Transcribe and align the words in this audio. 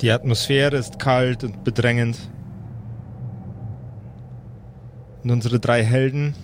Die 0.00 0.10
Atmosphäre 0.10 0.76
ist 0.76 0.98
kalt 0.98 1.44
und 1.44 1.64
bedrängend. 1.64 2.18
Und 5.22 5.30
unsere 5.30 5.60
drei 5.60 5.82
Helden 5.82 6.34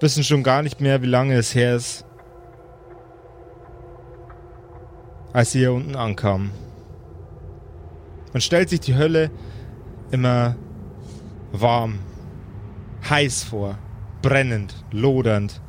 wissen 0.00 0.24
schon 0.24 0.42
gar 0.42 0.62
nicht 0.62 0.80
mehr, 0.80 1.02
wie 1.02 1.06
lange 1.06 1.34
es 1.34 1.54
her 1.54 1.76
ist, 1.76 2.04
als 5.32 5.52
sie 5.52 5.60
hier 5.60 5.72
unten 5.72 5.94
ankamen. 5.94 6.50
Man 8.32 8.40
stellt 8.40 8.70
sich 8.70 8.80
die 8.80 8.96
Hölle 8.96 9.30
immer 10.10 10.56
warm, 11.52 11.98
heiß 13.08 13.44
vor, 13.44 13.78
brennend, 14.22 14.84
lodernd. 14.90 15.60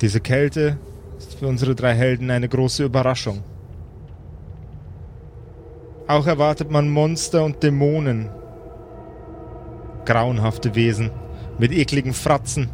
Diese 0.00 0.20
Kälte 0.20 0.78
ist 1.20 1.38
für 1.38 1.46
unsere 1.46 1.74
drei 1.74 1.94
Helden 1.94 2.30
eine 2.30 2.48
große 2.48 2.84
Überraschung. 2.84 3.42
Auch 6.08 6.26
erwartet 6.26 6.70
man 6.70 6.88
Monster 6.88 7.44
und 7.44 7.62
Dämonen. 7.62 8.30
Grauenhafte 10.06 10.74
Wesen 10.74 11.10
mit 11.58 11.72
ekligen 11.72 12.14
Fratzen. 12.14 12.70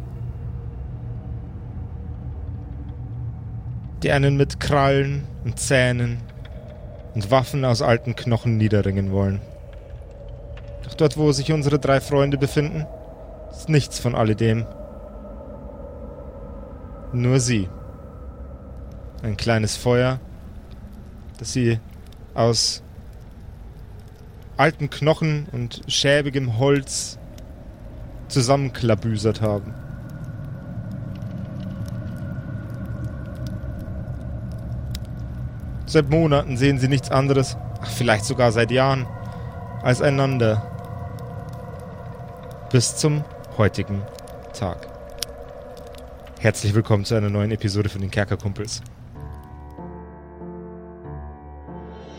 Die 4.01 4.11
einen 4.11 4.37
mit 4.37 4.59
Krallen 4.59 5.25
und 5.43 5.59
Zähnen 5.59 6.19
und 7.15 7.29
Waffen 7.29 7.65
aus 7.65 7.81
alten 7.81 8.15
Knochen 8.15 8.57
niederringen 8.57 9.11
wollen. 9.11 9.41
Doch 10.83 10.93
dort, 10.93 11.17
wo 11.17 11.31
sich 11.31 11.51
unsere 11.51 11.79
drei 11.79 11.99
Freunde 11.99 12.37
befinden, 12.37 12.85
ist 13.51 13.67
nichts 13.69 13.99
von 13.99 14.15
alledem. 14.15 14.65
Nur 17.11 17.39
sie. 17.39 17.67
Ein 19.23 19.35
kleines 19.35 19.75
Feuer, 19.75 20.19
das 21.39 21.53
sie 21.53 21.79
aus 22.33 22.83
alten 24.57 24.89
Knochen 24.89 25.47
und 25.51 25.81
schäbigem 25.87 26.57
Holz 26.59 27.17
zusammenklabüsert 28.27 29.41
haben. 29.41 29.73
Seit 35.85 36.09
Monaten 36.09 36.57
sehen 36.57 36.79
sie 36.79 36.89
nichts 36.89 37.09
anderes, 37.09 37.55
ach, 37.81 37.89
vielleicht 37.89 38.25
sogar 38.25 38.51
seit 38.51 38.71
Jahren, 38.71 39.07
als 39.81 40.01
einander. 40.01 40.61
Bis 42.71 42.97
zum 42.97 43.23
heutigen 43.57 44.01
Tag. 44.53 44.85
Herzlich 46.39 46.75
willkommen 46.75 47.05
zu 47.05 47.15
einer 47.15 47.29
neuen 47.29 47.51
Episode 47.51 47.89
von 47.89 48.01
den 48.01 48.11
Kerkerkumpels. 48.11 48.81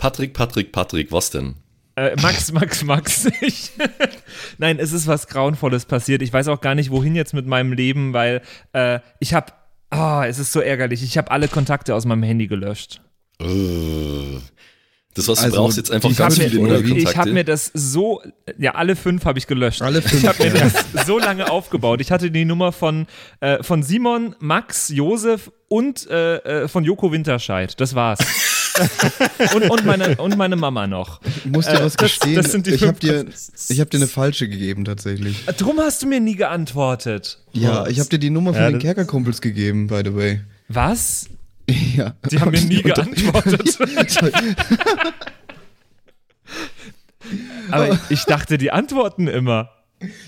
Patrick, 0.00 0.32
Patrick, 0.32 0.72
Patrick, 0.72 1.12
was 1.12 1.28
denn? 1.28 1.56
Äh, 1.94 2.16
Max, 2.22 2.50
Max, 2.52 2.82
Max. 2.82 3.28
Ich, 3.42 3.72
Nein, 4.58 4.78
es 4.78 4.92
ist 4.92 5.06
was 5.06 5.28
Grauenvolles 5.28 5.84
passiert. 5.84 6.22
Ich 6.22 6.32
weiß 6.32 6.48
auch 6.48 6.62
gar 6.62 6.74
nicht, 6.74 6.90
wohin 6.90 7.14
jetzt 7.14 7.34
mit 7.34 7.46
meinem 7.46 7.74
Leben, 7.74 8.14
weil 8.14 8.40
äh, 8.72 9.00
ich 9.18 9.34
habe, 9.34 9.52
oh, 9.92 9.96
ah, 9.96 10.26
es 10.26 10.38
ist 10.38 10.52
so 10.52 10.60
ärgerlich. 10.60 11.02
Ich 11.02 11.18
habe 11.18 11.30
alle 11.30 11.48
Kontakte 11.48 11.94
aus 11.94 12.06
meinem 12.06 12.22
Handy 12.22 12.46
gelöscht. 12.46 13.02
Uh, 13.42 14.40
das 15.12 15.28
was 15.28 15.40
also, 15.40 15.56
du 15.56 15.62
brauchst 15.62 15.76
jetzt 15.76 15.90
einfach 15.90 16.16
ganz 16.16 16.38
viele 16.38 16.62
neue 16.62 16.82
Kontakte. 16.82 17.10
Ich 17.10 17.16
habe 17.18 17.32
mir 17.32 17.44
das 17.44 17.70
so, 17.74 18.22
ja, 18.56 18.76
alle 18.76 18.96
fünf 18.96 19.26
habe 19.26 19.38
ich 19.38 19.46
gelöscht. 19.46 19.82
Alle 19.82 20.00
fünf. 20.00 20.22
Ich 20.22 20.26
habe 20.26 20.44
mir 20.44 20.60
das 20.94 21.06
so 21.06 21.18
lange 21.18 21.50
aufgebaut. 21.50 22.00
Ich 22.00 22.10
hatte 22.10 22.30
die 22.30 22.46
Nummer 22.46 22.72
von, 22.72 23.06
äh, 23.40 23.62
von 23.62 23.82
Simon, 23.82 24.34
Max, 24.38 24.88
Josef 24.88 25.52
und 25.68 26.08
äh, 26.08 26.36
äh 26.36 26.68
von 26.68 26.84
Joko 26.84 27.12
Winterscheid. 27.12 27.78
Das 27.78 27.94
war's. 27.94 28.20
und, 29.54 29.70
und, 29.70 29.84
meine, 29.84 30.16
und 30.16 30.36
meine 30.36 30.56
Mama 30.56 30.86
noch. 30.86 31.20
Ich 31.44 31.46
muss 31.46 31.66
dir 31.66 31.80
äh, 31.80 31.84
was 31.84 31.96
gestehen. 31.96 32.36
Das, 32.36 32.44
das 32.44 32.52
sind 32.52 32.66
die 32.66 32.70
ich 32.70 32.82
habe 32.82 32.98
dir, 32.98 33.26
hab 33.26 33.90
dir 33.90 33.96
eine 33.96 34.06
falsche 34.06 34.48
gegeben, 34.48 34.84
tatsächlich. 34.84 35.44
Drum 35.58 35.78
hast 35.78 36.02
du 36.02 36.06
mir 36.06 36.20
nie 36.20 36.36
geantwortet. 36.36 37.38
Ja, 37.52 37.86
ich 37.86 37.98
habe 37.98 38.08
dir 38.08 38.18
die 38.18 38.30
Nummer 38.30 38.52
von 38.52 38.62
ja, 38.62 38.70
den 38.70 38.78
Kerkerkumpels 38.78 39.40
gegeben, 39.40 39.86
by 39.88 40.02
the 40.04 40.14
way. 40.14 40.40
Was? 40.68 41.28
Ja. 41.68 42.14
Die 42.30 42.40
haben 42.40 42.50
mir 42.50 42.60
nie 42.62 42.82
geantwortet. 42.82 43.78
aber 47.70 47.98
ich 48.08 48.24
dachte, 48.24 48.58
die 48.58 48.72
antworten 48.72 49.28
immer. 49.28 49.70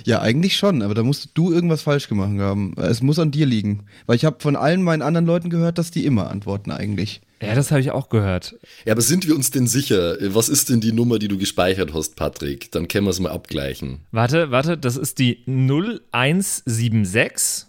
Ja, 0.05 0.21
eigentlich 0.21 0.57
schon, 0.57 0.83
aber 0.83 0.95
da 0.95 1.03
musst 1.03 1.31
du 1.35 1.53
irgendwas 1.53 1.83
falsch 1.83 2.09
gemacht 2.09 2.39
haben. 2.39 2.75
Es 2.77 3.03
muss 3.03 3.19
an 3.19 3.31
dir 3.31 3.47
liegen. 3.47 3.85
Weil 4.07 4.17
ich 4.17 4.25
habe 4.25 4.41
von 4.41 4.57
allen 4.57 4.83
meinen 4.83 5.03
anderen 5.03 5.27
Leuten 5.27 5.51
gehört, 5.51 5.79
dass 5.79 5.91
die 5.91 6.05
immer 6.05 6.31
antworten 6.31 6.71
eigentlich. 6.71 7.21
Ja, 7.41 7.55
das 7.55 7.71
habe 7.71 7.81
ich 7.81 7.91
auch 7.91 8.09
gehört. 8.09 8.57
Ja, 8.85 8.93
aber 8.93 9.01
sind 9.01 9.27
wir 9.27 9.35
uns 9.35 9.51
denn 9.51 9.67
sicher? 9.67 10.17
Was 10.35 10.49
ist 10.49 10.69
denn 10.69 10.81
die 10.81 10.93
Nummer, 10.93 11.19
die 11.19 11.29
du 11.29 11.39
gespeichert 11.39 11.95
hast, 11.95 12.17
Patrick? 12.17 12.71
Dann 12.71 12.87
können 12.87 13.07
wir 13.07 13.11
es 13.11 13.21
mal 13.21 13.33
abgleichen. 13.33 14.01
Warte, 14.13 14.51
warte, 14.51 14.79
das 14.79 14.97
ist 14.97 15.19
die 15.19 15.43
0176 15.47 17.67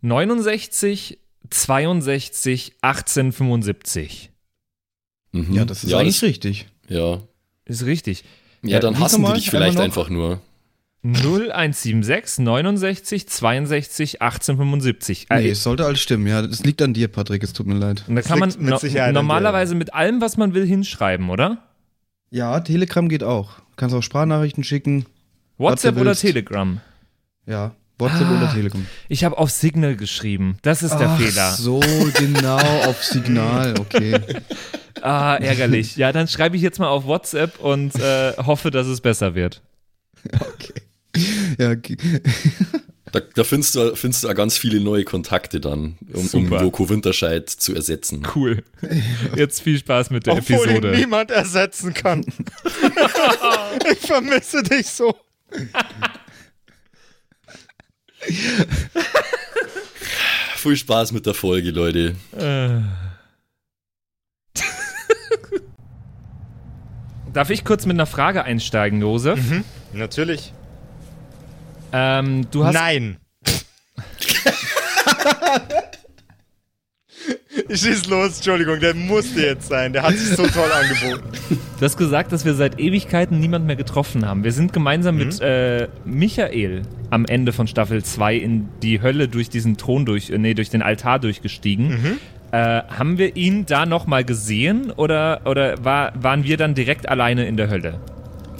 69 0.00 1.18
62 1.50 2.72
1875. 2.80 4.30
Mhm. 5.32 5.52
Ja, 5.52 5.64
das 5.64 5.84
ist 5.84 5.90
ja, 5.90 5.98
eigentlich 5.98 6.20
das, 6.20 6.28
richtig. 6.28 6.66
Ja. 6.88 7.20
Ist 7.66 7.84
richtig. 7.84 8.24
Ja, 8.62 8.80
dann 8.80 8.98
hassen 8.98 9.24
die 9.24 9.32
dich 9.34 9.50
vielleicht 9.50 9.78
einfach 9.78 10.08
nur. 10.08 10.40
0176 11.14 12.38
69 12.44 13.28
62 13.28 14.22
1875. 14.22 15.26
Nee, 15.30 15.50
es 15.50 15.62
sollte 15.62 15.86
alles 15.86 16.00
stimmen. 16.00 16.26
Ja, 16.26 16.42
das 16.42 16.64
liegt 16.64 16.82
an 16.82 16.94
dir, 16.94 17.08
Patrick. 17.08 17.42
Es 17.42 17.52
tut 17.52 17.66
mir 17.66 17.74
leid. 17.74 18.04
Und 18.08 18.16
da 18.16 18.22
kann 18.22 18.38
man 18.38 18.52
no 18.58 18.78
normalerweise 19.12 19.74
mit 19.74 19.94
allem, 19.94 20.20
was 20.20 20.36
man 20.36 20.54
will, 20.54 20.66
hinschreiben, 20.66 21.30
oder? 21.30 21.62
Ja, 22.30 22.58
Telegram 22.60 23.08
geht 23.08 23.22
auch. 23.22 23.60
Kannst 23.76 23.94
auch 23.94 24.02
Sprachnachrichten 24.02 24.64
schicken. 24.64 25.06
WhatsApp 25.58 25.96
oder 25.96 26.14
Telegram? 26.14 26.80
Ja, 27.46 27.74
WhatsApp 27.98 28.26
ah, 28.28 28.36
oder 28.36 28.52
Telegram. 28.52 28.86
Ich 29.08 29.24
habe 29.24 29.38
auf 29.38 29.50
Signal 29.50 29.96
geschrieben. 29.96 30.58
Das 30.62 30.82
ist 30.82 30.96
der 30.98 31.10
Ach, 31.10 31.18
Fehler. 31.18 31.52
So, 31.52 31.80
genau, 32.14 32.58
auf 32.86 33.02
Signal, 33.02 33.74
okay. 33.78 34.20
ah, 35.02 35.36
ärgerlich. 35.36 35.96
Ja, 35.96 36.12
dann 36.12 36.28
schreibe 36.28 36.56
ich 36.56 36.62
jetzt 36.62 36.78
mal 36.78 36.88
auf 36.88 37.06
WhatsApp 37.06 37.58
und 37.60 37.94
äh, 37.96 38.34
hoffe, 38.36 38.70
dass 38.70 38.86
es 38.86 39.00
besser 39.00 39.34
wird. 39.34 39.62
Okay. 40.40 40.82
Ja, 41.58 41.70
okay. 41.70 41.96
Da, 43.12 43.20
da, 43.20 43.44
findest, 43.44 43.76
du, 43.76 43.94
findest 43.94 44.24
du 44.24 44.28
auch 44.28 44.34
ganz 44.34 44.58
viele 44.58 44.80
neue 44.80 45.04
Kontakte 45.04 45.60
dann, 45.60 45.96
um, 46.12 46.28
um 46.32 46.50
Joko 46.50 46.88
Winterscheid 46.88 47.48
zu 47.48 47.72
ersetzen. 47.72 48.26
Cool. 48.34 48.64
Jetzt 49.36 49.62
viel 49.62 49.78
Spaß 49.78 50.10
mit 50.10 50.26
der 50.26 50.34
Obwohl 50.34 50.68
Episode. 50.68 50.92
Ihn 50.92 50.98
niemand 50.98 51.30
ersetzen 51.30 51.94
kann. 51.94 52.26
ich 53.92 54.00
vermisse 54.00 54.64
dich 54.64 54.88
so. 54.88 55.16
viel 60.56 60.76
Spaß 60.76 61.12
mit 61.12 61.26
der 61.26 61.34
Folge, 61.34 61.70
Leute. 61.70 62.16
Äh. 62.36 62.80
Darf 67.32 67.50
ich 67.50 67.64
kurz 67.64 67.86
mit 67.86 67.94
einer 67.96 68.06
Frage 68.06 68.44
einsteigen, 68.44 69.00
Josef? 69.00 69.38
Mhm, 69.38 69.64
natürlich. 69.92 70.52
Ähm, 71.98 72.46
du 72.50 72.62
hast. 72.64 72.74
Nein. 72.74 73.16
ich 77.68 77.80
schieß 77.80 78.06
los, 78.08 78.36
Entschuldigung, 78.36 78.78
der 78.80 78.92
musste 78.94 79.40
jetzt 79.40 79.68
sein. 79.68 79.94
Der 79.94 80.02
hat 80.02 80.12
sich 80.12 80.36
so 80.36 80.46
toll 80.46 80.70
angeboten. 80.70 81.24
Du 81.78 81.84
hast 81.84 81.96
gesagt, 81.96 82.32
dass 82.32 82.44
wir 82.44 82.52
seit 82.54 82.78
Ewigkeiten 82.78 83.40
niemand 83.40 83.64
mehr 83.66 83.76
getroffen 83.76 84.26
haben. 84.26 84.44
Wir 84.44 84.52
sind 84.52 84.74
gemeinsam 84.74 85.16
mhm. 85.16 85.24
mit 85.24 85.40
äh, 85.40 85.88
Michael 86.04 86.82
am 87.08 87.24
Ende 87.24 87.54
von 87.54 87.66
Staffel 87.66 88.04
2 88.04 88.36
in 88.36 88.68
die 88.82 89.00
Hölle 89.00 89.28
durch 89.28 89.48
diesen 89.48 89.78
Thron 89.78 90.04
durch, 90.04 90.28
äh, 90.28 90.36
nee, 90.36 90.52
durch 90.52 90.68
den 90.68 90.82
Altar 90.82 91.18
durchgestiegen. 91.18 91.88
Mhm. 91.88 92.18
Äh, 92.52 92.82
haben 92.82 93.16
wir 93.16 93.36
ihn 93.36 93.64
da 93.64 93.86
nochmal 93.86 94.24
gesehen 94.24 94.90
oder, 94.90 95.40
oder 95.46 95.82
war, 95.82 96.12
waren 96.14 96.44
wir 96.44 96.58
dann 96.58 96.74
direkt 96.74 97.08
alleine 97.08 97.46
in 97.46 97.56
der 97.56 97.70
Hölle? 97.70 97.98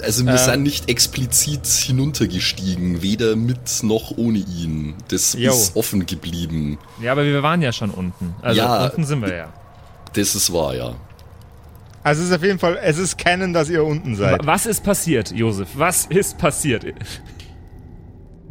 Also 0.07 0.25
wir 0.25 0.35
äh, 0.35 0.39
sind 0.39 0.63
nicht 0.63 0.89
explizit 0.89 1.67
hinuntergestiegen, 1.67 3.03
weder 3.03 3.35
mit 3.35 3.83
noch 3.83 4.17
ohne 4.17 4.39
ihn. 4.39 4.95
Das 5.09 5.33
yo. 5.35 5.51
ist 5.51 5.75
offen 5.75 6.07
geblieben. 6.07 6.79
Ja, 7.03 7.11
aber 7.11 7.25
wir 7.25 7.43
waren 7.43 7.61
ja 7.61 7.73
schon 7.73 7.91
unten. 7.91 8.35
Also 8.41 8.61
ja, 8.61 8.85
unten 8.85 9.05
sind 9.05 9.21
wir 9.21 9.35
ja. 9.35 9.53
Das 10.13 10.37
ist 10.37 10.53
wahr, 10.53 10.77
ja. 10.77 10.95
Also 12.05 12.23
es 12.23 12.29
ist 12.29 12.37
auf 12.37 12.43
jeden 12.45 12.61
Fall, 12.61 12.79
es 12.81 12.99
ist 12.99 13.19
kennen, 13.19 13.53
dass 13.53 13.69
ihr 13.69 13.85
unten 13.85 14.15
seid. 14.15 14.47
Was 14.47 14.65
ist 14.65 14.85
passiert, 14.85 15.33
Josef? 15.33 15.71
Was 15.75 16.07
ist 16.07 16.39
passiert? 16.39 16.87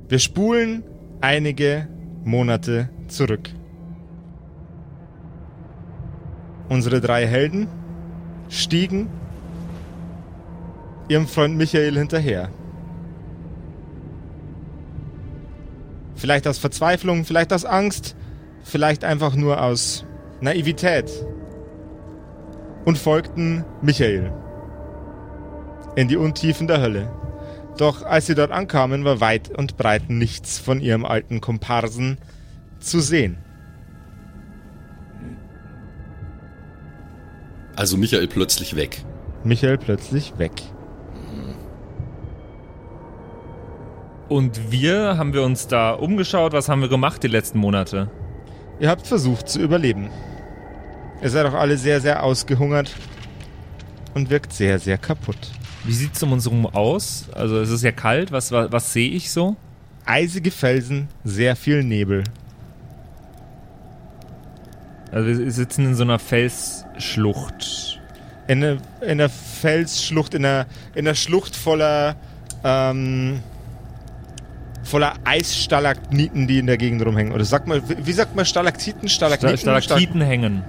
Wir 0.10 0.20
spulen 0.20 0.84
einige 1.22 1.88
Monate 2.26 2.90
zurück. 3.08 3.50
Unsere 6.68 7.00
drei 7.00 7.26
Helden 7.26 7.68
stiegen 8.50 9.08
ihrem 11.08 11.28
Freund 11.28 11.58
Michael 11.58 11.98
hinterher. 11.98 12.50
Vielleicht 16.16 16.48
aus 16.48 16.58
Verzweiflung, 16.58 17.26
vielleicht 17.26 17.54
aus 17.54 17.66
Angst, 17.66 18.16
vielleicht 18.64 19.04
einfach 19.04 19.36
nur 19.36 19.62
aus 19.62 20.06
Naivität. 20.42 21.12
Und 22.86 22.98
folgten 22.98 23.66
Michael 23.82 24.32
in 25.96 26.08
die 26.08 26.18
Untiefen 26.18 26.68
der 26.68 26.82
Hölle. 26.82 27.12
Doch 27.78 28.04
als 28.04 28.28
sie 28.28 28.36
dort 28.36 28.52
ankamen, 28.52 29.04
war 29.06 29.20
weit 29.22 29.50
und 29.50 29.76
breit 29.76 30.10
nichts 30.10 30.60
von 30.60 30.80
ihrem 30.82 31.06
alten 31.06 31.42
Komparsen 31.42 32.18
zu 32.80 33.00
sehen. 33.00 33.38
Also 37.76 37.98
Michael 37.98 38.28
plötzlich 38.28 38.76
weg. 38.76 39.04
Michael 39.44 39.78
plötzlich 39.78 40.38
weg. 40.38 40.52
Und 44.28 44.72
wir, 44.72 45.18
haben 45.18 45.34
wir 45.34 45.44
uns 45.44 45.68
da 45.68 45.92
umgeschaut? 45.92 46.54
Was 46.54 46.68
haben 46.68 46.82
wir 46.82 46.90
gemacht 46.90 47.22
die 47.22 47.28
letzten 47.28 47.60
Monate? 47.60 48.10
Ihr 48.80 48.90
habt 48.90 49.06
versucht 49.06 49.48
zu 49.48 49.62
überleben. 49.62 50.10
Ihr 51.22 51.30
seid 51.30 51.46
auch 51.46 51.54
alle 51.54 51.78
sehr, 51.78 52.02
sehr 52.02 52.24
ausgehungert 52.24 52.96
und 54.16 54.30
wirkt 54.30 54.52
sehr, 54.52 54.80
sehr 54.80 54.98
kaputt. 54.98 55.38
Wie 55.84 55.94
sieht 55.94 56.16
es 56.16 56.24
um 56.24 56.32
uns 56.32 56.46
herum 56.46 56.66
aus? 56.66 57.30
Also 57.34 57.60
es 57.60 57.70
ist 57.70 57.84
ja 57.84 57.92
kalt. 57.92 58.32
Was, 58.32 58.52
was, 58.52 58.72
was 58.72 58.94
sehe 58.94 59.12
ich 59.12 59.32
so? 59.32 59.56
Eisige 60.06 60.50
Felsen, 60.50 61.08
sehr 61.24 61.56
viel 61.56 61.84
Nebel. 61.84 62.24
Also 65.12 65.40
wir 65.40 65.52
sitzen 65.52 65.86
in 65.86 65.96
so 65.96 66.04
einer 66.04 66.20
Felsschlucht. 66.20 68.02
In 68.48 68.64
einer, 68.64 68.78
in 69.02 69.12
einer 69.12 69.30
Felsschlucht, 69.30 70.34
in 70.34 70.46
einer, 70.46 70.66
in 70.96 71.08
einer 71.08 71.16
Schlucht 71.16 71.56
voller 71.56 72.16
ähm, 72.64 73.42
voller 74.86 75.16
Eisstalagmiten, 75.24 76.48
die 76.48 76.60
in 76.60 76.68
der 76.68 76.78
Gegend 76.78 77.06
rumhängen. 77.06 77.34
Oder 77.34 77.44
sagt 77.44 77.68
man, 77.68 77.82
wie 77.88 78.14
sagt 78.14 78.36
man 78.36 78.46
Stalaktiten? 78.46 79.10
Stalaktiten, 79.10 79.58
Stalaktiten 79.58 80.22
hängen. 80.22 80.64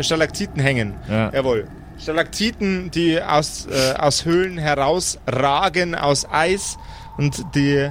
Stalaktiten 0.00 0.60
hängen. 0.60 0.94
Ja. 1.08 1.32
Jawohl. 1.32 1.68
Stalaktiten, 1.98 2.90
die 2.90 3.20
aus, 3.20 3.66
äh, 3.66 3.94
aus 3.94 4.24
Höhlen 4.24 4.58
herausragen, 4.58 5.94
aus 5.94 6.28
Eis. 6.30 6.78
Und 7.16 7.44
die, 7.54 7.90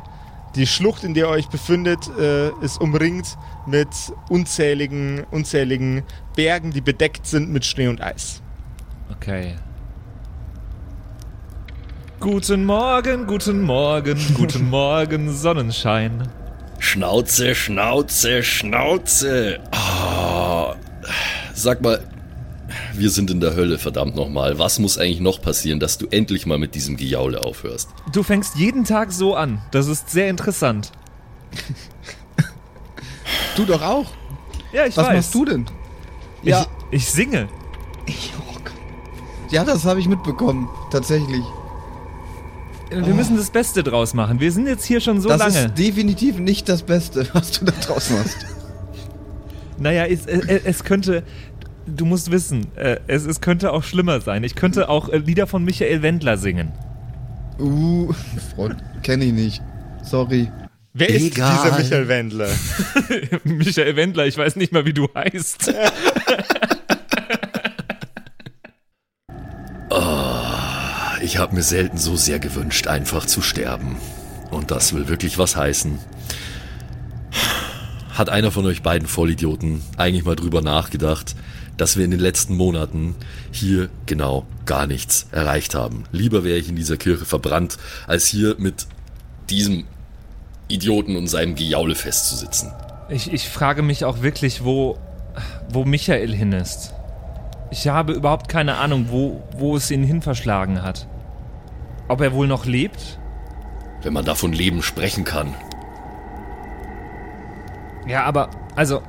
die 0.55 0.67
Schlucht, 0.67 1.03
in 1.03 1.13
der 1.13 1.25
ihr 1.25 1.29
euch 1.29 1.47
befindet, 1.47 1.99
äh, 2.19 2.49
ist 2.61 2.79
umringt 2.79 3.37
mit 3.65 3.89
unzähligen, 4.29 5.25
unzähligen 5.31 6.03
Bergen, 6.35 6.71
die 6.71 6.81
bedeckt 6.81 7.25
sind 7.25 7.49
mit 7.49 7.65
Schnee 7.65 7.87
und 7.87 8.01
Eis. 8.01 8.41
Okay. 9.11 9.55
Guten 12.19 12.65
Morgen, 12.65 13.27
guten 13.27 13.61
Morgen, 13.61 14.17
guten 14.33 14.69
Morgen, 14.69 15.31
Sonnenschein. 15.33 16.27
Schnauze, 16.79 17.53
Schnauze, 17.53 18.41
Schnauze. 18.43 19.59
Oh. 19.71 20.73
Sag 21.53 21.81
mal, 21.81 22.03
wir 22.93 23.09
sind 23.11 23.29
in 23.29 23.39
der 23.39 23.55
Hölle, 23.55 23.77
verdammt 23.77 24.15
nochmal. 24.15 24.57
Was 24.57 24.79
muss 24.79 24.97
eigentlich 24.97 25.19
noch 25.19 25.41
passieren, 25.41 25.79
dass 25.79 25.97
du 25.97 26.07
endlich 26.07 26.45
mal 26.45 26.57
mit 26.57 26.75
diesem 26.75 26.97
Gejaule 26.97 27.43
aufhörst? 27.43 27.89
Du 28.11 28.23
fängst 28.23 28.55
jeden 28.55 28.83
Tag 28.83 29.11
so 29.11 29.35
an. 29.35 29.61
Das 29.71 29.87
ist 29.87 30.09
sehr 30.09 30.29
interessant. 30.29 30.91
du 33.55 33.65
doch 33.65 33.81
auch. 33.81 34.07
Ja, 34.71 34.85
ich 34.85 34.97
Was 34.97 35.07
weiß. 35.07 35.15
machst 35.17 35.35
du 35.35 35.45
denn? 35.45 35.65
Ja. 36.41 36.65
Ich, 36.91 36.97
ich 37.03 37.09
singe. 37.09 37.47
ja, 39.51 39.63
das 39.63 39.85
habe 39.85 39.99
ich 39.99 40.07
mitbekommen. 40.07 40.67
Tatsächlich. 40.91 41.43
Wir 42.89 43.03
oh. 43.03 43.15
müssen 43.15 43.37
das 43.37 43.51
Beste 43.51 43.83
draus 43.83 44.13
machen. 44.13 44.39
Wir 44.39 44.51
sind 44.51 44.67
jetzt 44.67 44.85
hier 44.85 45.01
schon 45.01 45.21
so 45.21 45.29
das 45.29 45.39
lange. 45.39 45.53
Das 45.53 45.65
ist 45.65 45.77
definitiv 45.77 46.39
nicht 46.39 46.69
das 46.69 46.83
Beste, 46.83 47.27
was 47.33 47.51
du 47.51 47.65
da 47.65 47.73
draus 47.73 48.09
machst. 48.09 48.45
naja, 49.77 50.05
es, 50.05 50.25
es, 50.25 50.45
es 50.45 50.83
könnte. 50.83 51.23
Du 51.85 52.05
musst 52.05 52.31
wissen, 52.31 52.67
äh, 52.75 52.97
es, 53.07 53.25
es 53.25 53.39
könnte 53.39 53.71
auch 53.71 53.83
schlimmer 53.83 54.19
sein. 54.19 54.43
Ich 54.43 54.55
könnte 54.55 54.89
auch 54.89 55.07
äh, 55.07 55.19
Lieder 55.19 55.47
von 55.47 55.63
Michael 55.63 56.01
Wendler 56.01 56.37
singen. 56.37 56.73
Uh, 57.59 58.13
kenne 59.03 59.25
ich 59.25 59.33
nicht. 59.33 59.61
Sorry. 60.03 60.51
Wer 60.93 61.09
ist 61.09 61.27
Egal. 61.27 61.55
dieser 61.55 61.77
Michael 61.77 62.07
Wendler? 62.07 62.49
Michael 63.43 63.95
Wendler, 63.95 64.25
ich 64.25 64.37
weiß 64.37 64.55
nicht 64.55 64.73
mal, 64.73 64.85
wie 64.85 64.93
du 64.93 65.07
heißt. 65.13 65.73
Ich 71.27 71.39
habe 71.39 71.55
mir 71.55 71.61
selten 71.61 71.97
so 71.97 72.15
sehr 72.15 72.39
gewünscht, 72.39 72.87
einfach 72.87 73.25
zu 73.25 73.41
sterben. 73.41 73.97
Und 74.49 74.71
das 74.71 74.93
will 74.93 75.09
wirklich 75.09 75.37
was 75.37 75.57
heißen. 75.57 75.99
Hat 78.13 78.29
einer 78.29 78.49
von 78.49 78.65
euch 78.65 78.81
beiden 78.81 79.09
Vollidioten 79.09 79.81
eigentlich 79.97 80.23
mal 80.23 80.37
drüber 80.37 80.61
nachgedacht, 80.61 81.35
dass 81.75 81.97
wir 81.97 82.05
in 82.05 82.11
den 82.11 82.21
letzten 82.21 82.55
Monaten 82.55 83.13
hier 83.51 83.89
genau 84.05 84.45
gar 84.65 84.87
nichts 84.87 85.27
erreicht 85.33 85.75
haben? 85.75 86.05
Lieber 86.13 86.45
wäre 86.45 86.59
ich 86.59 86.69
in 86.69 86.77
dieser 86.77 86.95
Kirche 86.95 87.25
verbrannt, 87.25 87.77
als 88.07 88.27
hier 88.27 88.55
mit 88.57 88.87
diesem 89.49 89.83
Idioten 90.69 91.17
und 91.17 91.27
seinem 91.27 91.55
Gejaule 91.55 91.95
festzusitzen. 91.95 92.71
Ich, 93.09 93.33
ich 93.33 93.49
frage 93.49 93.81
mich 93.81 94.05
auch 94.05 94.21
wirklich, 94.21 94.63
wo, 94.63 94.97
wo 95.67 95.83
Michael 95.83 96.33
hin 96.33 96.53
ist. 96.53 96.93
Ich 97.69 97.89
habe 97.89 98.13
überhaupt 98.13 98.47
keine 98.47 98.75
Ahnung, 98.75 99.07
wo, 99.09 99.43
wo 99.57 99.75
es 99.75 99.91
ihn 99.91 100.05
hin 100.05 100.21
verschlagen 100.21 100.83
hat. 100.83 101.05
Ob 102.07 102.21
er 102.21 102.33
wohl 102.33 102.47
noch 102.47 102.65
lebt? 102.65 103.19
Wenn 104.01 104.13
man 104.13 104.25
davon 104.25 104.53
Leben 104.53 104.81
sprechen 104.81 105.23
kann. 105.23 105.53
Ja, 108.07 108.23
aber, 108.23 108.49
also, 108.75 109.01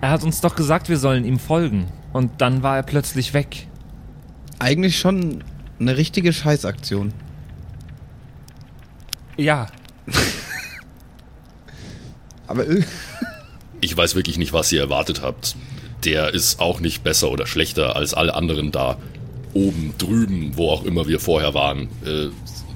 er 0.00 0.10
hat 0.10 0.24
uns 0.24 0.40
doch 0.40 0.56
gesagt, 0.56 0.88
wir 0.88 0.98
sollen 0.98 1.24
ihm 1.24 1.38
folgen. 1.38 1.86
Und 2.12 2.40
dann 2.40 2.62
war 2.62 2.76
er 2.76 2.82
plötzlich 2.82 3.34
weg. 3.34 3.68
Eigentlich 4.58 4.98
schon 4.98 5.44
eine 5.78 5.96
richtige 5.96 6.32
Scheißaktion. 6.32 7.12
Ja. 9.36 9.66
aber. 12.46 12.64
ich 13.80 13.96
weiß 13.96 14.14
wirklich 14.14 14.38
nicht, 14.38 14.52
was 14.52 14.72
ihr 14.72 14.80
erwartet 14.80 15.22
habt. 15.22 15.56
Der 16.04 16.34
ist 16.34 16.60
auch 16.60 16.80
nicht 16.80 17.02
besser 17.02 17.30
oder 17.30 17.46
schlechter 17.46 17.96
als 17.96 18.14
alle 18.14 18.34
anderen 18.34 18.72
da 18.72 18.96
oben, 19.54 19.94
drüben, 19.98 20.52
wo 20.56 20.70
auch 20.70 20.84
immer 20.84 21.06
wir 21.06 21.20
vorher 21.20 21.54
waren. 21.54 21.88
Äh, 22.04 22.28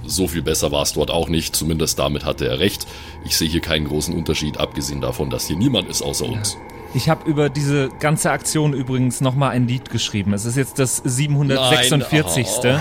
so 0.06 0.26
viel 0.26 0.42
besser 0.42 0.72
war 0.72 0.82
es 0.82 0.94
dort 0.94 1.10
auch 1.10 1.28
nicht, 1.28 1.54
zumindest 1.54 1.98
damit 1.98 2.24
hatte 2.24 2.48
er 2.48 2.60
recht. 2.60 2.86
Ich 3.26 3.36
sehe 3.36 3.48
hier 3.48 3.60
keinen 3.60 3.86
großen 3.86 4.14
Unterschied, 4.14 4.56
abgesehen 4.56 5.00
davon, 5.00 5.28
dass 5.28 5.46
hier 5.46 5.56
niemand 5.56 5.88
ist 5.88 6.02
außer 6.02 6.26
uns. 6.26 6.56
Ich 6.94 7.10
habe 7.10 7.28
über 7.28 7.50
diese 7.50 7.90
ganze 8.00 8.30
Aktion 8.30 8.72
übrigens 8.72 9.20
nochmal 9.20 9.50
ein 9.50 9.68
Lied 9.68 9.90
geschrieben. 9.90 10.32
Es 10.32 10.46
ist 10.46 10.56
jetzt 10.56 10.78
das 10.78 10.96
746. 11.04 12.46
Nein, 12.64 12.76
oh. 12.76 12.80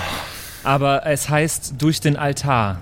Aber 0.63 1.05
es 1.05 1.29
heißt 1.29 1.75
Durch 1.77 1.99
den 1.99 2.15
Altar. 2.15 2.81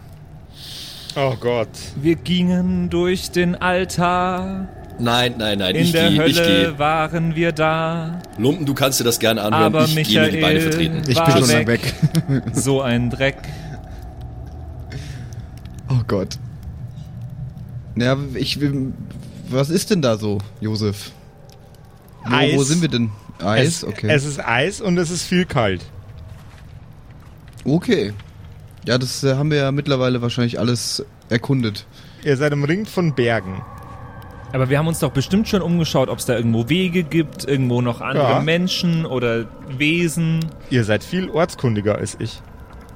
Oh 1.15 1.35
Gott. 1.39 1.69
Wir 1.95 2.15
gingen 2.15 2.89
durch 2.89 3.31
den 3.31 3.55
Altar. 3.55 4.67
Nein, 4.97 5.35
nein, 5.37 5.59
nein, 5.59 5.75
in 5.75 5.83
ich 5.83 5.91
der 5.91 6.09
geh, 6.09 6.17
Hölle 6.17 6.29
ich 6.29 6.37
geh. 6.37 6.79
waren 6.79 7.35
wir 7.35 7.51
da. 7.51 8.21
Lumpen, 8.37 8.65
du 8.65 8.73
kannst 8.73 8.99
dir 8.99 9.03
das 9.03 9.19
gerne 9.19 9.41
anhören. 9.41 9.63
Aber 9.63 9.85
ich 9.85 9.95
Michael 9.95 10.13
gehe 10.13 10.21
mir 10.21 10.31
die 10.31 10.41
Beine 10.41 10.61
vertreten. 10.61 11.01
Ich 11.07 11.21
bin 11.21 11.31
schon 11.31 11.49
weg. 11.49 11.67
weg. 11.67 11.93
so 12.53 12.81
ein 12.81 13.09
Dreck. 13.09 13.37
Oh 15.89 16.01
Gott. 16.07 16.37
Ja, 17.95 18.17
ich 18.33 18.59
will. 18.59 18.93
Was 19.49 19.69
ist 19.69 19.91
denn 19.91 20.01
da 20.01 20.17
so, 20.17 20.39
Josef? 20.59 21.11
Wo, 22.25 22.35
Eis. 22.35 22.55
wo 22.55 22.63
sind 22.63 22.81
wir 22.81 22.89
denn? 22.89 23.11
Eis, 23.43 23.67
es, 23.67 23.83
okay. 23.83 24.07
Es 24.09 24.25
ist 24.25 24.39
Eis 24.39 24.81
und 24.81 24.97
es 24.97 25.11
ist 25.11 25.23
viel 25.23 25.45
kalt. 25.45 25.85
Okay. 27.63 28.13
Ja, 28.87 28.97
das 28.97 29.23
äh, 29.23 29.35
haben 29.35 29.51
wir 29.51 29.57
ja 29.57 29.71
mittlerweile 29.71 30.21
wahrscheinlich 30.21 30.59
alles 30.59 31.03
erkundet. 31.29 31.85
Ihr 32.23 32.37
seid 32.37 32.53
umringt 32.53 32.87
von 32.87 33.13
Bergen. 33.13 33.61
Aber 34.53 34.69
wir 34.69 34.77
haben 34.77 34.87
uns 34.87 34.99
doch 34.99 35.11
bestimmt 35.11 35.47
schon 35.47 35.61
umgeschaut, 35.61 36.09
ob 36.09 36.19
es 36.19 36.25
da 36.25 36.35
irgendwo 36.35 36.69
Wege 36.69 37.03
gibt, 37.03 37.45
irgendwo 37.45 37.81
noch 37.81 38.01
andere 38.01 38.29
ja. 38.29 38.39
Menschen 38.39 39.05
oder 39.05 39.45
Wesen. 39.77 40.45
Ihr 40.69 40.83
seid 40.83 41.03
viel 41.03 41.29
ortskundiger 41.29 41.97
als 41.97 42.15
ich. 42.19 42.41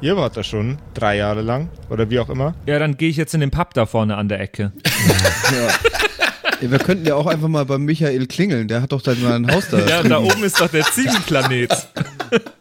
Ihr 0.02 0.16
wart 0.16 0.38
da 0.38 0.44
schon 0.44 0.78
drei 0.94 1.18
Jahre 1.18 1.42
lang 1.42 1.70
oder 1.90 2.10
wie 2.10 2.20
auch 2.20 2.30
immer. 2.30 2.56
Ja, 2.66 2.80
dann 2.80 2.96
gehe 2.96 3.10
ich 3.10 3.18
jetzt 3.18 3.34
in 3.34 3.42
den 3.42 3.52
Pub 3.52 3.74
da 3.74 3.86
vorne 3.86 4.16
an 4.16 4.30
der 4.30 4.40
Ecke. 4.40 4.72
ja. 5.52 6.70
Wir 6.70 6.80
könnten 6.80 7.06
ja 7.06 7.16
auch 7.16 7.26
einfach 7.26 7.48
mal 7.48 7.66
beim 7.66 7.84
Michael 7.84 8.28
klingeln. 8.28 8.68
Der 8.68 8.82
hat 8.82 8.92
doch 8.92 9.02
dann 9.02 9.22
mal 9.22 9.34
ein 9.34 9.52
Haus 9.52 9.70
da. 9.70 9.80
Ja, 9.80 10.04
da 10.04 10.20
oben 10.20 10.44
ist 10.44 10.60
doch 10.60 10.70
der 10.70 10.84
Ziegenplanet. 10.84 11.72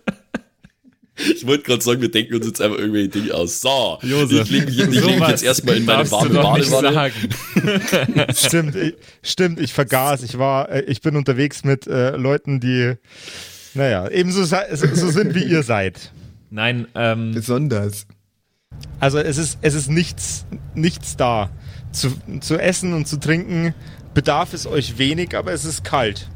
Ich 1.19 1.47
wollte 1.47 1.65
gerade 1.65 1.83
sagen, 1.83 2.01
wir 2.01 2.11
denken 2.11 2.35
uns 2.35 2.47
jetzt 2.47 2.61
einfach 2.61 2.79
irgendwelche 2.79 3.09
Dinge 3.09 3.35
aus. 3.35 3.61
So, 3.61 3.99
Josef, 4.03 4.43
ich 4.43 4.51
lege 4.51 4.67
mich, 4.67 4.77
leg 4.77 5.19
mich 5.19 5.29
jetzt 5.29 5.43
erstmal 5.43 5.77
in 5.77 5.85
meine 5.85 6.11
warme 6.11 6.35
Badewanne. 6.35 7.13
stimmt, 8.35 8.77
ich, 8.77 8.95
stimmt, 9.23 9.61
ich 9.61 9.73
vergaß. 9.73 10.23
Ich 10.23 10.39
war, 10.39 10.71
äh, 10.71 10.83
ich 10.83 11.01
bin 11.01 11.17
unterwegs 11.17 11.65
mit 11.65 11.87
äh, 11.87 12.17
Leuten, 12.17 12.61
die, 12.61 12.95
naja, 13.75 14.09
ebenso 14.09 14.45
so, 14.45 14.57
so 14.71 15.11
sind 15.11 15.35
wie 15.35 15.45
ihr 15.45 15.63
seid. 15.63 16.13
Nein, 16.51 16.87
ähm. 16.95 17.33
Besonders. 17.35 18.07
Also 19.01 19.19
es 19.19 19.39
ist, 19.39 19.59
es 19.61 19.75
ist 19.75 19.91
nichts, 19.91 20.47
nichts 20.75 21.17
da. 21.17 21.51
Zu, 21.93 22.13
zu 22.41 22.59
essen 22.59 22.93
und 22.93 23.09
zu 23.09 23.19
trinken 23.19 23.75
bedarf 24.15 24.53
es 24.53 24.67
euch 24.67 24.99
wenig, 24.99 25.37
aber 25.37 25.53
es 25.53 25.65
ist 25.65 25.85
kalt. 25.85 26.29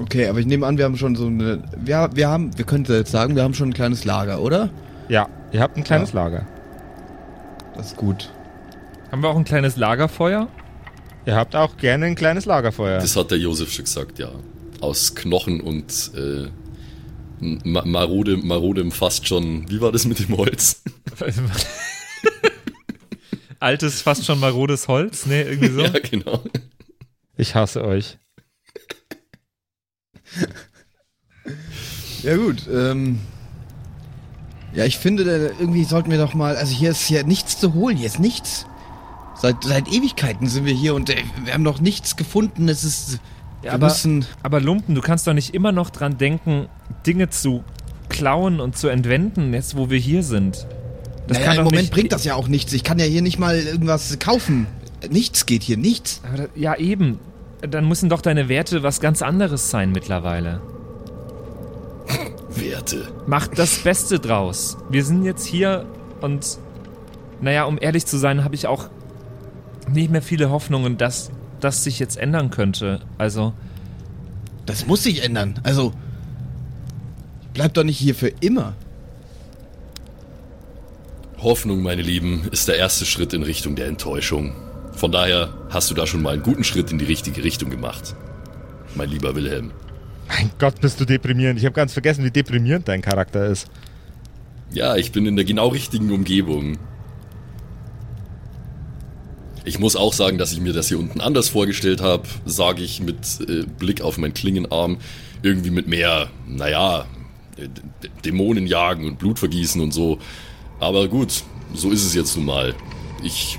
Okay, 0.00 0.26
aber 0.26 0.40
ich 0.40 0.46
nehme 0.46 0.66
an, 0.66 0.76
wir 0.76 0.84
haben 0.84 0.96
schon 0.96 1.14
so 1.14 1.26
eine. 1.26 1.62
Wir, 1.76 2.10
wir 2.14 2.28
haben, 2.28 2.56
wir 2.58 2.64
könnten 2.64 2.92
jetzt 2.92 3.12
sagen, 3.12 3.36
wir 3.36 3.42
haben 3.42 3.54
schon 3.54 3.70
ein 3.70 3.74
kleines 3.74 4.04
Lager, 4.04 4.40
oder? 4.40 4.70
Ja, 5.08 5.28
ihr 5.52 5.60
habt 5.60 5.76
ein 5.76 5.84
kleines 5.84 6.12
ja. 6.12 6.22
Lager. 6.22 6.46
Das 7.76 7.86
ist 7.86 7.96
gut. 7.96 8.30
Haben 9.10 9.22
wir 9.22 9.28
auch 9.28 9.36
ein 9.36 9.44
kleines 9.44 9.76
Lagerfeuer? 9.76 10.48
Ihr 11.26 11.36
habt 11.36 11.56
auch 11.56 11.76
gerne 11.76 12.06
ein 12.06 12.14
kleines 12.14 12.44
Lagerfeuer. 12.44 12.98
Das 12.98 13.16
hat 13.16 13.30
der 13.30 13.38
Josef 13.38 13.72
schon 13.72 13.84
gesagt, 13.84 14.18
ja. 14.18 14.30
Aus 14.80 15.14
Knochen 15.14 15.60
und 15.60 16.10
äh, 16.14 16.48
marode, 17.40 18.36
marodem 18.36 18.90
fast 18.90 19.26
schon. 19.26 19.70
Wie 19.70 19.80
war 19.80 19.92
das 19.92 20.04
mit 20.06 20.18
dem 20.18 20.36
Holz? 20.36 20.82
Altes, 23.60 24.02
fast 24.02 24.26
schon 24.26 24.40
marodes 24.40 24.88
Holz? 24.88 25.26
Ne, 25.26 25.42
irgendwie 25.42 25.68
so? 25.68 25.80
Ja, 25.84 25.90
genau. 25.90 26.42
Ich 27.36 27.54
hasse 27.54 27.82
euch. 27.84 28.18
Ja, 32.22 32.36
gut. 32.36 32.68
Ähm, 32.72 33.20
ja, 34.74 34.84
ich 34.84 34.98
finde, 34.98 35.54
irgendwie 35.58 35.84
sollten 35.84 36.10
wir 36.10 36.18
doch 36.18 36.34
mal. 36.34 36.56
Also, 36.56 36.74
hier 36.74 36.90
ist 36.90 37.08
ja 37.08 37.22
nichts 37.22 37.58
zu 37.58 37.74
holen. 37.74 37.96
Hier 37.96 38.06
ist 38.06 38.18
nichts. 38.18 38.66
Seit, 39.40 39.64
seit 39.64 39.88
Ewigkeiten 39.88 40.46
sind 40.46 40.64
wir 40.64 40.74
hier 40.74 40.94
und 40.94 41.10
äh, 41.10 41.16
wir 41.44 41.54
haben 41.54 41.62
noch 41.62 41.80
nichts 41.80 42.16
gefunden. 42.16 42.68
Es 42.68 42.84
ist. 42.84 43.18
Ja, 43.62 43.72
aber, 43.72 43.86
müssen 43.86 44.26
aber 44.42 44.60
Lumpen, 44.60 44.94
du 44.94 45.00
kannst 45.00 45.26
doch 45.26 45.32
nicht 45.32 45.54
immer 45.54 45.72
noch 45.72 45.88
dran 45.88 46.18
denken, 46.18 46.68
Dinge 47.06 47.30
zu 47.30 47.64
klauen 48.10 48.60
und 48.60 48.76
zu 48.76 48.88
entwenden, 48.88 49.54
jetzt 49.54 49.76
wo 49.76 49.88
wir 49.88 49.98
hier 49.98 50.22
sind. 50.22 50.66
Das 51.26 51.38
naja, 51.38 51.54
im 51.54 51.64
Moment 51.64 51.90
bringt 51.90 52.12
das 52.12 52.24
ja 52.24 52.34
auch 52.34 52.48
nichts. 52.48 52.72
Ich 52.74 52.84
kann 52.84 52.98
ja 52.98 53.06
hier 53.06 53.22
nicht 53.22 53.38
mal 53.38 53.58
irgendwas 53.58 54.18
kaufen. 54.18 54.66
Nichts 55.10 55.46
geht 55.46 55.62
hier, 55.62 55.76
nichts. 55.76 56.20
Das, 56.36 56.48
ja, 56.54 56.76
eben 56.76 57.18
dann 57.68 57.88
müssen 57.88 58.08
doch 58.08 58.20
deine 58.20 58.48
Werte 58.48 58.82
was 58.82 59.00
ganz 59.00 59.22
anderes 59.22 59.70
sein 59.70 59.92
mittlerweile. 59.92 60.60
Werte. 62.48 63.08
Macht 63.26 63.58
das 63.58 63.78
Beste 63.78 64.18
draus. 64.18 64.76
Wir 64.90 65.04
sind 65.04 65.24
jetzt 65.24 65.44
hier 65.44 65.86
und, 66.20 66.58
naja, 67.40 67.64
um 67.64 67.78
ehrlich 67.80 68.06
zu 68.06 68.16
sein, 68.18 68.44
habe 68.44 68.54
ich 68.54 68.66
auch 68.66 68.88
nicht 69.88 70.10
mehr 70.10 70.22
viele 70.22 70.50
Hoffnungen, 70.50 70.96
dass 70.96 71.30
das 71.60 71.84
sich 71.84 71.98
jetzt 71.98 72.16
ändern 72.16 72.50
könnte. 72.50 73.00
Also. 73.18 73.52
Das 74.66 74.86
muss 74.86 75.02
sich 75.02 75.22
ändern. 75.22 75.60
Also. 75.62 75.92
Bleib 77.52 77.74
doch 77.74 77.84
nicht 77.84 77.98
hier 77.98 78.14
für 78.14 78.28
immer. 78.40 78.74
Hoffnung, 81.38 81.82
meine 81.82 82.02
Lieben, 82.02 82.48
ist 82.50 82.68
der 82.68 82.76
erste 82.76 83.04
Schritt 83.04 83.32
in 83.34 83.42
Richtung 83.42 83.76
der 83.76 83.86
Enttäuschung. 83.86 84.54
Von 84.96 85.12
daher 85.12 85.52
hast 85.70 85.90
du 85.90 85.94
da 85.94 86.06
schon 86.06 86.22
mal 86.22 86.34
einen 86.34 86.42
guten 86.42 86.64
Schritt 86.64 86.90
in 86.90 86.98
die 86.98 87.04
richtige 87.04 87.42
Richtung 87.42 87.70
gemacht. 87.70 88.14
Mein 88.94 89.10
lieber 89.10 89.34
Wilhelm. 89.34 89.72
Mein 90.28 90.50
Gott, 90.58 90.80
bist 90.80 91.00
du 91.00 91.04
deprimierend. 91.04 91.58
Ich 91.58 91.66
habe 91.66 91.74
ganz 91.74 91.92
vergessen, 91.92 92.24
wie 92.24 92.30
deprimierend 92.30 92.88
dein 92.88 93.02
Charakter 93.02 93.46
ist. 93.46 93.68
Ja, 94.72 94.96
ich 94.96 95.12
bin 95.12 95.26
in 95.26 95.36
der 95.36 95.44
genau 95.44 95.68
richtigen 95.68 96.10
Umgebung. 96.10 96.78
Ich 99.64 99.78
muss 99.78 99.96
auch 99.96 100.12
sagen, 100.12 100.36
dass 100.38 100.52
ich 100.52 100.60
mir 100.60 100.72
das 100.72 100.88
hier 100.88 100.98
unten 100.98 101.20
anders 101.20 101.48
vorgestellt 101.48 102.02
habe, 102.02 102.24
sage 102.44 102.82
ich 102.82 103.00
mit 103.00 103.16
äh, 103.48 103.64
Blick 103.78 104.02
auf 104.02 104.18
meinen 104.18 104.34
Klingenarm. 104.34 104.98
Irgendwie 105.42 105.70
mit 105.70 105.88
mehr, 105.88 106.30
naja, 106.46 107.06
Dämonen 108.24 108.66
jagen 108.66 109.06
und 109.06 109.18
Blut 109.18 109.38
vergießen 109.38 109.80
und 109.80 109.92
so. 109.92 110.18
Aber 110.80 111.08
gut, 111.08 111.44
so 111.74 111.90
ist 111.90 112.04
es 112.04 112.14
jetzt 112.14 112.36
nun 112.36 112.46
mal. 112.46 112.74
Ich 113.22 113.58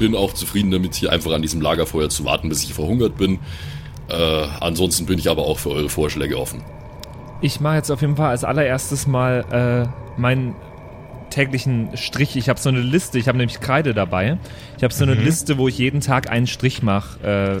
bin 0.00 0.16
auch 0.16 0.32
zufrieden 0.32 0.70
damit, 0.70 0.94
hier 0.94 1.12
einfach 1.12 1.30
an 1.32 1.42
diesem 1.42 1.60
Lagerfeuer 1.60 2.08
zu 2.08 2.24
warten, 2.24 2.48
bis 2.48 2.64
ich 2.64 2.72
verhungert 2.74 3.16
bin. 3.16 3.38
Äh, 4.08 4.46
ansonsten 4.60 5.06
bin 5.06 5.18
ich 5.18 5.30
aber 5.30 5.42
auch 5.42 5.58
für 5.58 5.70
eure 5.70 5.90
Vorschläge 5.90 6.38
offen. 6.38 6.62
Ich 7.42 7.60
mache 7.60 7.76
jetzt 7.76 7.90
auf 7.90 8.00
jeden 8.00 8.16
Fall 8.16 8.30
als 8.30 8.42
allererstes 8.42 9.06
mal 9.06 9.44
äh, 9.86 10.20
meinen 10.20 10.56
täglichen 11.28 11.96
Strich. 11.96 12.34
Ich 12.36 12.48
habe 12.48 12.58
so 12.58 12.70
eine 12.70 12.80
Liste, 12.80 13.18
ich 13.18 13.28
habe 13.28 13.38
nämlich 13.38 13.60
Kreide 13.60 13.94
dabei. 13.94 14.38
Ich 14.78 14.82
habe 14.82 14.92
so 14.92 15.04
eine 15.04 15.14
mhm. 15.14 15.22
Liste, 15.22 15.58
wo 15.58 15.68
ich 15.68 15.78
jeden 15.78 16.00
Tag 16.00 16.30
einen 16.30 16.46
Strich 16.46 16.82
mache, 16.82 17.60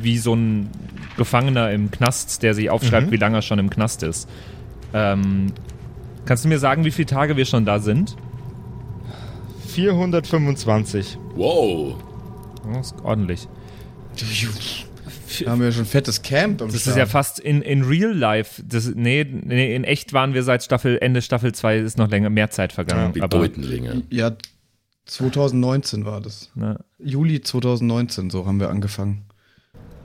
wie 0.00 0.18
so 0.18 0.34
ein 0.34 0.70
Gefangener 1.16 1.72
im 1.72 1.90
Knast, 1.90 2.42
der 2.42 2.54
sich 2.54 2.70
aufschreibt, 2.70 3.08
mhm. 3.08 3.12
wie 3.12 3.16
lange 3.16 3.38
er 3.38 3.42
schon 3.42 3.58
im 3.58 3.70
Knast 3.70 4.02
ist. 4.02 4.28
Ähm, 4.92 5.52
kannst 6.26 6.44
du 6.44 6.48
mir 6.48 6.58
sagen, 6.58 6.84
wie 6.84 6.90
viele 6.90 7.06
Tage 7.06 7.36
wir 7.36 7.46
schon 7.46 7.64
da 7.64 7.80
sind? 7.80 8.14
425. 9.78 11.18
Wow. 11.36 11.94
Das 12.72 12.88
ist 12.88 13.04
ordentlich. 13.04 13.46
Da 15.44 15.52
haben 15.52 15.60
wir 15.60 15.70
schon 15.70 15.84
fettes 15.84 16.22
Camp. 16.22 16.58
das 16.58 16.70
Start. 16.70 16.86
ist 16.88 16.96
ja 16.96 17.06
fast 17.06 17.38
in, 17.38 17.62
in 17.62 17.84
real 17.84 18.12
life. 18.12 18.60
Das, 18.66 18.92
nee, 18.92 19.24
nee, 19.24 19.76
in 19.76 19.84
echt 19.84 20.12
waren 20.12 20.34
wir 20.34 20.42
seit 20.42 20.64
Staffel, 20.64 20.98
Ende 21.00 21.22
Staffel 21.22 21.54
2 21.54 21.78
ist 21.78 21.96
noch 21.96 22.08
länger, 22.08 22.28
mehr 22.28 22.50
Zeit 22.50 22.72
vergangen. 22.72 23.14
Ja, 23.14 23.26
länger. 23.26 24.02
Ja, 24.10 24.32
2019 25.06 26.04
war 26.04 26.20
das. 26.20 26.50
Na. 26.56 26.80
Juli 26.98 27.40
2019, 27.40 28.30
so 28.30 28.46
haben 28.46 28.58
wir 28.58 28.70
angefangen. 28.70 29.26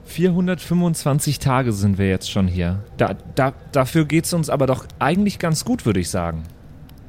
425 0.04 1.40
Tage 1.40 1.72
sind 1.72 1.98
wir 1.98 2.08
jetzt 2.08 2.30
schon 2.30 2.46
hier. 2.46 2.84
Da, 2.96 3.16
da, 3.34 3.54
dafür 3.72 4.04
geht 4.04 4.26
es 4.26 4.32
uns 4.34 4.50
aber 4.50 4.68
doch 4.68 4.86
eigentlich 5.00 5.40
ganz 5.40 5.64
gut, 5.64 5.84
würde 5.84 5.98
ich 5.98 6.10
sagen. 6.10 6.44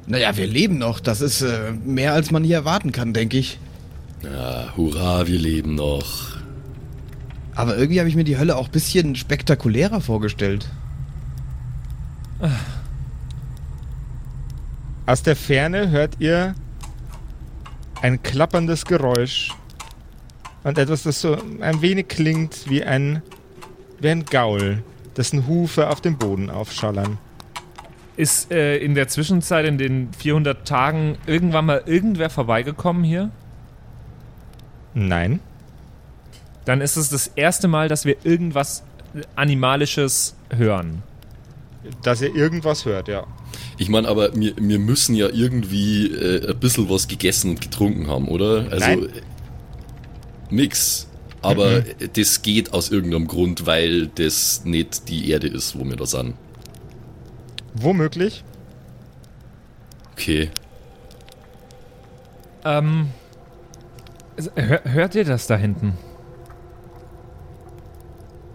Naja, 0.06 0.36
wir 0.36 0.46
leben 0.46 0.78
noch. 0.78 1.00
Das 1.00 1.20
ist 1.20 1.42
äh, 1.42 1.72
mehr, 1.84 2.12
als 2.12 2.30
man 2.30 2.44
hier 2.44 2.56
erwarten 2.56 2.92
kann, 2.92 3.12
denke 3.12 3.38
ich. 3.38 3.58
Ja, 4.22 4.76
hurra, 4.76 5.26
wir 5.26 5.38
leben 5.38 5.74
noch. 5.74 6.36
Aber 7.54 7.76
irgendwie 7.76 7.98
habe 7.98 8.08
ich 8.08 8.16
mir 8.16 8.24
die 8.24 8.38
Hölle 8.38 8.56
auch 8.56 8.66
ein 8.66 8.72
bisschen 8.72 9.16
spektakulärer 9.16 10.00
vorgestellt. 10.00 10.68
Aus 15.06 15.22
der 15.22 15.36
Ferne 15.36 15.90
hört 15.90 16.16
ihr 16.18 16.54
ein 18.02 18.22
klapperndes 18.22 18.84
Geräusch 18.84 19.52
und 20.64 20.76
etwas, 20.76 21.04
das 21.04 21.20
so 21.20 21.38
ein 21.60 21.80
wenig 21.80 22.08
klingt 22.08 22.68
wie 22.68 22.84
ein, 22.84 23.22
wie 24.00 24.10
ein 24.10 24.24
Gaul, 24.24 24.82
dessen 25.16 25.46
Hufe 25.46 25.88
auf 25.88 26.00
dem 26.00 26.18
Boden 26.18 26.50
aufschallern. 26.50 27.18
Ist 28.16 28.50
äh, 28.50 28.78
in 28.78 28.94
der 28.94 29.08
Zwischenzeit, 29.08 29.66
in 29.66 29.78
den 29.78 30.12
400 30.12 30.66
Tagen, 30.66 31.18
irgendwann 31.26 31.66
mal 31.66 31.82
irgendwer 31.86 32.30
vorbeigekommen 32.30 33.04
hier? 33.04 33.30
Nein. 34.94 35.40
Dann 36.64 36.80
ist 36.80 36.96
es 36.96 37.10
das 37.10 37.28
erste 37.28 37.68
Mal, 37.68 37.88
dass 37.88 38.06
wir 38.06 38.16
irgendwas 38.24 38.82
Animalisches 39.34 40.34
hören. 40.50 41.02
Dass 42.02 42.20
ihr 42.20 42.34
irgendwas 42.34 42.84
hört, 42.84 43.08
ja. 43.08 43.26
Ich 43.78 43.88
meine, 43.88 44.08
aber 44.08 44.34
wir, 44.34 44.54
wir 44.56 44.78
müssen 44.78 45.14
ja 45.14 45.28
irgendwie 45.28 46.06
äh, 46.06 46.50
ein 46.50 46.58
bisschen 46.58 46.88
was 46.90 47.06
gegessen 47.08 47.50
und 47.50 47.60
getrunken 47.60 48.08
haben, 48.08 48.28
oder? 48.28 48.66
Also 48.70 48.86
Nein. 48.86 49.08
nix. 50.50 51.06
Aber 51.42 51.82
mhm. 51.82 51.84
das 52.14 52.42
geht 52.42 52.72
aus 52.72 52.90
irgendeinem 52.90 53.28
Grund, 53.28 53.66
weil 53.66 54.08
das 54.08 54.64
nicht 54.64 55.08
die 55.08 55.30
Erde 55.30 55.46
ist, 55.46 55.78
wo 55.78 55.84
wir 55.84 55.96
da 55.96 56.06
sind. 56.06 56.34
Womöglich. 57.78 58.42
Okay. 60.12 60.50
Ähm. 62.64 63.10
Hör, 64.54 64.80
hört 64.84 65.14
ihr 65.14 65.24
das 65.24 65.46
da 65.46 65.56
hinten? 65.56 65.96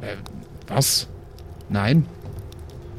Äh, 0.01 0.15
was? 0.67 1.07
Nein. 1.69 2.05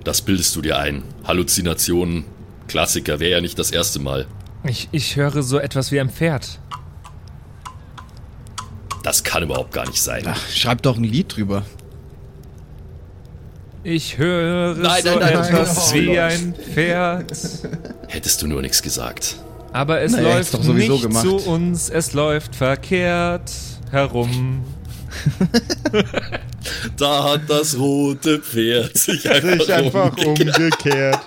Das 0.04 0.22
bildest 0.22 0.54
du 0.56 0.62
dir 0.62 0.78
ein. 0.78 1.02
Halluzinationen. 1.24 2.24
Klassiker, 2.68 3.20
wäre 3.20 3.32
ja 3.32 3.40
nicht 3.40 3.58
das 3.58 3.70
erste 3.70 3.98
Mal. 3.98 4.26
Ich, 4.64 4.88
ich 4.92 5.16
höre 5.16 5.42
so 5.42 5.58
etwas 5.58 5.92
wie 5.92 6.00
ein 6.00 6.10
Pferd. 6.10 6.60
Das 9.02 9.24
kann 9.24 9.42
überhaupt 9.42 9.72
gar 9.72 9.86
nicht 9.86 10.00
sein. 10.00 10.22
Ach, 10.26 10.48
schreib 10.48 10.82
doch 10.82 10.96
ein 10.96 11.04
Lied 11.04 11.36
drüber. 11.36 11.64
Ich 13.84 14.16
höre 14.18 14.74
Nein, 14.76 15.02
so 15.02 15.18
nein, 15.18 15.18
nein, 15.34 15.44
etwas 15.54 15.92
nein. 15.92 16.02
wie 16.02 16.18
ein 16.18 16.54
Pferd. 16.54 17.32
Hättest 18.08 18.40
du 18.42 18.46
nur 18.46 18.62
nichts 18.62 18.80
gesagt. 18.82 19.36
Aber 19.72 20.00
es 20.02 20.12
Naja, 20.12 20.28
läuft 20.28 20.40
ist 20.40 20.54
doch 20.54 20.62
sowieso 20.62 20.92
nicht 20.92 21.02
gemacht. 21.02 21.22
zu 21.26 21.36
uns, 21.36 21.90
es 21.90 22.12
läuft 22.12 22.54
verkehrt 22.54 23.50
herum. 23.90 24.64
Da 26.96 27.24
hat 27.32 27.42
das 27.48 27.76
rote 27.76 28.38
Pferd 28.38 28.96
sich 28.96 29.28
einfach, 29.28 29.50
sich 29.60 29.72
einfach 29.74 30.16
umgekehrt. 30.16 30.56
umgekehrt. 30.58 31.18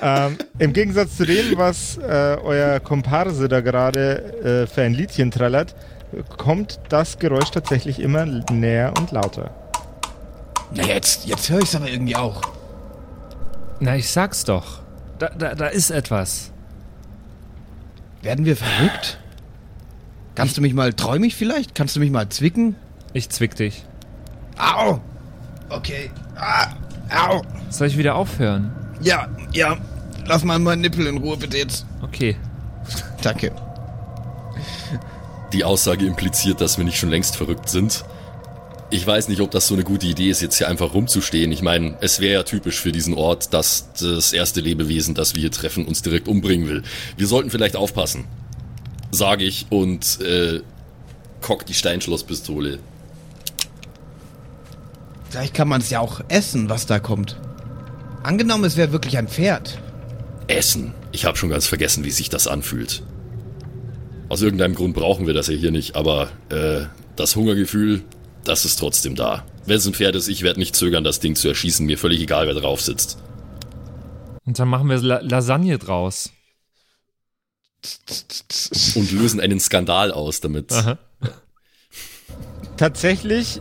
ähm, 0.00 0.38
Im 0.60 0.72
Gegensatz 0.72 1.16
zu 1.16 1.26
dem, 1.26 1.56
was 1.58 1.98
äh, 1.98 2.36
euer 2.42 2.78
Komparse 2.80 3.48
da 3.48 3.60
gerade 3.60 4.64
äh, 4.64 4.66
für 4.72 4.82
ein 4.82 4.94
Liedchen 4.94 5.30
trällert, 5.32 5.74
kommt 6.36 6.78
das 6.90 7.18
Geräusch 7.18 7.50
tatsächlich 7.50 7.98
immer 7.98 8.24
näher 8.52 8.94
und 8.98 9.10
lauter. 9.10 9.50
Na 10.72 10.84
jetzt, 10.84 11.26
jetzt 11.26 11.48
höre 11.50 11.58
ich 11.60 11.68
es 11.68 11.74
aber 11.74 11.88
irgendwie 11.88 12.16
auch. 12.16 12.42
Na, 13.80 13.96
ich 13.96 14.10
sag's 14.10 14.44
doch. 14.44 14.80
Da, 15.18 15.30
da, 15.30 15.54
da 15.54 15.66
ist 15.66 15.90
etwas. 15.90 16.50
Werden 18.22 18.44
wir 18.44 18.56
verrückt? 18.56 19.18
Kannst 20.34 20.56
du 20.56 20.60
mich 20.60 20.74
mal 20.74 20.92
träumig 20.92 21.34
vielleicht? 21.34 21.74
Kannst 21.74 21.96
du 21.96 22.00
mich 22.00 22.10
mal 22.10 22.28
zwicken? 22.28 22.76
Ich 23.12 23.28
zwick 23.30 23.54
dich. 23.56 23.84
Au! 24.58 25.00
Okay. 25.68 26.10
Ah, 26.36 26.68
au! 27.12 27.42
Soll 27.70 27.88
ich 27.88 27.98
wieder 27.98 28.14
aufhören? 28.14 28.72
Ja, 29.00 29.28
ja. 29.52 29.76
Lass 30.26 30.44
mal 30.44 30.58
meinen 30.58 30.82
Nippel 30.82 31.06
in 31.06 31.18
Ruhe 31.18 31.36
bitte 31.36 31.56
jetzt. 31.56 31.86
Okay. 32.02 32.36
Danke. 33.22 33.52
Die 35.52 35.64
Aussage 35.64 36.06
impliziert, 36.06 36.60
dass 36.60 36.76
wir 36.76 36.84
nicht 36.84 36.98
schon 36.98 37.08
längst 37.08 37.36
verrückt 37.36 37.68
sind. 37.68 38.04
Ich 38.90 39.06
weiß 39.06 39.28
nicht, 39.28 39.42
ob 39.42 39.50
das 39.50 39.66
so 39.66 39.74
eine 39.74 39.84
gute 39.84 40.06
Idee 40.06 40.30
ist, 40.30 40.40
jetzt 40.40 40.56
hier 40.56 40.68
einfach 40.68 40.94
rumzustehen. 40.94 41.52
Ich 41.52 41.60
meine, 41.60 41.98
es 42.00 42.20
wäre 42.20 42.32
ja 42.32 42.42
typisch 42.42 42.80
für 42.80 42.90
diesen 42.90 43.12
Ort, 43.12 43.52
dass 43.52 43.92
das 43.92 44.32
erste 44.32 44.62
Lebewesen, 44.62 45.14
das 45.14 45.34
wir 45.34 45.40
hier 45.42 45.50
treffen, 45.50 45.84
uns 45.86 46.00
direkt 46.00 46.26
umbringen 46.26 46.68
will. 46.68 46.82
Wir 47.16 47.26
sollten 47.26 47.50
vielleicht 47.50 47.76
aufpassen. 47.76 48.24
Sage 49.10 49.44
ich 49.44 49.66
und 49.68 50.20
äh, 50.22 50.60
kock 51.42 51.66
die 51.66 51.74
Steinschlosspistole. 51.74 52.78
Vielleicht 55.28 55.52
kann 55.52 55.68
man 55.68 55.82
es 55.82 55.90
ja 55.90 56.00
auch 56.00 56.22
essen, 56.28 56.70
was 56.70 56.86
da 56.86 56.98
kommt. 56.98 57.38
Angenommen, 58.22 58.64
es 58.64 58.78
wäre 58.78 58.92
wirklich 58.92 59.18
ein 59.18 59.28
Pferd. 59.28 59.78
Essen. 60.46 60.94
Ich 61.12 61.26
habe 61.26 61.36
schon 61.36 61.50
ganz 61.50 61.66
vergessen, 61.66 62.04
wie 62.04 62.10
sich 62.10 62.30
das 62.30 62.46
anfühlt. 62.46 63.02
Aus 64.30 64.40
irgendeinem 64.40 64.74
Grund 64.74 64.94
brauchen 64.94 65.26
wir 65.26 65.34
das 65.34 65.48
ja 65.48 65.54
hier 65.54 65.70
nicht, 65.70 65.94
aber 65.94 66.30
äh, 66.48 66.86
das 67.16 67.36
Hungergefühl, 67.36 68.02
das 68.44 68.64
ist 68.64 68.76
trotzdem 68.78 69.14
da. 69.14 69.44
Wenn 69.66 69.76
es 69.76 69.86
ein 69.86 69.94
Pferd 69.94 70.16
ist, 70.16 70.28
ich 70.28 70.42
werde 70.42 70.58
nicht 70.58 70.74
zögern, 70.74 71.04
das 71.04 71.20
Ding 71.20 71.34
zu 71.34 71.48
erschießen. 71.48 71.84
Mir 71.84 71.98
völlig 71.98 72.20
egal, 72.20 72.46
wer 72.46 72.54
drauf 72.54 72.80
sitzt. 72.80 73.18
Und 74.44 74.58
dann 74.58 74.68
machen 74.68 74.88
wir 74.88 74.98
La 74.98 75.20
Lasagne 75.20 75.78
draus. 75.78 76.30
Und 78.94 79.12
lösen 79.12 79.40
einen 79.40 79.60
Skandal 79.60 80.10
aus 80.10 80.40
damit. 80.40 80.72
Aha. 80.72 80.98
Tatsächlich 82.76 83.60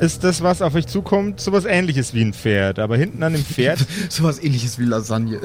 ist 0.00 0.24
das, 0.24 0.42
was 0.42 0.62
auf 0.62 0.74
euch 0.74 0.86
zukommt, 0.86 1.40
sowas 1.40 1.64
ähnliches 1.64 2.14
wie 2.14 2.22
ein 2.22 2.32
Pferd. 2.34 2.78
Aber 2.78 2.96
hinten 2.96 3.22
an 3.22 3.32
dem 3.32 3.44
Pferd, 3.44 3.84
Sowas 4.08 4.42
ähnliches 4.42 4.78
wie 4.78 4.84
Lasagne. 4.84 5.40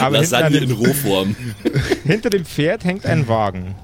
aber 0.00 0.18
Lasagne 0.18 0.58
in 0.58 0.70
Rohform. 0.70 1.36
hinter 2.04 2.30
dem 2.30 2.44
Pferd 2.44 2.84
hängt 2.84 3.06
ein 3.06 3.28
Wagen. 3.28 3.74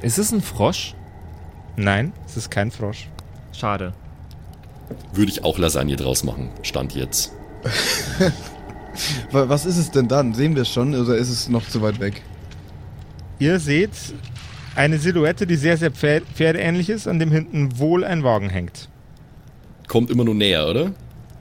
Ist 0.00 0.18
es 0.18 0.32
ein 0.32 0.40
Frosch? 0.42 0.94
Nein, 1.76 2.12
es 2.26 2.36
ist 2.36 2.50
kein 2.50 2.70
Frosch. 2.70 3.08
Schade. 3.52 3.92
Würde 5.12 5.30
ich 5.30 5.44
auch 5.44 5.58
Lasagne 5.58 5.96
draus 5.96 6.22
machen. 6.24 6.50
Stand 6.62 6.94
jetzt. 6.94 7.32
Wa- 9.30 9.48
Was 9.48 9.66
ist 9.66 9.76
es 9.78 9.90
denn 9.90 10.08
dann? 10.08 10.32
Sehen 10.34 10.54
wir 10.54 10.62
es 10.62 10.70
schon 10.70 10.94
oder 10.94 11.16
ist 11.16 11.28
es 11.30 11.48
noch 11.48 11.66
zu 11.68 11.82
weit 11.82 11.98
weg? 12.00 12.22
Ihr 13.38 13.58
seht 13.58 13.90
eine 14.74 14.98
Silhouette, 14.98 15.46
die 15.46 15.56
sehr, 15.56 15.76
sehr 15.76 15.90
pferd 15.90 16.24
pferdeähnlich 16.34 16.88
ist, 16.88 17.06
an 17.08 17.18
dem 17.18 17.30
hinten 17.32 17.78
wohl 17.78 18.04
ein 18.04 18.22
Wagen 18.22 18.48
hängt. 18.48 18.88
Kommt 19.88 20.10
immer 20.10 20.24
nur 20.24 20.34
näher, 20.34 20.66
oder? 20.68 20.86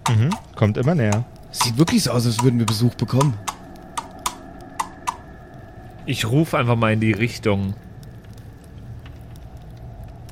Mhm. 0.10 0.30
Kommt 0.56 0.78
immer 0.78 0.96
näher. 0.96 1.26
Sieht 1.52 1.78
wirklich 1.78 2.04
so 2.04 2.12
aus, 2.12 2.26
als 2.26 2.44
würden 2.44 2.60
wir 2.60 2.66
Besuch 2.66 2.96
bekommen. 2.96 3.34
Ich 6.06 6.26
rufe 6.30 6.58
einfach 6.58 6.76
mal 6.76 6.94
in 6.94 7.00
die 7.00 7.12
Richtung. 7.14 7.74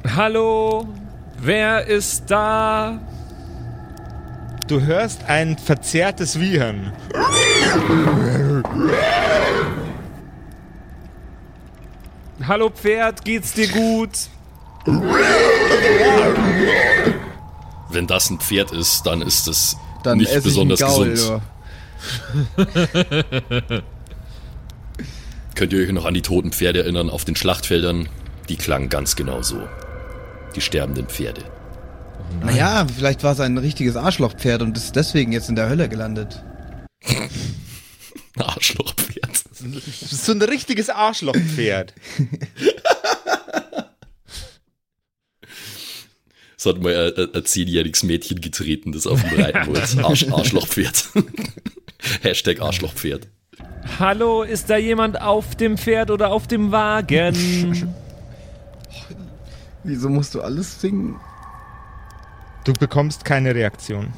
Hallo? 0.06 0.88
Wer 1.38 1.88
ist 1.88 2.30
da? 2.30 3.00
Du 4.68 4.82
hörst 4.82 5.24
ein 5.28 5.58
verzerrtes 5.58 6.40
Wiehern. 6.40 6.94
Hallo 12.46 12.70
Pferd, 12.70 13.24
geht's 13.24 13.54
dir 13.54 13.68
gut? 13.68 14.10
Wenn 17.90 18.08
das 18.08 18.30
ein 18.30 18.40
Pferd 18.40 18.72
ist, 18.72 19.04
dann 19.06 19.22
ist 19.22 19.48
es 19.48 19.78
Dann 20.04 20.18
nicht 20.18 20.44
besonders 20.44 20.80
Gaul, 20.80 21.10
gesund. 21.12 21.42
Könnt 25.56 25.72
ihr 25.72 25.84
euch 25.84 25.92
noch 25.94 26.06
an 26.06 26.14
die 26.14 26.22
toten 26.22 26.52
Pferde 26.52 26.80
erinnern 26.80 27.10
auf 27.10 27.24
den 27.24 27.36
Schlachtfeldern? 27.36 28.10
Die 28.50 28.58
klangen 28.58 28.90
ganz 28.90 29.16
genau 29.16 29.42
so. 29.42 29.62
Die 30.56 30.62
sterbenden 30.62 31.08
Pferde. 31.08 31.44
Naja, 32.42 32.86
vielleicht 32.96 33.24
war 33.24 33.34
es 33.34 33.40
ein 33.40 33.58
richtiges 33.58 33.96
Arschlochpferd 33.96 34.62
und 34.62 34.78
ist 34.78 34.96
deswegen 34.96 35.32
jetzt 35.32 35.50
in 35.50 35.56
der 35.56 35.70
Hölle 35.70 35.90
gelandet. 35.90 36.44
Arschlochpferd. 38.38 39.44
Das 39.50 40.12
ist 40.12 40.26
so 40.26 40.32
ein 40.32 40.42
richtiges 40.42 40.90
Arschlochpferd. 40.90 41.94
Das 46.56 46.74
hat 46.74 46.82
mal 46.82 47.14
ein, 47.18 47.36
ein 47.36 47.46
zehnjähriges 47.46 48.04
Mädchen 48.04 48.40
getreten, 48.40 48.94
das 48.94 49.06
auf 49.06 49.22
dem 49.22 49.38
reiten 49.38 49.68
wollte. 49.68 49.82
Arsch, 50.06 50.26
Arschlochpferd. 50.32 51.10
Hashtag 52.22 52.62
Arschlochpferd. 52.62 53.28
Hallo, 54.00 54.44
ist 54.44 54.70
da 54.70 54.78
jemand 54.78 55.20
auf 55.20 55.58
dem 55.58 55.78
Pferd 55.78 56.10
oder 56.10 56.32
auf 56.32 56.48
dem 56.48 56.72
Wagen? 56.72 57.98
Wieso 59.84 60.10
musst 60.10 60.34
du 60.36 60.42
alles 60.42 60.80
singen? 60.80 61.16
Du 62.64 62.74
bekommst 62.74 63.26
keine 63.26 63.54
Reaktion. 63.54 64.14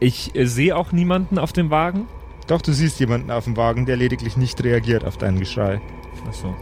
Ich 0.00 0.34
äh, 0.36 0.46
sehe 0.46 0.76
auch 0.76 0.92
niemanden 0.92 1.38
auf 1.38 1.52
dem 1.52 1.70
Wagen. 1.70 2.06
Doch, 2.46 2.62
du 2.62 2.72
siehst 2.72 3.00
jemanden 3.00 3.30
auf 3.30 3.44
dem 3.44 3.56
Wagen, 3.56 3.86
der 3.86 3.96
lediglich 3.96 4.36
nicht 4.36 4.62
reagiert 4.62 5.04
auf 5.04 5.16
dein 5.16 5.38
Geschrei. 5.38 5.80
Achso. 6.28 6.54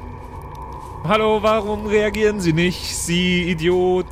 Hallo, 1.04 1.42
warum 1.42 1.86
reagieren 1.86 2.40
Sie 2.40 2.52
nicht, 2.52 2.96
Sie 2.96 3.50
Idiot? 3.50 4.06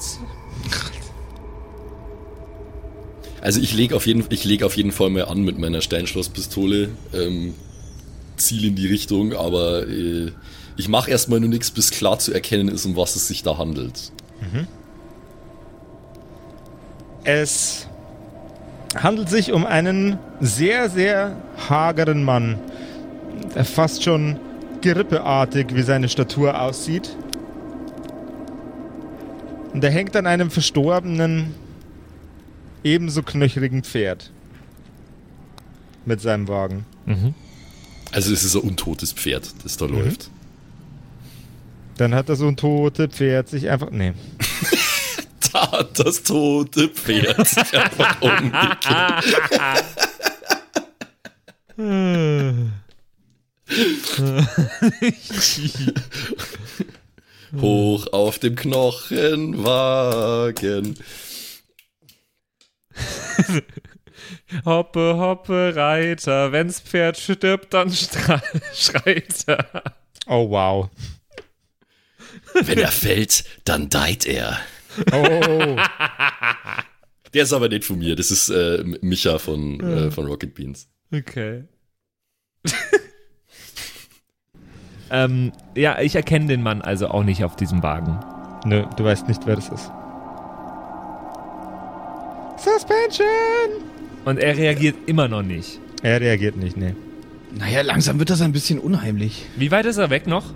Also 3.41 3.61
ich 3.61 3.73
lege 3.73 3.97
auf, 3.97 4.07
jeden- 4.07 4.25
ich 4.29 4.45
leg 4.45 4.63
auf 4.65 4.77
jeden 4.77 4.93
Fall 4.93 5.09
mal 5.11 5.25
an 5.27 5.43
mit 5.45 5.59
meiner 5.59 5.81
Steinschlosspistole. 5.81 6.91
Ähm, 7.15 7.55
Ziel 8.37 8.65
in 8.67 8.75
die 8.77 8.87
Richtung, 8.89 9.33
aber 9.35 9.87
äh, 9.87 10.33
ich 10.81 10.89
mache 10.89 11.11
erstmal 11.11 11.41
nur 11.41 11.51
nichts, 11.51 11.71
bis 11.71 11.91
klar 11.91 12.19
zu 12.19 12.33
erkennen 12.33 12.69
ist, 12.69 12.87
um 12.87 12.97
was 12.97 13.15
es 13.15 13.29
sich 13.29 13.43
da 13.43 13.59
handelt. 13.59 14.13
Es 17.23 17.87
handelt 18.97 19.29
sich 19.29 19.53
um 19.53 19.67
einen 19.67 20.19
sehr, 20.41 20.89
sehr 20.89 21.37
hageren 21.69 22.25
Mann, 22.25 22.59
der 23.55 23.67
fast 23.67 24.03
schon 24.03 24.41
gerippeartig 24.81 25.75
wie 25.75 25.83
seine 25.83 26.09
Statur 26.09 26.59
aussieht. 26.61 27.15
Und 29.75 29.85
er 29.85 29.91
hängt 29.91 30.17
an 30.17 30.27
einem 30.27 30.51
verstorbenen, 30.51 31.55
ebenso 32.83 33.23
knöcherigen 33.23 33.85
Pferd. 33.85 34.31
Mit 36.07 36.23
seinem 36.23 36.49
Wagen. 36.49 36.87
Also 38.13 38.33
es 38.33 38.43
ist 38.43 38.55
ein 38.57 38.63
untotes 38.63 39.13
Pferd, 39.13 39.53
das 39.63 39.77
da 39.77 39.85
läuft. 39.85 40.31
Dann 42.01 42.15
hat 42.15 42.31
er 42.31 42.37
so 42.37 42.49
ein 42.49 42.57
totes 42.57 43.15
Pferd 43.15 43.51
sich 43.51 43.69
einfach. 43.69 43.91
Nee. 43.91 44.15
Da 45.53 45.73
hat 45.73 45.99
das 45.99 46.23
tote 46.23 46.89
Pferd 46.89 47.47
sich 47.47 47.77
einfach 47.77 48.23
umgekehrt. 48.23 49.25
Hoch 57.61 58.07
auf 58.13 58.39
dem 58.39 58.55
Knochenwagen. 58.55 60.97
Hoppe, 64.65 65.17
hoppe, 65.19 65.73
Reiter, 65.75 66.53
wenn's 66.53 66.79
Pferd 66.79 67.19
stirbt, 67.19 67.75
dann 67.75 67.93
schreit 68.73 69.35
er. 69.47 69.83
Oh 70.29 70.49
wow. 70.49 70.89
Wenn 72.55 72.79
er 72.79 72.89
fällt, 72.91 73.45
dann 73.65 73.89
deit 73.89 74.27
er. 74.27 74.59
Oh, 75.13 75.77
Der 77.33 77.43
ist 77.45 77.53
aber 77.53 77.69
nicht 77.69 77.85
von 77.85 77.99
mir, 77.99 78.17
das 78.17 78.31
ist 78.31 78.49
äh, 78.49 78.83
Micha 79.03 79.39
von, 79.39 79.81
äh, 79.81 80.11
von 80.11 80.27
Rocket 80.27 80.55
Beans. 80.55 80.89
Okay. 81.15 81.65
ähm, 85.11 85.53
ja, 85.77 86.01
ich 86.01 86.15
erkenne 86.17 86.47
den 86.47 86.63
Mann 86.63 86.83
also 86.83 87.09
auch 87.09 87.23
nicht 87.25 87.45
auf 87.45 87.57
diesem 87.57 87.83
Wagen. 87.83 88.19
nö, 88.65 88.85
du 88.97 89.05
weißt 89.05 89.29
nicht, 89.29 89.47
wer 89.47 89.57
das 89.57 89.69
ist. 89.69 89.91
Suspension! 92.59 93.85
Und 94.25 94.39
er 94.39 94.57
reagiert 94.57 94.97
immer 95.07 95.29
noch 95.29 95.43
nicht. 95.43 95.81
Er 96.03 96.21
reagiert 96.21 96.57
nicht, 96.57 96.77
nee. 96.77 96.95
Naja, 97.53 97.83
langsam 97.83 98.19
wird 98.19 98.31
das 98.31 98.43
ein 98.43 98.53
bisschen 98.53 98.79
unheimlich. 98.79 99.47
Wie 99.57 99.71
weit 99.71 99.87
ist 99.87 99.97
er 99.97 100.11
weg 100.11 100.27
noch? 100.27 100.53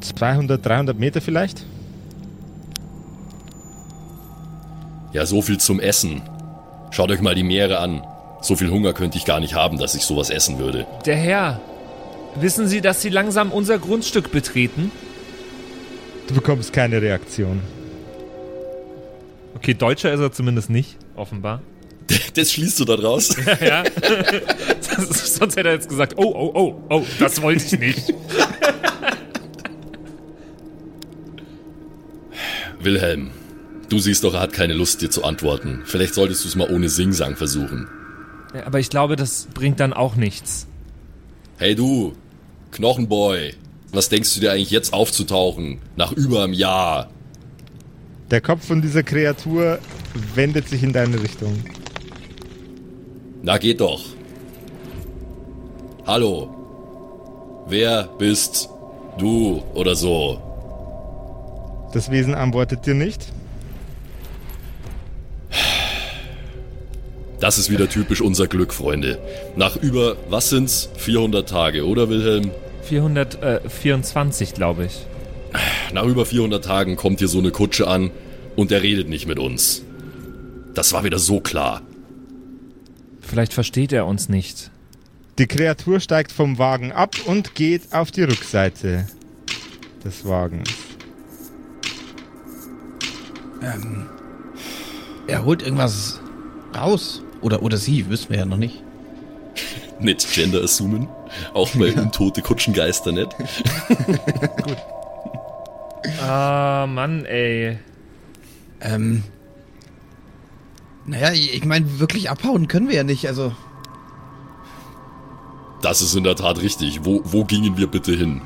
200, 0.00 0.64
300 0.64 0.98
Meter 0.98 1.20
vielleicht? 1.20 1.64
Ja, 5.12 5.26
so 5.26 5.42
viel 5.42 5.58
zum 5.58 5.80
Essen. 5.80 6.22
Schaut 6.90 7.10
euch 7.10 7.20
mal 7.20 7.34
die 7.34 7.42
Meere 7.42 7.78
an. 7.78 8.02
So 8.42 8.56
viel 8.56 8.70
Hunger 8.70 8.92
könnte 8.92 9.18
ich 9.18 9.24
gar 9.24 9.40
nicht 9.40 9.54
haben, 9.54 9.78
dass 9.78 9.94
ich 9.94 10.04
sowas 10.04 10.30
essen 10.30 10.58
würde. 10.58 10.86
Der 11.04 11.16
Herr. 11.16 11.60
Wissen 12.36 12.68
Sie, 12.68 12.80
dass 12.80 13.02
Sie 13.02 13.08
langsam 13.08 13.50
unser 13.50 13.78
Grundstück 13.78 14.30
betreten? 14.30 14.92
Du 16.28 16.34
bekommst 16.34 16.72
keine 16.72 17.02
Reaktion. 17.02 17.60
Okay, 19.56 19.74
Deutscher 19.74 20.12
ist 20.12 20.20
er 20.20 20.32
zumindest 20.32 20.70
nicht, 20.70 20.96
offenbar. 21.16 21.60
Das 22.34 22.52
schließt 22.52 22.78
du 22.78 22.84
da 22.84 22.96
draus? 22.96 23.34
ja. 23.60 23.82
Das 24.96 25.08
ist, 25.08 25.36
sonst 25.36 25.56
hätte 25.56 25.68
er 25.68 25.74
jetzt 25.74 25.88
gesagt, 25.88 26.14
oh, 26.16 26.24
oh, 26.24 26.50
oh, 26.54 26.82
oh, 26.88 27.04
das 27.18 27.40
wollte 27.42 27.64
ich 27.64 27.78
nicht. 27.78 28.14
Wilhelm, 32.82 33.30
du 33.88 33.98
siehst 33.98 34.24
doch, 34.24 34.34
er 34.34 34.40
hat 34.40 34.52
keine 34.52 34.72
Lust, 34.72 35.02
dir 35.02 35.10
zu 35.10 35.24
antworten. 35.24 35.82
Vielleicht 35.84 36.14
solltest 36.14 36.44
du 36.44 36.48
es 36.48 36.56
mal 36.56 36.70
ohne 36.70 36.88
Singsang 36.88 37.36
versuchen. 37.36 37.88
Ja, 38.54 38.66
aber 38.66 38.80
ich 38.80 38.90
glaube, 38.90 39.16
das 39.16 39.48
bringt 39.52 39.80
dann 39.80 39.92
auch 39.92 40.16
nichts. 40.16 40.66
Hey 41.58 41.74
du, 41.74 42.14
Knochenboy, 42.72 43.54
was 43.92 44.08
denkst 44.08 44.34
du 44.34 44.40
dir 44.40 44.52
eigentlich 44.52 44.70
jetzt 44.70 44.92
aufzutauchen? 44.92 45.78
Nach 45.96 46.12
über 46.12 46.44
einem 46.44 46.54
Jahr. 46.54 47.10
Der 48.30 48.40
Kopf 48.40 48.66
von 48.66 48.80
dieser 48.80 49.02
Kreatur 49.02 49.78
wendet 50.34 50.68
sich 50.68 50.82
in 50.82 50.92
deine 50.92 51.22
Richtung. 51.22 51.62
Na 53.42 53.58
geht 53.58 53.80
doch. 53.80 54.04
Hallo. 56.06 57.64
Wer 57.68 58.08
bist 58.18 58.68
du 59.18 59.62
oder 59.74 59.94
so? 59.94 60.49
Das 61.92 62.10
Wesen 62.10 62.34
antwortet 62.34 62.86
dir 62.86 62.94
nicht. 62.94 63.32
Das 67.40 67.58
ist 67.58 67.70
wieder 67.70 67.88
typisch 67.88 68.20
unser 68.20 68.46
Glück, 68.46 68.72
Freunde. 68.74 69.18
Nach 69.56 69.76
über, 69.76 70.16
was 70.28 70.50
sind's? 70.50 70.90
400 70.96 71.48
Tage, 71.48 71.86
oder 71.86 72.08
Wilhelm? 72.10 72.50
424, 72.82 74.52
glaube 74.54 74.84
ich. 74.84 75.06
Nach 75.92 76.04
über 76.04 76.26
400 76.26 76.62
Tagen 76.64 76.96
kommt 76.96 77.18
hier 77.18 77.28
so 77.28 77.38
eine 77.38 77.50
Kutsche 77.50 77.88
an 77.88 78.10
und 78.56 78.70
er 78.70 78.82
redet 78.82 79.08
nicht 79.08 79.26
mit 79.26 79.38
uns. 79.38 79.82
Das 80.74 80.92
war 80.92 81.02
wieder 81.02 81.18
so 81.18 81.40
klar. 81.40 81.82
Vielleicht 83.20 83.54
versteht 83.54 83.92
er 83.92 84.06
uns 84.06 84.28
nicht. 84.28 84.70
Die 85.38 85.46
Kreatur 85.46 86.00
steigt 86.00 86.32
vom 86.32 86.58
Wagen 86.58 86.92
ab 86.92 87.16
und 87.26 87.54
geht 87.54 87.92
auf 87.92 88.10
die 88.10 88.24
Rückseite 88.24 89.06
des 90.04 90.26
Wagens. 90.26 90.89
Ähm, 93.62 94.06
er 95.26 95.44
holt 95.44 95.62
irgendwas 95.62 96.20
raus. 96.74 97.22
Oder, 97.40 97.62
oder 97.62 97.76
sie, 97.76 98.08
wissen 98.10 98.30
wir 98.30 98.38
ja 98.38 98.44
noch 98.44 98.56
nicht. 98.56 98.82
Nicht 100.00 100.32
Gender 100.32 100.62
assumen. 100.62 101.08
Auch 101.54 101.70
bei 101.70 101.92
untote 101.96 102.42
Kutschengeister 102.42 103.12
nicht. 103.12 103.28
Ah, 106.22 106.86
Mann, 106.88 107.26
ey. 107.26 107.78
Ähm. 108.80 109.22
Naja, 111.06 111.32
ich 111.32 111.54
ich 111.54 111.64
meine, 111.64 112.00
wirklich 112.00 112.30
abhauen 112.30 112.68
können 112.68 112.88
wir 112.88 112.96
ja 112.96 113.04
nicht, 113.04 113.26
also. 113.26 113.54
Das 115.82 116.02
ist 116.02 116.14
in 116.14 116.24
der 116.24 116.36
Tat 116.36 116.60
richtig. 116.62 117.04
Wo, 117.04 117.20
wo 117.24 117.44
gingen 117.44 117.76
wir 117.76 117.86
bitte 117.86 118.12
hin? 118.12 118.40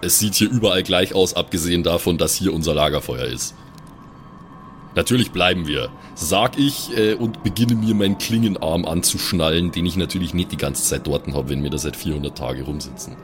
Es 0.00 0.18
sieht 0.18 0.34
hier 0.34 0.50
überall 0.50 0.82
gleich 0.82 1.14
aus, 1.14 1.34
abgesehen 1.34 1.82
davon, 1.82 2.18
dass 2.18 2.34
hier 2.34 2.52
unser 2.54 2.74
Lagerfeuer 2.74 3.26
ist. 3.26 3.54
Natürlich 4.94 5.30
bleiben 5.30 5.66
wir, 5.68 5.90
sag 6.14 6.58
ich 6.58 6.96
äh, 6.96 7.14
und 7.14 7.42
beginne 7.42 7.74
mir 7.74 7.94
meinen 7.94 8.18
Klingenarm 8.18 8.84
anzuschnallen, 8.84 9.70
den 9.70 9.86
ich 9.86 9.96
natürlich 9.96 10.34
nicht 10.34 10.50
die 10.50 10.56
ganze 10.56 10.82
Zeit 10.82 11.06
dort 11.06 11.26
habe, 11.28 11.48
wenn 11.48 11.62
wir 11.62 11.70
da 11.70 11.78
seit 11.78 11.96
400 11.96 12.36
Tagen 12.36 12.62
rumsitzen. 12.62 13.16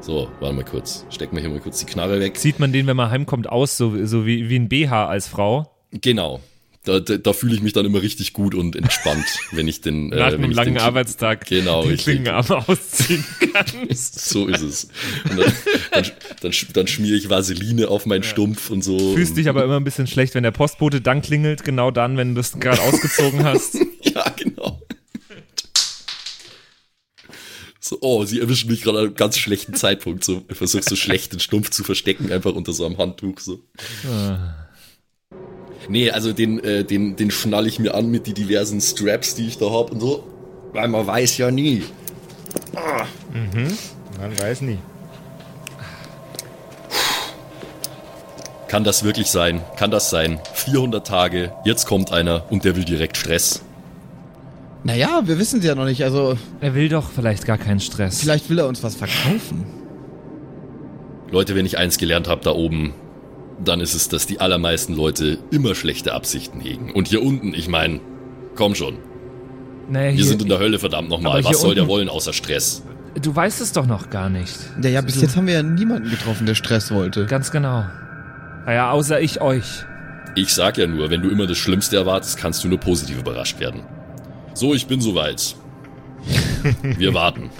So, 0.00 0.28
warte 0.40 0.54
mal 0.56 0.64
kurz. 0.64 1.04
Steck 1.10 1.32
mir 1.32 1.40
hier 1.40 1.50
mal 1.50 1.60
kurz 1.60 1.78
die 1.78 1.86
Knarre 1.86 2.20
weg. 2.20 2.36
Sieht 2.36 2.58
man 2.58 2.72
den, 2.72 2.86
wenn 2.86 2.96
man 2.96 3.10
heimkommt, 3.10 3.48
aus, 3.48 3.76
so, 3.76 4.04
so 4.06 4.26
wie, 4.26 4.48
wie 4.48 4.56
ein 4.56 4.68
BH 4.68 5.06
als 5.06 5.28
Frau? 5.28 5.70
Genau. 5.92 6.40
Da, 6.84 6.98
da, 6.98 7.18
da 7.18 7.34
fühle 7.34 7.54
ich 7.54 7.60
mich 7.60 7.74
dann 7.74 7.84
immer 7.84 8.00
richtig 8.00 8.32
gut 8.32 8.54
und 8.54 8.74
entspannt, 8.74 9.26
wenn 9.52 9.68
ich 9.68 9.82
den. 9.82 10.08
Nach 10.08 10.32
wenn 10.32 10.44
einem 10.44 10.50
langen 10.52 10.74
den, 10.74 10.82
Arbeitstag 10.82 11.46
Genau, 11.46 11.84
den. 11.84 11.98
Klingenarm 11.98 12.50
ausziehen 12.50 13.22
kannst. 13.52 14.18
So 14.28 14.46
ist 14.46 14.62
es. 14.62 14.88
Und 15.28 15.38
dann, 15.38 15.52
dann, 15.92 16.06
dann, 16.40 16.52
dann 16.72 16.86
schmiere 16.86 17.16
ich 17.16 17.28
Vaseline 17.28 17.88
auf 17.88 18.06
meinen 18.06 18.22
Stumpf 18.22 18.70
und 18.70 18.82
so. 18.82 19.14
Fühlst 19.14 19.36
dich 19.36 19.50
aber 19.50 19.62
immer 19.62 19.76
ein 19.76 19.84
bisschen 19.84 20.06
schlecht, 20.06 20.34
wenn 20.34 20.42
der 20.42 20.52
Postbote 20.52 21.02
dann 21.02 21.20
klingelt, 21.20 21.64
genau 21.64 21.90
dann, 21.90 22.16
wenn 22.16 22.34
du 22.34 22.40
es 22.40 22.58
gerade 22.58 22.80
ausgezogen 22.80 23.44
hast. 23.44 23.76
Ja, 24.02 24.24
genau. 24.30 24.80
So, 27.78 27.98
oh, 28.00 28.24
sie 28.24 28.40
erwischen 28.40 28.70
mich 28.70 28.82
gerade 28.82 28.98
an 28.98 29.04
einem 29.06 29.14
ganz 29.14 29.36
schlechten 29.38 29.74
Zeitpunkt. 29.74 30.24
So, 30.24 30.44
ich 30.48 30.56
versuche 30.56 30.82
so 30.82 30.96
schlecht 30.96 31.32
den 31.32 31.40
Stumpf 31.40 31.70
zu 31.70 31.84
verstecken, 31.84 32.32
einfach 32.32 32.54
unter 32.54 32.72
so 32.72 32.86
einem 32.86 32.98
Handtuch. 32.98 33.38
So. 33.40 33.62
Nee, 35.90 36.12
also 36.12 36.32
den, 36.32 36.62
äh, 36.62 36.84
den, 36.84 37.16
den 37.16 37.32
schnall 37.32 37.66
ich 37.66 37.80
mir 37.80 37.94
an 37.96 38.12
mit 38.12 38.28
die 38.28 38.32
diversen 38.32 38.80
Straps, 38.80 39.34
die 39.34 39.48
ich 39.48 39.58
da 39.58 39.72
hab 39.72 39.90
und 39.90 39.98
so. 39.98 40.22
Weil 40.72 40.86
man 40.86 41.04
weiß 41.04 41.36
ja 41.38 41.50
nie. 41.50 41.82
Man 42.72 44.38
weiß 44.38 44.60
nie. 44.60 44.78
Kann 48.68 48.84
das 48.84 49.02
wirklich 49.02 49.26
sein? 49.26 49.62
Kann 49.76 49.90
das 49.90 50.10
sein? 50.10 50.38
400 50.54 51.04
Tage, 51.04 51.52
jetzt 51.64 51.86
kommt 51.86 52.12
einer 52.12 52.44
und 52.50 52.64
der 52.64 52.76
will 52.76 52.84
direkt 52.84 53.16
Stress. 53.16 53.62
Naja, 54.84 55.22
wir 55.24 55.40
wissen 55.40 55.58
es 55.58 55.64
ja 55.64 55.74
noch 55.74 55.86
nicht, 55.86 56.04
also. 56.04 56.38
Er 56.60 56.76
will 56.76 56.88
doch 56.88 57.10
vielleicht 57.10 57.46
gar 57.46 57.58
keinen 57.58 57.80
Stress. 57.80 58.20
Vielleicht 58.20 58.48
will 58.48 58.60
er 58.60 58.68
uns 58.68 58.84
was 58.84 58.94
verkaufen. 58.94 59.66
Leute, 61.32 61.56
wenn 61.56 61.66
ich 61.66 61.78
eins 61.78 61.98
gelernt 61.98 62.28
habe 62.28 62.42
da 62.44 62.52
oben, 62.52 62.94
dann 63.64 63.80
ist 63.80 63.94
es, 63.94 64.08
dass 64.08 64.26
die 64.26 64.40
allermeisten 64.40 64.94
Leute 64.94 65.38
immer 65.50 65.74
schlechte 65.74 66.12
Absichten 66.12 66.60
hegen. 66.60 66.92
Und 66.92 67.08
hier 67.08 67.22
unten, 67.22 67.54
ich 67.54 67.68
meine, 67.68 68.00
komm 68.54 68.74
schon. 68.74 68.98
Naja, 69.88 70.16
Wir 70.16 70.24
sind 70.24 70.42
in 70.42 70.48
der 70.48 70.58
Hölle, 70.58 70.78
verdammt 70.78 71.08
nochmal. 71.08 71.40
hier 71.40 71.50
Was 71.50 71.60
soll 71.60 71.74
der 71.74 71.88
wollen 71.88 72.08
außer 72.08 72.32
Stress? 72.32 72.82
Du 73.20 73.34
weißt 73.34 73.60
es 73.60 73.72
doch 73.72 73.86
noch 73.86 74.08
gar 74.08 74.28
nicht. 74.30 74.56
Ja, 74.82 74.90
ja, 74.90 75.00
bis 75.00 75.20
jetzt 75.20 75.36
haben 75.36 75.46
wir 75.48 75.54
ja 75.54 75.62
niemanden 75.62 76.10
getroffen, 76.10 76.46
der 76.46 76.54
Stress 76.54 76.92
wollte. 76.92 77.26
Ganz 77.26 77.50
genau. 77.50 77.84
Naja, 78.66 78.92
außer 78.92 79.20
ich 79.20 79.40
euch. 79.40 79.84
Ich 80.36 80.54
sag 80.54 80.78
ja 80.78 80.86
nur, 80.86 81.10
wenn 81.10 81.22
du 81.22 81.28
immer 81.28 81.48
das 81.48 81.58
Schlimmste 81.58 81.96
erwartest, 81.96 82.38
kannst 82.38 82.62
du 82.62 82.68
nur 82.68 82.78
positiv 82.78 83.18
überrascht 83.18 83.58
werden. 83.58 83.82
So, 84.54 84.74
ich 84.74 84.86
bin 84.86 85.00
soweit. 85.00 85.56
Wir 86.82 87.12
warten. 87.14 87.50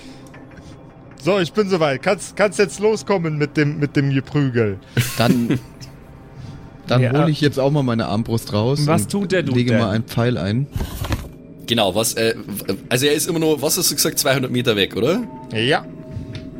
So, 1.23 1.39
ich 1.39 1.53
bin 1.53 1.69
soweit. 1.69 2.03
Kannst, 2.03 2.37
kannst 2.37 2.59
jetzt 2.59 2.79
loskommen 2.79 3.37
mit 3.37 3.57
dem, 3.57 3.79
mit 3.79 3.97
dem 3.97 4.15
Geprügel. 4.15 4.79
Dann. 5.19 5.59
Dann 6.91 7.03
Ja. 7.03 7.13
hole 7.13 7.31
ich 7.31 7.41
jetzt 7.41 7.59
auch 7.61 7.71
mal 7.71 7.83
meine 7.85 8.07
Armbrust 8.07 8.53
raus. 8.53 8.81
Was 8.87 9.03
und 9.03 9.13
tut 9.13 9.33
der 9.33 9.43
Dude 9.45 9.59
Lege 9.59 9.71
denn? 9.71 9.81
mal 9.81 9.91
einen 9.91 10.05
Pfeil 10.05 10.37
ein. 10.37 10.67
Genau, 11.67 11.95
was, 11.95 12.15
äh, 12.15 12.35
also 12.89 13.07
er 13.07 13.13
ist 13.13 13.29
immer 13.29 13.39
nur, 13.39 13.63
was 13.63 13.79
hast 13.79 13.91
du 13.91 13.95
gesagt, 13.95 14.19
200 14.19 14.51
Meter 14.51 14.75
weg, 14.75 14.97
oder? 14.97 15.23
Ja. 15.55 15.87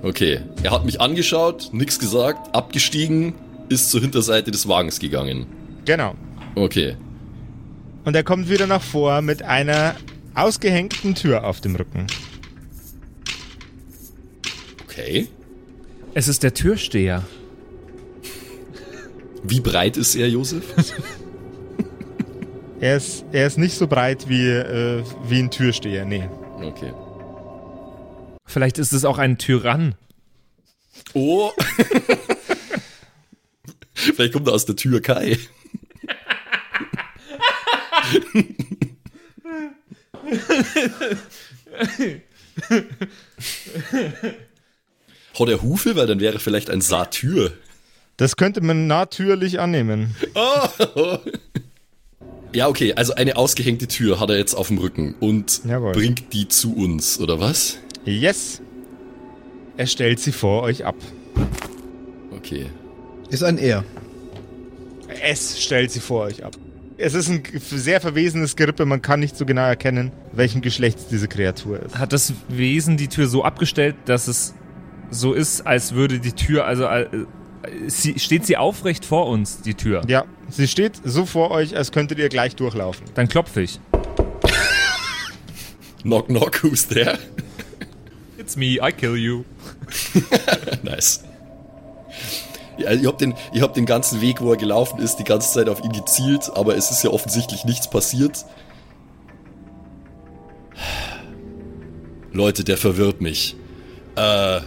Okay. 0.03 0.41
Er 0.63 0.71
hat 0.71 0.85
mich 0.85 1.01
angeschaut, 1.01 1.71
nix 1.73 1.99
gesagt, 1.99 2.55
abgestiegen, 2.55 3.35
ist 3.69 3.91
zur 3.91 4.01
Hinterseite 4.01 4.53
des 4.53 4.69
Wagens 4.69 5.01
gegangen. 5.01 5.47
Genau. 5.85 6.15
Okay. 6.55 6.95
Und 8.05 8.15
er 8.15 8.23
kommt 8.23 8.49
wieder 8.49 8.69
nach 8.69 8.83
vor 8.83 9.21
mit 9.21 9.43
einer 9.43 9.97
ausgehängten 10.35 11.17
Tür 11.17 11.45
auf 11.45 11.61
dem 11.61 11.75
Rücken. 11.75 12.07
Okay. 14.85 15.27
Es 16.15 16.29
ist 16.29 16.43
der 16.45 16.55
Türsteher. 16.55 17.25
Wie 19.43 19.61
breit 19.61 19.97
ist 19.97 20.15
er, 20.15 20.29
Josef? 20.29 20.65
Er 22.81 22.97
ist, 22.97 23.25
er 23.31 23.47
ist 23.47 23.59
nicht 23.59 23.77
so 23.77 23.87
breit 23.87 24.27
wie, 24.31 24.49
äh, 24.49 25.05
wie 25.29 25.39
ein 25.39 25.51
Türsteher, 25.51 26.07
nee. 26.07 26.27
Okay. 26.63 26.95
Vielleicht 28.47 28.79
ist 28.79 28.93
es 28.93 29.05
auch 29.05 29.19
ein 29.19 29.37
Tyrann. 29.37 29.97
Oh. 31.13 31.53
Vielleicht 33.93 34.33
kommt 34.33 34.49
er 34.49 34.55
aus 34.55 34.65
der 34.65 34.77
Türkei. 34.77 35.39
Hat 45.39 45.49
er 45.49 45.63
Hufe, 45.63 45.97
weil 45.97 46.07
dann 46.07 46.21
wäre 46.21 46.39
vielleicht 46.39 46.71
ein 46.71 46.81
Satyr. 46.81 47.53
Das 48.21 48.37
könnte 48.37 48.61
man 48.61 48.87
natürlich 48.87 49.61
annehmen. 49.61 50.15
Oh. 50.35 51.17
Ja, 52.53 52.69
okay, 52.69 52.93
also 52.93 53.15
eine 53.15 53.37
ausgehängte 53.37 53.89
Tür 53.89 54.21
hat 54.21 54.29
er 54.29 54.37
jetzt 54.37 54.53
auf 54.53 54.69
dem 54.69 54.77
Rücken 54.77 55.15
und 55.21 55.63
Jawohl. 55.65 55.93
bringt 55.93 56.35
die 56.35 56.47
zu 56.47 56.77
uns, 56.77 57.19
oder 57.19 57.41
was? 57.41 57.79
Yes. 58.05 58.61
Er 59.79 59.87
stellt 59.87 60.21
sie 60.21 60.33
vor 60.33 60.65
euch 60.65 60.85
ab. 60.85 60.97
Okay. 62.31 62.67
Ist 63.31 63.43
ein 63.43 63.57
Er. 63.57 63.85
Es 65.23 65.63
stellt 65.63 65.91
sie 65.91 66.01
vor 66.01 66.25
euch 66.25 66.45
ab. 66.45 66.57
Es 66.99 67.15
ist 67.15 67.31
ein 67.31 67.43
sehr 67.71 68.03
verwesenes 68.03 68.55
Gerippe, 68.55 68.85
man 68.85 69.01
kann 69.01 69.21
nicht 69.21 69.35
so 69.35 69.47
genau 69.47 69.63
erkennen, 69.63 70.13
welchen 70.33 70.61
Geschlechts 70.61 71.07
diese 71.07 71.27
Kreatur 71.27 71.81
ist. 71.81 71.99
Hat 71.99 72.13
das 72.13 72.35
Wesen 72.49 72.99
die 72.99 73.09
Tür 73.09 73.29
so 73.29 73.45
abgestellt, 73.45 73.97
dass 74.05 74.29
es 74.29 74.55
so 75.11 75.33
ist, 75.33 75.67
als 75.67 75.95
würde 75.95 76.19
die 76.19 76.33
Tür, 76.33 76.67
also 76.67 76.85
äh, 76.85 77.07
sie, 77.87 78.19
steht 78.19 78.47
sie 78.47 78.57
aufrecht 78.57 79.05
vor 79.05 79.27
uns, 79.27 79.63
die 79.63 79.75
Tür? 79.75 80.03
Ja, 80.09 80.25
sie 80.49 80.69
steht 80.69 81.01
so 81.05 81.27
vor 81.27 81.51
euch, 81.51 81.77
als 81.77 81.93
könntet 81.93 82.19
ihr 82.19 82.29
gleich 82.29 82.57
durchlaufen. 82.57 83.07
Dann 83.15 83.29
klopfe 83.29 83.63
ich. 83.63 83.81
Knock, 86.03 86.29
knock, 86.29 86.63
who's 86.63 86.87
there? 86.87 87.19
It's 88.39 88.57
me, 88.57 88.79
I 88.81 88.91
kill 88.91 89.17
you. 89.17 89.45
nice. 90.83 91.23
Ja, 92.79 92.93
ich 92.93 93.07
hab, 93.07 93.19
den, 93.19 93.35
ich 93.53 93.61
hab 93.61 93.75
den 93.75 93.85
ganzen 93.85 94.23
Weg, 94.23 94.41
wo 94.41 94.53
er 94.53 94.57
gelaufen 94.57 95.01
ist, 95.01 95.17
die 95.17 95.25
ganze 95.25 95.53
Zeit 95.53 95.69
auf 95.69 95.85
ihn 95.85 95.93
gezielt, 95.93 96.51
aber 96.55 96.77
es 96.77 96.91
ist 96.91 97.05
ja 97.05 97.11
offensichtlich 97.11 97.67
nichts 97.67 97.91
passiert. 97.91 98.47
Leute, 102.33 102.65
der 102.65 102.79
verwirrt 102.79 103.21
mich. 103.21 103.57
Äh, 104.17 104.61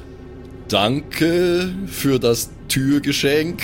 danke 0.73 1.69
für 1.85 2.19
das 2.19 2.49
Türgeschenk. 2.67 3.61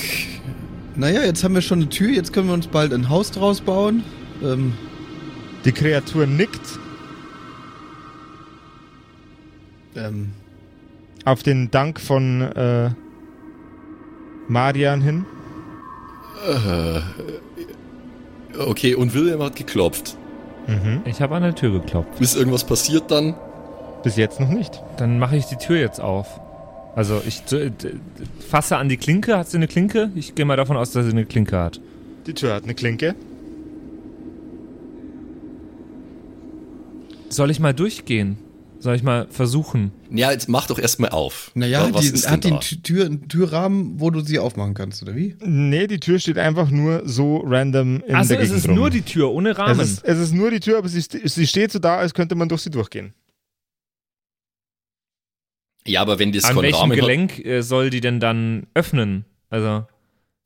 Naja, 0.95 1.23
jetzt 1.23 1.43
haben 1.43 1.55
wir 1.55 1.61
schon 1.61 1.79
eine 1.79 1.89
Tür, 1.89 2.09
jetzt 2.09 2.33
können 2.33 2.47
wir 2.47 2.53
uns 2.53 2.67
bald 2.67 2.93
ein 2.93 3.09
Haus 3.09 3.31
draus 3.31 3.61
bauen. 3.61 4.03
Ähm, 4.43 4.73
Die 5.65 5.71
Kreatur 5.71 6.27
nickt 6.27 6.79
ähm, 9.95 10.31
auf 11.25 11.41
den 11.41 11.71
Dank 11.71 11.99
von 11.99 12.41
äh, 12.41 12.91
Marian 14.47 15.01
hin. 15.01 15.25
Okay, 18.57 18.93
und 18.95 19.13
William 19.13 19.41
hat 19.41 19.55
geklopft. 19.55 20.15
Ich 21.05 21.21
habe 21.21 21.35
an 21.35 21.41
der 21.41 21.55
Tür 21.55 21.71
geklopft. 21.71 22.21
Ist 22.21 22.37
irgendwas 22.37 22.63
passiert 22.63 23.09
dann? 23.09 23.33
Bis 24.03 24.15
jetzt 24.15 24.39
noch 24.39 24.49
nicht. 24.49 24.81
Dann 24.97 25.17
mache 25.17 25.35
ich 25.35 25.45
die 25.45 25.57
Tür 25.57 25.77
jetzt 25.79 25.99
auf. 25.99 26.39
Also 26.99 27.21
ich 27.25 27.39
d- 27.43 27.71
fasse 28.49 28.75
an 28.75 28.89
die 28.89 28.97
Klinke. 28.97 29.37
Hat 29.37 29.49
sie 29.49 29.55
eine 29.55 29.67
Klinke? 29.69 30.11
Ich 30.15 30.35
gehe 30.35 30.43
mal 30.43 30.57
davon 30.57 30.75
aus, 30.75 30.91
dass 30.91 31.05
sie 31.05 31.11
eine 31.11 31.25
Klinke 31.25 31.57
hat. 31.57 31.79
Die 32.27 32.33
Tür 32.33 32.53
hat 32.55 32.65
eine 32.65 32.73
Klinke. 32.73 33.15
Soll 37.29 37.51
ich 37.51 37.61
mal 37.61 37.73
durchgehen? 37.73 38.37
Soll 38.79 38.95
ich 38.95 39.03
mal 39.03 39.27
versuchen? 39.29 39.91
Ja, 40.11 40.29
jetzt 40.33 40.49
mach 40.49 40.67
doch 40.67 40.77
erstmal 40.77 41.11
auf. 41.11 41.51
naja, 41.53 41.85
Wa- 41.85 41.93
was 41.99 42.11
die, 42.11 42.19
hat 42.27 42.43
die 42.43 42.49
einen 42.49 42.59
Tü- 42.59 42.81
Tür, 42.83 43.05
einen 43.05 43.29
Türrahmen, 43.29 43.93
wo 44.01 44.09
du 44.09 44.19
sie 44.19 44.37
aufmachen 44.37 44.73
kannst, 44.73 45.01
oder 45.01 45.15
wie? 45.15 45.35
Nee, 45.45 45.87
die 45.87 46.01
Tür 46.01 46.19
steht 46.19 46.37
einfach 46.37 46.69
nur 46.69 47.03
so 47.05 47.37
random 47.45 48.01
in 48.05 48.13
Also 48.15 48.33
der 48.33 48.39
es 48.41 48.47
Gegend 48.49 48.57
ist 48.63 48.67
rum. 48.67 48.75
nur 48.75 48.89
die 48.89 49.03
Tür 49.03 49.31
ohne 49.31 49.57
Rahmen. 49.57 49.79
es 49.79 49.91
ist, 49.91 50.03
es 50.03 50.19
ist 50.19 50.33
nur 50.33 50.51
die 50.51 50.59
Tür, 50.59 50.77
aber 50.79 50.89
sie, 50.89 50.99
sie 51.01 51.47
steht 51.47 51.71
so 51.71 51.79
da, 51.79 51.97
als 51.99 52.13
könnte 52.13 52.35
man 52.35 52.49
durch 52.49 52.61
sie 52.61 52.69
durchgehen. 52.71 53.13
Ja, 55.85 56.01
aber 56.01 56.19
wenn 56.19 56.31
das 56.31 56.45
An 56.45 56.57
welchem 56.57 56.77
Rahmen 56.77 56.95
Gelenk 56.95 57.43
äh, 57.45 57.61
soll 57.61 57.89
die 57.89 58.01
denn 58.01 58.19
dann 58.19 58.67
öffnen? 58.73 59.25
Also, 59.49 59.85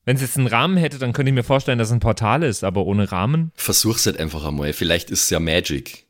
wenn 0.06 0.16
es 0.16 0.22
jetzt 0.22 0.38
einen 0.38 0.48
Rahmen 0.48 0.78
hätte, 0.78 1.00
dann 1.00 1.14
könnte 1.14 1.30
ich 1.30 1.36
mir 1.36 1.44
vorstellen, 1.44 1.80
dass 1.80 1.90
es 1.90 1.94
ein 1.94 2.00
Portal 2.00 2.44
ist, 2.44 2.64
aber 2.64 2.86
ohne 2.86 3.12
Rahmen? 3.12 3.52
versuch's 3.56 4.06
halt 4.06 4.20
einfach 4.20 4.46
einmal. 4.46 4.74
Vielleicht 4.74 5.10
ist 5.10 5.24
es 5.24 5.30
ja 5.30 5.40
Magic. 5.40 6.06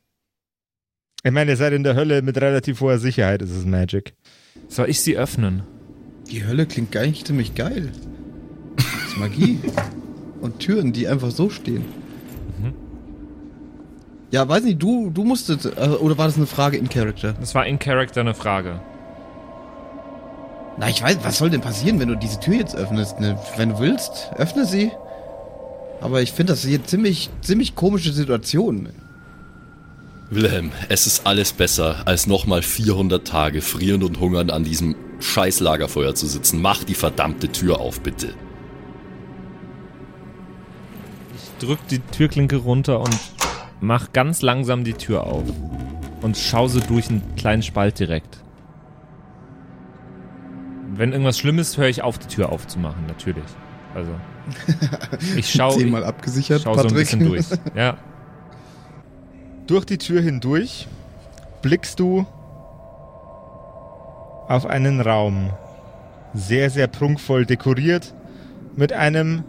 Ich 1.22 1.32
meine, 1.32 1.52
ihr 1.52 1.56
seid 1.56 1.72
in 1.72 1.84
der 1.84 1.94
Hölle 1.94 2.20
mit 2.22 2.36
relativ 2.38 2.80
hoher 2.80 2.98
Sicherheit, 2.98 3.40
ist 3.40 3.50
es 3.50 3.64
Magic. 3.64 4.14
Soll 4.68 4.90
ich 4.90 5.00
sie 5.00 5.16
öffnen? 5.16 5.62
Die 6.30 6.44
Hölle 6.46 6.66
klingt 6.66 6.92
gar 6.92 7.06
nicht 7.06 7.26
ziemlich 7.26 7.54
geil. 7.54 7.92
Das 8.76 8.86
ist 9.08 9.16
Magie. 9.16 9.58
Und 10.40 10.58
Türen, 10.58 10.92
die 10.92 11.08
einfach 11.08 11.30
so 11.30 11.48
stehen. 11.48 11.84
Ja, 14.34 14.48
weiß 14.48 14.64
nicht, 14.64 14.82
du, 14.82 15.10
du 15.10 15.22
musstest, 15.22 15.64
äh, 15.64 15.68
oder 15.68 16.18
war 16.18 16.26
das 16.26 16.36
eine 16.36 16.46
Frage 16.46 16.76
in 16.76 16.88
Character? 16.88 17.34
Das 17.34 17.54
war 17.54 17.66
in 17.66 17.78
Character 17.78 18.20
eine 18.20 18.34
Frage. 18.34 18.80
Na, 20.76 20.88
ich 20.88 21.02
weiß, 21.02 21.18
was 21.22 21.38
soll 21.38 21.50
denn 21.50 21.60
passieren, 21.60 22.00
wenn 22.00 22.08
du 22.08 22.16
diese 22.16 22.40
Tür 22.40 22.54
jetzt 22.54 22.74
öffnest? 22.74 23.20
Ne? 23.20 23.38
Wenn 23.56 23.70
du 23.70 23.78
willst, 23.78 24.30
öffne 24.36 24.64
sie. 24.66 24.90
Aber 26.00 26.20
ich 26.20 26.32
finde 26.32 26.52
das 26.52 26.64
hier 26.64 26.84
ziemlich, 26.84 27.30
ziemlich 27.40 27.74
komische 27.74 28.12
Situation. 28.12 28.88
Wilhelm, 30.30 30.72
es 30.88 31.06
ist 31.06 31.26
alles 31.26 31.52
besser, 31.52 32.02
als 32.06 32.26
nochmal 32.26 32.62
400 32.62 33.26
Tage 33.26 33.62
frierend 33.62 34.02
und 34.02 34.18
hungern 34.18 34.50
an 34.50 34.64
diesem 34.64 34.96
scheiß 35.20 35.60
Lagerfeuer 35.60 36.14
zu 36.14 36.26
sitzen. 36.26 36.60
Mach 36.60 36.82
die 36.82 36.94
verdammte 36.94 37.48
Tür 37.48 37.80
auf, 37.80 38.00
bitte. 38.00 38.34
Ich 41.36 41.66
drück 41.66 41.78
die 41.88 42.00
Türklinke 42.00 42.56
runter 42.56 43.00
und 43.00 43.16
mach 43.80 44.12
ganz 44.12 44.42
langsam 44.42 44.82
die 44.82 44.94
Tür 44.94 45.24
auf. 45.24 45.44
Und 46.20 46.36
schau 46.36 46.68
so 46.68 46.80
durch 46.80 47.10
einen 47.10 47.36
kleinen 47.36 47.62
Spalt 47.62 47.98
direkt. 47.98 48.43
Wenn 50.94 51.12
irgendwas 51.12 51.38
Schlimmes, 51.38 51.78
höre 51.78 51.88
ich 51.88 52.02
auf, 52.02 52.18
die 52.18 52.28
Tür 52.28 52.50
aufzumachen, 52.50 53.06
natürlich. 53.06 53.44
Also. 53.94 54.10
Ich 55.36 55.50
schau, 55.50 55.68
ich 55.70 55.78
Zehnmal 55.78 56.04
abgesichert, 56.04 56.62
schau 56.62 56.74
so 56.74 56.80
ein 56.80 56.86
Patrick. 56.88 57.00
bisschen 57.00 57.26
durch. 57.26 57.46
Ja. 57.74 57.96
Durch 59.66 59.86
die 59.86 59.98
Tür 59.98 60.20
hindurch 60.20 60.86
blickst 61.62 61.98
du 61.98 62.26
auf 64.48 64.66
einen 64.66 65.00
Raum. 65.00 65.50
Sehr, 66.34 66.68
sehr 66.68 66.86
prunkvoll 66.86 67.46
dekoriert 67.46 68.14
mit 68.76 68.92
einem 68.92 69.44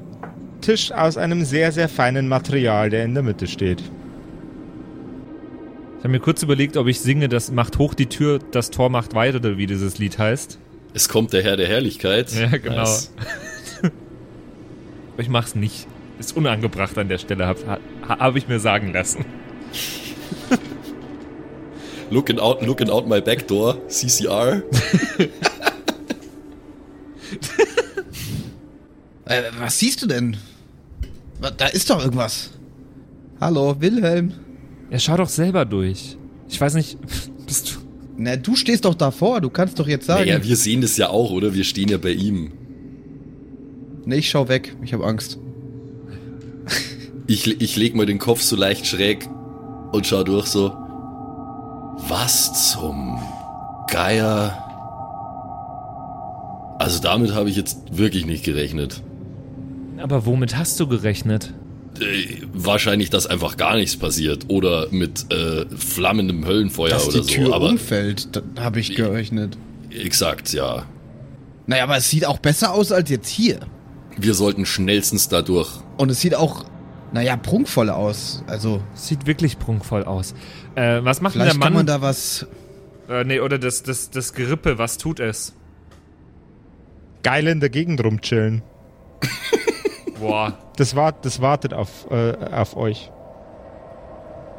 Tisch 0.62 0.92
aus 0.92 1.18
einem 1.18 1.44
sehr, 1.44 1.72
sehr 1.72 1.90
feinen 1.90 2.28
Material, 2.28 2.90
der 2.90 3.04
in 3.04 3.14
der 3.14 3.24
Mitte 3.24 3.48
steht. 3.48 3.82
Ich 3.82 6.00
habe 6.00 6.10
mir 6.10 6.20
kurz 6.20 6.44
überlegt, 6.44 6.78
ob 6.78 6.88
ich 6.88 7.02
singe, 7.02 7.28
das 7.28 7.52
macht 7.52 7.78
hoch 7.78 7.94
die 7.94 8.06
Tür, 8.06 8.40
das 8.52 8.70
Tor 8.70 8.90
macht 8.90 9.16
weiter, 9.16 9.38
oder 9.38 9.58
wie 9.58 9.66
dieses 9.66 9.98
Lied 9.98 10.20
heißt. 10.20 10.60
Es 10.96 11.10
kommt 11.10 11.34
der 11.34 11.44
Herr 11.44 11.58
der 11.58 11.68
Herrlichkeit. 11.68 12.32
Ja, 12.32 12.48
genau. 12.48 12.78
Nice. 12.78 13.12
Aber 13.82 13.92
ich 15.22 15.28
mach's 15.28 15.54
nicht. 15.54 15.88
Ist 16.20 16.38
unangebracht 16.38 16.98
an 16.98 17.10
der 17.10 17.18
Stelle, 17.18 17.46
habe 17.46 17.80
hab, 18.08 18.36
ich 18.38 18.48
mir 18.48 18.62
sagen 18.62 18.94
lassen. 18.94 19.26
Looking 22.10 22.40
out, 22.40 22.66
looking 22.66 22.90
out 22.90 23.10
my 23.10 23.20
back 23.20 23.46
door, 23.48 23.78
CCR. 23.90 24.64
Äh, 29.28 29.42
was 29.58 29.80
siehst 29.80 30.04
du 30.04 30.06
denn? 30.06 30.38
Da 31.58 31.66
ist 31.66 31.90
doch 31.90 32.00
irgendwas. 32.00 32.52
Hallo, 33.42 33.76
Wilhelm. 33.80 34.34
Ja, 34.92 35.00
schau 35.00 35.18
doch 35.18 35.30
selber 35.30 35.66
durch. 35.66 36.16
Ich 36.48 36.62
weiß 36.62 36.76
nicht. 36.76 37.00
Na, 38.18 38.36
du 38.38 38.56
stehst 38.56 38.86
doch 38.86 38.96
davor, 38.96 39.42
du 39.42 39.50
kannst 39.50 39.80
doch 39.80 39.88
jetzt 39.88 40.06
sagen. 40.06 40.22
Naja, 40.30 40.44
wir 40.44 40.56
sehen 40.56 40.82
das 40.82 40.96
ja 40.98 41.10
auch, 41.10 41.32
oder? 41.32 41.54
Wir 41.54 41.64
stehen 41.64 41.90
ja 41.90 41.98
bei 41.98 42.12
ihm. 42.12 42.52
nee, 44.06 44.18
ich 44.18 44.30
schau 44.30 44.48
weg, 44.48 44.76
ich 44.84 44.94
habe 44.94 45.06
Angst. 45.06 45.40
Ich, 47.28 47.60
ich 47.60 47.76
leg 47.76 47.96
mal 47.96 48.06
den 48.06 48.20
Kopf 48.20 48.42
so 48.42 48.56
leicht 48.56 48.86
schräg 48.86 49.28
und 49.92 50.06
schau 50.06 50.24
durch 50.24 50.46
so. 50.46 50.74
Was 52.08 52.72
zum 52.72 53.20
Geier? 53.90 54.62
Also 56.78 57.02
damit 57.02 57.34
habe 57.34 57.50
ich 57.50 57.56
jetzt 57.56 57.98
wirklich 57.98 58.28
nicht 58.28 58.46
gerechnet. 58.46 59.02
Aber 59.98 60.26
womit 60.26 60.56
hast 60.56 60.80
du 60.80 60.88
gerechnet? 60.88 61.54
Äh, 62.02 62.42
wahrscheinlich, 62.54 63.10
dass 63.10 63.28
einfach 63.28 63.58
gar 63.58 63.76
nichts 63.76 63.98
passiert. 63.98 64.46
Oder 64.48 64.88
mit 64.92 65.32
äh, 65.32 65.66
flammendem 65.76 66.46
Höllenfeuer 66.46 66.90
Dass 66.90 67.08
oder 67.08 67.22
die 67.22 67.34
Tür 67.34 67.48
so. 67.48 67.54
Aber 67.54 67.70
umfällt, 67.70 68.30
habe 68.60 68.80
ich 68.80 68.96
gerechnet. 68.96 69.58
exakt, 69.92 70.54
ja. 70.54 70.86
Naja, 71.68 71.84
aber 71.84 71.98
es 71.98 72.10
sieht 72.10 72.26
auch 72.26 72.40
besser 72.40 72.74
aus 72.74 72.92
als 72.92 73.10
jetzt 73.10 73.30
hier. 73.30 73.60
Wir 74.18 74.34
sollten 74.34 74.66
schnellstens 74.66 75.30
da 75.30 75.42
durch. 75.42 75.70
Und 75.98 76.12
es 76.12 76.22
sieht 76.22 76.36
auch, 76.36 76.66
naja, 77.12 77.38
prunkvoll 77.38 77.90
aus. 77.90 78.44
Also, 78.48 78.82
Sieht 78.94 79.26
wirklich 79.26 79.58
prunkvoll 79.60 80.04
aus. 80.04 80.34
Äh, 80.76 81.00
was 81.04 81.22
macht 81.22 81.36
denn 81.36 81.40
der 81.42 81.52
vielleicht 81.52 81.62
kann 81.62 81.74
Mann? 81.74 81.86
man 81.86 81.86
da 81.86 82.02
was. 82.02 82.46
äh, 83.10 83.24
nee, 83.24 83.40
oder 83.40 83.58
das, 83.58 83.84
das, 83.84 84.10
das 84.12 84.34
Gerippe, 84.34 84.78
was 84.78 84.98
tut 84.98 85.20
es? 85.20 85.54
geil 87.24 87.48
in 87.48 87.60
der 87.60 87.70
Gegend 87.70 88.04
rumchillen. 88.04 88.62
Boah. 90.20 90.58
Das, 90.76 90.96
wart, 90.96 91.26
das 91.26 91.42
wartet 91.42 91.74
auf, 91.74 92.10
äh, 92.12 92.34
auf 92.52 92.76
euch. 92.76 93.12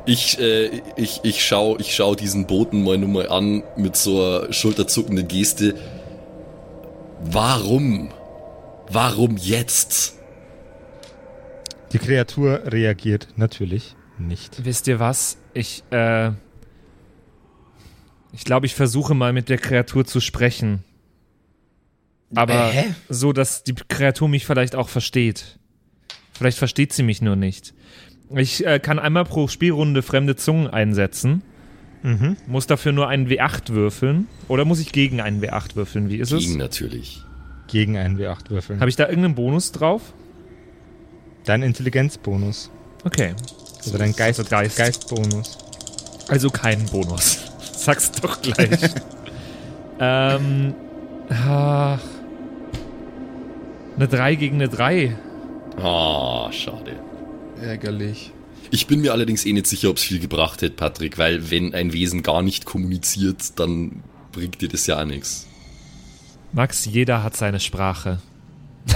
Ich, 0.06 0.38
äh, 0.38 0.80
ich, 0.96 1.20
ich 1.24 1.44
schau, 1.44 1.78
ich 1.78 1.94
schau 1.94 2.14
diesen 2.14 2.46
Boten 2.46 2.84
mal 2.84 2.96
nur 2.96 3.08
mal 3.08 3.28
an 3.28 3.64
mit 3.76 3.96
so 3.96 4.22
einer 4.22 4.52
schulterzuckenden 4.52 5.26
Geste. 5.26 5.74
Warum? 7.22 8.10
Warum 8.88 9.36
jetzt? 9.36 10.14
Die 11.92 11.98
Kreatur 11.98 12.60
reagiert 12.66 13.28
natürlich 13.36 13.96
nicht. 14.18 14.64
Wisst 14.64 14.86
ihr 14.86 15.00
was? 15.00 15.38
Ich, 15.54 15.82
äh. 15.90 16.30
Ich 18.32 18.44
glaube, 18.44 18.66
ich 18.66 18.74
versuche 18.74 19.14
mal 19.14 19.32
mit 19.32 19.48
der 19.48 19.58
Kreatur 19.58 20.04
zu 20.04 20.20
sprechen. 20.20 20.84
Aber 22.34 22.74
Äh, 22.74 22.84
so, 23.08 23.32
dass 23.32 23.64
die 23.64 23.74
Kreatur 23.74 24.28
mich 24.28 24.46
vielleicht 24.46 24.74
auch 24.74 24.88
versteht. 24.88 25.58
Vielleicht 26.36 26.58
versteht 26.58 26.92
sie 26.92 27.02
mich 27.02 27.22
nur 27.22 27.36
nicht. 27.36 27.74
Ich 28.34 28.66
äh, 28.66 28.78
kann 28.78 28.98
einmal 28.98 29.24
pro 29.24 29.48
Spielrunde 29.48 30.02
fremde 30.02 30.36
Zungen 30.36 30.68
einsetzen. 30.68 31.42
Mhm. 32.02 32.36
Muss 32.46 32.66
dafür 32.66 32.92
nur 32.92 33.08
einen 33.08 33.28
W8 33.28 33.72
würfeln. 33.72 34.28
Oder 34.48 34.64
muss 34.64 34.80
ich 34.80 34.92
gegen 34.92 35.20
einen 35.20 35.42
W8 35.42 35.76
würfeln? 35.76 36.08
Wie 36.10 36.16
ist 36.18 36.30
Gegen 36.30 36.52
es? 36.52 36.56
natürlich. 36.56 37.22
Gegen 37.68 37.96
einen 37.96 38.18
W8 38.18 38.50
würfeln. 38.50 38.80
Habe 38.80 38.90
ich 38.90 38.96
da 38.96 39.08
irgendeinen 39.08 39.34
Bonus 39.34 39.72
drauf? 39.72 40.02
Dein 41.44 41.62
Intelligenzbonus. 41.62 42.70
Okay. 43.04 43.34
Oder 43.88 43.98
dein 43.98 44.14
Geist, 44.14 44.38
Also 44.40 44.50
Geist. 44.50 44.76
Geistbonus. 44.76 45.58
Also 46.28 46.50
keinen 46.50 46.86
Bonus. 46.86 47.40
Sag's 47.72 48.10
doch 48.12 48.42
gleich. 48.42 48.90
ähm. 50.00 50.74
Ach. 51.30 52.00
Eine 53.96 54.08
3 54.08 54.34
gegen 54.34 54.56
eine 54.56 54.68
3. 54.68 55.16
Ah, 55.78 56.50
schade. 56.52 56.96
Ärgerlich. 57.60 58.32
Ich 58.70 58.86
bin 58.86 59.00
mir 59.00 59.12
allerdings 59.12 59.44
eh 59.46 59.52
nicht 59.52 59.66
sicher, 59.66 59.90
ob 59.90 59.96
es 59.96 60.02
viel 60.02 60.18
gebracht 60.18 60.62
hätte, 60.62 60.74
Patrick, 60.74 61.18
weil 61.18 61.50
wenn 61.50 61.74
ein 61.74 61.92
Wesen 61.92 62.22
gar 62.22 62.42
nicht 62.42 62.64
kommuniziert, 62.64 63.58
dann 63.58 64.02
bringt 64.32 64.60
dir 64.60 64.68
das 64.68 64.86
ja 64.86 65.00
auch 65.00 65.04
nichts. 65.04 65.46
Max, 66.52 66.84
jeder 66.86 67.22
hat 67.22 67.36
seine 67.36 67.60
Sprache. 67.60 68.18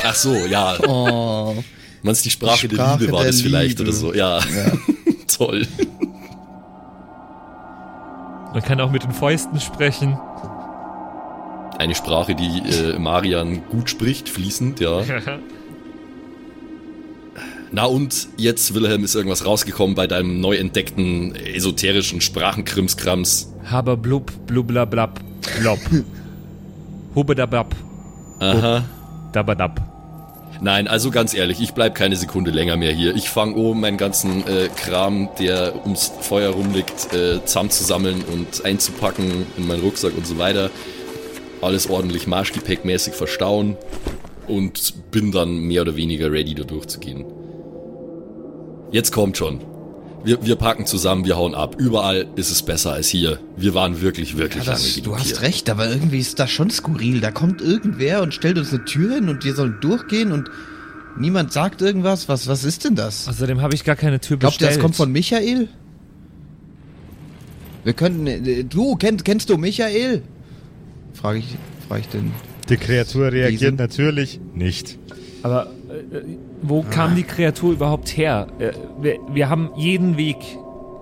Ach 0.05 0.15
so, 0.15 0.35
ja. 0.35 0.77
Oh. 0.89 1.63
Meinst 2.03 2.25
die 2.25 2.31
Sprache, 2.31 2.67
Die 2.67 2.69
der 2.69 2.77
Sprache 2.77 3.01
Liebe 3.01 3.13
war 3.13 3.23
der 3.23 3.31
das 3.33 3.43
vielleicht 3.43 3.79
Liebe. 3.79 3.91
oder 3.91 3.93
so? 3.93 4.15
Ja. 4.15 4.41
Toll. 5.37 5.67
Man 8.53 8.63
kann 8.63 8.81
auch 8.81 8.91
mit 8.91 9.03
den 9.05 9.13
Fäusten 9.13 9.61
sprechen. 9.61 10.19
Eine 11.79 11.95
Sprache, 11.95 12.35
die 12.35 12.59
äh, 12.69 12.99
Marian 12.99 13.63
gut 13.69 13.89
spricht, 13.91 14.29
fließend, 14.29 14.81
ja. 14.81 15.03
Na 17.73 17.85
und 17.85 18.29
jetzt, 18.37 18.75
Wilhelm, 18.75 19.05
ist 19.05 19.15
irgendwas 19.15 19.47
rausgekommen 19.47 19.95
bei 19.95 20.09
deinem 20.09 20.41
neu 20.41 20.57
entdeckten 20.57 21.37
esoterischen 21.37 22.21
Sprachenkrimskrams. 22.21 23.53
Haber 23.65 23.97
blub, 23.97 24.33
blublablab, 24.47 25.21
blob. 25.61 25.79
Hubedabab, 27.15 27.75
Aha. 28.41 28.85
dabadab. 29.33 29.81
Nein, 30.61 30.89
also 30.89 31.11
ganz 31.11 31.33
ehrlich, 31.33 31.61
ich 31.61 31.73
bleib 31.73 31.95
keine 31.95 32.17
Sekunde 32.17 32.51
länger 32.51 32.77
mehr 32.77 32.93
hier. 32.93 33.15
Ich 33.15 33.31
fange 33.31 33.55
oben 33.55 33.81
meinen 33.81 33.97
ganzen 33.97 34.47
äh, 34.47 34.69
Kram, 34.77 35.29
der 35.39 35.75
ums 35.85 36.13
Feuer 36.21 36.51
rumliegt, 36.51 37.15
äh, 37.15 37.43
zusammenzusammeln 37.45 38.23
und 38.31 38.65
einzupacken 38.65 39.47
in 39.57 39.67
meinen 39.67 39.81
Rucksack 39.81 40.17
und 40.17 40.27
so 40.27 40.39
weiter. 40.39 40.71
Alles 41.63 41.89
ordentlich 41.89 42.27
marschgepäckmäßig 42.27 43.15
verstauen 43.15 43.77
und 44.49 45.11
bin 45.11 45.33
dann 45.33 45.61
mehr 45.61 45.83
oder 45.83 45.97
weniger 45.97 46.31
ready, 46.31 46.55
da 46.55 46.65
durchzugehen. 46.65 47.25
Jetzt 48.93 49.13
kommt 49.13 49.37
schon. 49.37 49.61
Wir, 50.23 50.45
wir 50.45 50.57
packen 50.57 50.85
zusammen, 50.85 51.25
wir 51.25 51.37
hauen 51.37 51.55
ab. 51.55 51.77
Überall 51.79 52.27
ist 52.37 52.51
es 52.51 52.63
besser 52.63 52.93
als 52.93 53.09
hier. 53.09 53.39
Wir 53.57 53.73
waren 53.73 54.03
wirklich, 54.03 54.37
wirklich 54.37 54.65
Ja, 54.65 54.73
lange 54.73 54.83
das, 54.85 54.95
genug 54.97 55.05
du 55.05 55.17
hast 55.19 55.27
hier. 55.29 55.41
recht, 55.43 55.71
aber 55.71 55.89
irgendwie 55.89 56.19
ist 56.19 56.39
das 56.39 56.51
schon 56.51 56.69
skurril. 56.71 57.21
Da 57.21 57.31
kommt 57.31 57.63
irgendwer 57.63 58.21
und 58.23 58.35
stellt 58.35 58.59
uns 58.59 58.71
eine 58.73 58.85
Tür 58.85 59.15
hin 59.15 59.29
und 59.31 59.45
wir 59.45 59.55
sollen 59.55 59.77
durchgehen 59.81 60.33
und 60.33 60.51
niemand 61.19 61.53
sagt 61.53 61.81
irgendwas. 61.81 62.29
Was, 62.29 62.49
was 62.49 62.65
ist 62.65 62.85
denn 62.85 62.97
das? 62.97 63.29
Außerdem 63.29 63.63
habe 63.63 63.75
ich 63.75 63.85
gar 63.85 63.97
keine 63.97 64.21
Tür 64.21 64.37
Glaubt 64.37 64.57
ihr, 64.57 64.59
bestellt. 64.67 64.73
das 64.77 64.83
kommt 64.83 64.97
von 64.97 65.11
Michael? 65.11 65.69
Wir 67.85 67.93
könnten. 67.95 68.27
äh, 68.27 68.65
Du, 68.65 68.97
kennst, 68.97 69.25
kennst 69.25 69.49
du 69.49 69.57
Michael? 69.57 70.23
Frage 71.15 71.39
ich, 71.39 71.57
frage 71.89 72.03
ich 72.03 72.09
den. 72.09 72.33
Die 72.69 72.77
Kreatur 72.77 73.33
reagiert 73.33 73.63
Riesen. 73.63 73.77
natürlich 73.77 74.39
nicht. 74.55 74.99
Aber 75.43 75.69
wo 76.63 76.83
kam 76.83 77.15
die 77.17 77.23
Kreatur 77.23 77.73
überhaupt 77.73 78.17
her? 78.17 78.47
Äh, 78.59 78.73
wir, 79.01 79.19
wir 79.33 79.49
haben 79.49 79.71
jeden 79.77 80.17
Weg, 80.17 80.37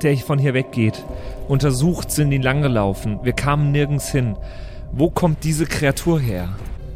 der 0.02 0.16
von 0.18 0.38
hier 0.38 0.54
weggeht, 0.54 1.04
untersucht, 1.48 2.10
sind 2.10 2.32
ihn 2.32 2.42
langgelaufen. 2.42 3.18
Wir 3.22 3.32
kamen 3.32 3.72
nirgends 3.72 4.10
hin. 4.10 4.36
Wo 4.92 5.10
kommt 5.10 5.44
diese 5.44 5.66
Kreatur 5.66 6.20
her? 6.20 6.50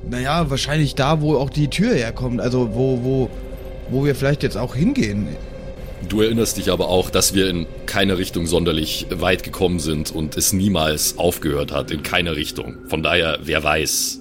Naja, 0.09 0.51
wahrscheinlich 0.51 0.95
da, 0.95 1.21
wo 1.21 1.37
auch 1.37 1.51
die 1.51 1.69
Tür 1.69 1.95
herkommt. 1.95 2.41
Also 2.41 2.75
wo, 2.75 3.03
wo, 3.03 3.31
wo 3.91 4.05
wir 4.05 4.15
vielleicht 4.15 4.43
jetzt 4.43 4.57
auch 4.57 4.75
hingehen. 4.75 5.29
Du 6.09 6.21
erinnerst 6.21 6.57
dich 6.57 6.71
aber 6.71 6.89
auch, 6.89 7.11
dass 7.11 7.33
wir 7.35 7.49
in 7.49 7.67
keiner 7.87 8.19
Richtung 8.19 8.47
sonderlich 8.47 9.07
weit 9.11 9.45
gekommen 9.45 9.79
sind 9.79 10.11
und 10.11 10.37
es 10.37 10.53
niemals 10.53 11.17
aufgehört 11.17 11.73
hat, 11.73 11.91
in 11.91 12.03
keiner 12.03 12.35
Richtung. 12.35 12.75
Von 12.89 13.03
daher, 13.03 13.39
wer 13.43 13.63
weiß. 13.63 14.21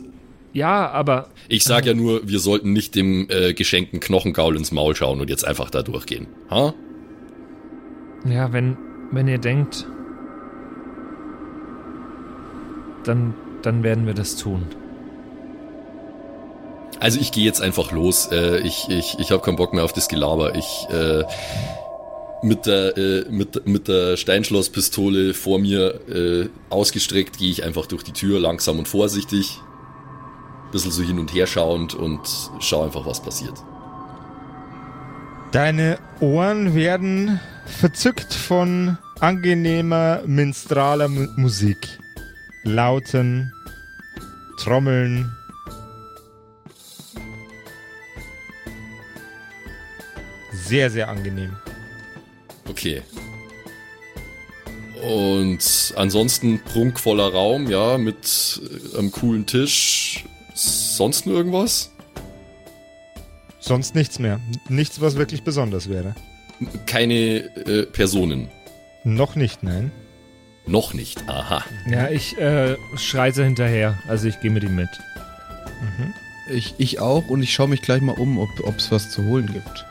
Ja, 0.53 0.89
aber 0.89 1.29
Ich 1.51 1.65
sag 1.65 1.85
ja 1.85 1.93
nur, 1.93 2.25
wir 2.25 2.39
sollten 2.39 2.71
nicht 2.71 2.95
dem 2.95 3.27
äh, 3.29 3.53
geschenkten 3.53 3.99
Knochengaul 3.99 4.55
ins 4.55 4.71
Maul 4.71 4.95
schauen 4.95 5.19
und 5.19 5.29
jetzt 5.29 5.45
einfach 5.45 5.69
da 5.69 5.83
durchgehen. 5.83 6.27
Ha? 6.49 6.73
ja, 8.25 8.53
wenn 8.53 8.77
wenn 9.11 9.27
ihr 9.27 9.37
denkt, 9.37 9.85
dann 13.03 13.33
dann 13.63 13.83
werden 13.83 14.05
wir 14.07 14.13
das 14.13 14.37
tun. 14.37 14.65
Also 17.01 17.19
ich 17.19 17.33
gehe 17.33 17.43
jetzt 17.43 17.61
einfach 17.61 17.91
los. 17.91 18.29
Äh, 18.31 18.59
ich 18.59 18.87
ich, 18.87 19.17
ich 19.19 19.31
habe 19.31 19.41
keinen 19.41 19.57
Bock 19.57 19.73
mehr 19.73 19.83
auf 19.83 19.91
das 19.91 20.07
Gelaber. 20.07 20.55
Ich 20.55 20.87
äh, 20.89 21.25
mit 22.43 22.65
der 22.65 22.97
äh, 22.97 23.25
mit, 23.29 23.67
mit 23.67 23.89
der 23.89 24.15
Steinschlosspistole 24.15 25.33
vor 25.33 25.59
mir 25.59 25.99
äh, 26.07 26.49
ausgestreckt 26.69 27.37
gehe 27.37 27.51
ich 27.51 27.65
einfach 27.65 27.87
durch 27.87 28.03
die 28.03 28.13
Tür 28.13 28.39
langsam 28.39 28.79
und 28.79 28.87
vorsichtig. 28.87 29.59
Bisschen 30.71 30.91
so 30.91 31.03
hin 31.03 31.19
und 31.19 31.33
her 31.33 31.47
schauend 31.47 31.93
und 31.93 32.21
schau 32.59 32.83
einfach, 32.83 33.05
was 33.05 33.21
passiert. 33.21 33.61
Deine 35.51 35.97
Ohren 36.21 36.75
werden 36.75 37.41
verzückt 37.65 38.33
von 38.33 38.97
angenehmer, 39.19 40.21
minstraler 40.25 41.09
Mu 41.09 41.27
Musik. 41.35 41.99
Lauten, 42.63 43.51
Trommeln. 44.57 45.29
Sehr, 50.53 50.89
sehr 50.89 51.09
angenehm. 51.09 51.57
Okay. 52.69 53.01
Und 55.01 55.93
ansonsten 55.97 56.59
prunkvoller 56.59 57.33
Raum, 57.33 57.69
ja, 57.69 57.97
mit 57.97 58.61
äh, 58.93 58.97
einem 58.97 59.11
coolen 59.11 59.45
Tisch. 59.45 60.23
Sonst 60.61 61.25
nur 61.25 61.35
irgendwas? 61.35 61.91
Sonst 63.59 63.95
nichts 63.95 64.19
mehr. 64.19 64.39
Nichts, 64.69 65.01
was 65.01 65.15
wirklich 65.15 65.43
besonders 65.43 65.89
wäre. 65.89 66.15
Keine 66.85 67.15
äh, 67.15 67.85
Personen. 67.87 68.49
Noch 69.03 69.35
nicht, 69.35 69.63
nein. 69.63 69.91
Noch 70.67 70.93
nicht. 70.93 71.27
Aha. 71.27 71.63
Ja, 71.89 72.09
ich 72.09 72.37
äh, 72.37 72.77
schreite 72.95 73.43
hinterher. 73.43 73.97
Also 74.07 74.27
ich 74.27 74.39
gehe 74.39 74.51
mit 74.51 74.63
ihm 74.63 74.75
mit. 74.75 74.89
Ich, 76.51 76.75
ich 76.77 76.99
auch 76.99 77.27
und 77.27 77.41
ich 77.41 77.53
schaue 77.53 77.67
mich 77.67 77.81
gleich 77.81 78.01
mal 78.01 78.17
um, 78.19 78.37
ob 78.37 78.77
es 78.77 78.91
was 78.91 79.09
zu 79.09 79.25
holen 79.25 79.47
gibt. 79.51 79.85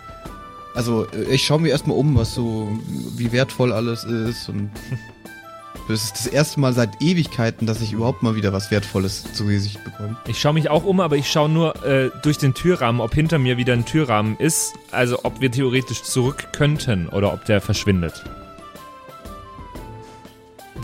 Also 0.75 1.09
äh, 1.11 1.35
ich 1.35 1.45
schaue 1.45 1.61
mir 1.61 1.71
erstmal 1.71 1.97
um, 1.97 2.14
was 2.14 2.35
so, 2.35 2.79
wie 3.16 3.33
wertvoll 3.33 3.73
alles 3.73 4.05
ist 4.05 4.49
und 4.49 4.71
das 5.89 6.05
ist 6.05 6.12
das 6.12 6.27
erste 6.27 6.61
Mal 6.61 6.73
seit 6.73 7.03
Ewigkeiten, 7.03 7.66
dass 7.66 7.81
ich 7.81 7.93
überhaupt 7.93 8.23
mal 8.23 8.37
wieder 8.37 8.53
was 8.53 8.71
Wertvolles 8.71 9.33
zu 9.33 9.47
Gesicht 9.47 9.83
bekomme. 9.85 10.16
Ich 10.29 10.41
schaue 10.41 10.53
mich 10.53 10.71
auch 10.71 10.85
um, 10.85 11.01
aber 11.01 11.16
ich 11.16 11.31
schaue 11.31 11.49
nur 11.49 11.85
äh, 11.85 12.11
durch 12.23 12.39
den 12.39 12.55
Türrahmen, 12.55 13.01
ob 13.01 13.14
hinter 13.14 13.39
mir 13.39 13.57
wieder 13.57 13.73
ein 13.73 13.85
Türrahmen 13.85 14.37
ist. 14.37 14.75
Also 14.93 15.21
ob 15.25 15.41
wir 15.41 15.51
theoretisch 15.51 16.03
zurück 16.03 16.49
könnten 16.53 17.09
oder 17.09 17.33
ob 17.33 17.45
der 17.45 17.61
verschwindet. 17.61 18.25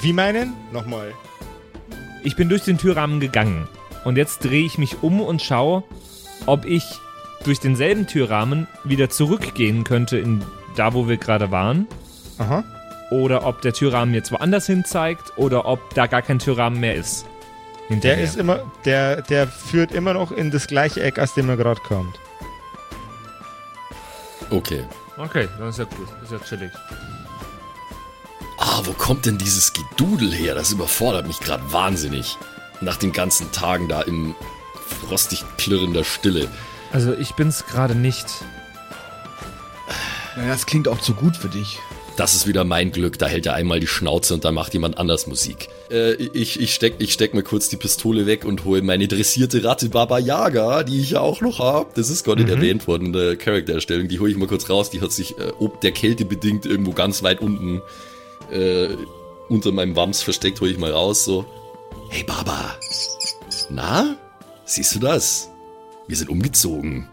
Wie 0.01 0.12
meinen? 0.12 0.55
Nochmal. 0.72 1.12
Ich 2.22 2.37
bin 2.37 2.49
durch 2.49 2.62
den 2.62 2.76
Türrahmen 2.76 3.20
gegangen 3.20 3.68
und 4.05 4.16
jetzt 4.16 4.45
drehe 4.45 4.66
ich 4.66 4.78
mich 4.78 5.03
um 5.03 5.20
und 5.20 5.41
schaue, 5.41 5.84
ob 6.47 6.64
ich 6.64 6.84
durch 7.45 7.61
denselben 7.61 8.07
Türrahmen 8.07 8.66
wieder 8.82 9.09
zurückgehen 9.09 9.84
könnte 9.84 10.18
in 10.18 10.43
da, 10.74 10.95
wo 10.95 11.09
wir 11.09 11.16
gerade 11.16 11.51
waren. 11.51 11.87
Aha. 12.39 12.64
Oder 13.11 13.46
ob 13.46 13.62
der 13.62 13.72
Türrahmen 13.72 14.14
jetzt 14.14 14.32
woanders 14.32 14.66
hin 14.66 14.84
zeigt 14.84 15.32
oder 15.36 15.66
ob 15.66 15.94
da 15.94 16.07
gar 16.07 16.22
kein 16.22 16.38
Türrahmen 16.38 16.80
mehr 16.80 16.94
ist. 16.94 17.26
Der 17.88 18.18
ist 18.18 18.36
immer, 18.36 18.61
der, 18.84 19.22
der 19.22 19.46
führt 19.46 19.92
immer 19.92 20.12
noch 20.12 20.32
in 20.32 20.50
das 20.50 20.66
gleiche 20.66 21.02
Eck, 21.02 21.20
aus 21.20 21.34
dem 21.34 21.48
er 21.48 21.57
gerade 21.57 21.80
kommt. 21.82 22.18
Okay. 24.50 24.84
Okay, 25.16 25.48
dann 25.59 25.68
ist 25.68 25.78
ja 25.78 25.84
gut. 25.84 26.09
Ist 26.22 26.32
ja 26.32 26.38
chillig. 26.40 26.72
Ah, 28.59 28.80
wo 28.84 28.92
kommt 28.92 29.26
denn 29.26 29.38
dieses 29.38 29.72
Gedudel 29.72 30.32
her? 30.32 30.54
Das 30.54 30.72
überfordert 30.72 31.26
mich 31.26 31.38
gerade 31.40 31.72
wahnsinnig. 31.72 32.36
Nach 32.80 32.96
den 32.96 33.12
ganzen 33.12 33.52
Tagen 33.52 33.88
da 33.88 34.02
im 34.02 34.34
frostig 35.07 35.44
klirrender 35.57 36.04
Stille. 36.04 36.48
Also 36.92 37.12
ich 37.12 37.34
bin's 37.34 37.66
gerade 37.66 37.94
nicht. 37.94 38.26
Naja, 40.36 40.50
das 40.50 40.66
klingt 40.66 40.88
auch 40.88 41.00
zu 41.00 41.14
gut 41.14 41.36
für 41.36 41.48
dich. 41.48 41.78
Das 42.16 42.34
ist 42.34 42.46
wieder 42.46 42.64
mein 42.64 42.92
Glück. 42.92 43.18
Da 43.18 43.26
hält 43.26 43.44
er 43.44 43.54
einmal 43.54 43.78
die 43.78 43.86
Schnauze 43.86 44.32
und 44.32 44.44
dann 44.46 44.54
macht 44.54 44.72
jemand 44.72 44.96
anders 44.96 45.26
Musik. 45.26 45.68
Äh, 45.90 46.14
ich, 46.14 46.58
ich, 46.58 46.74
steck, 46.74 46.94
ich 46.98 47.12
steck 47.12 47.34
mir 47.34 47.42
kurz 47.42 47.68
die 47.68 47.76
Pistole 47.76 48.26
weg 48.26 48.46
und 48.46 48.64
hole 48.64 48.80
meine 48.80 49.06
dressierte 49.06 49.62
Ratte 49.62 49.90
Baba 49.90 50.18
Yaga, 50.18 50.82
die 50.82 51.00
ich 51.00 51.10
ja 51.10 51.20
auch 51.20 51.42
noch 51.42 51.58
habe. 51.58 51.90
Das 51.94 52.08
ist 52.08 52.24
gar 52.24 52.34
nicht 52.34 52.48
mhm. 52.48 52.54
erwähnt 52.54 52.88
worden 52.88 53.06
in 53.06 53.12
der 53.12 53.36
Charaktererstellung. 53.36 54.08
Die 54.08 54.18
hole 54.18 54.30
ich 54.30 54.38
mal 54.38 54.48
kurz 54.48 54.70
raus. 54.70 54.88
Die 54.88 55.02
hat 55.02 55.12
sich 55.12 55.38
äh, 55.38 55.52
ob 55.58 55.82
der 55.82 55.92
Kälte 55.92 56.24
bedingt 56.24 56.64
irgendwo 56.64 56.92
ganz 56.92 57.22
weit 57.22 57.40
unten 57.40 57.82
äh, 58.50 58.88
unter 59.50 59.70
meinem 59.72 59.94
Wams 59.94 60.22
versteckt. 60.22 60.60
Hole 60.62 60.70
ich 60.70 60.78
mal 60.78 60.92
raus. 60.92 61.26
So, 61.26 61.44
hey 62.08 62.24
Baba, 62.24 62.78
na, 63.68 64.16
siehst 64.64 64.94
du 64.94 65.00
das? 65.00 65.50
Wir 66.08 66.16
sind 66.16 66.30
umgezogen. 66.30 67.08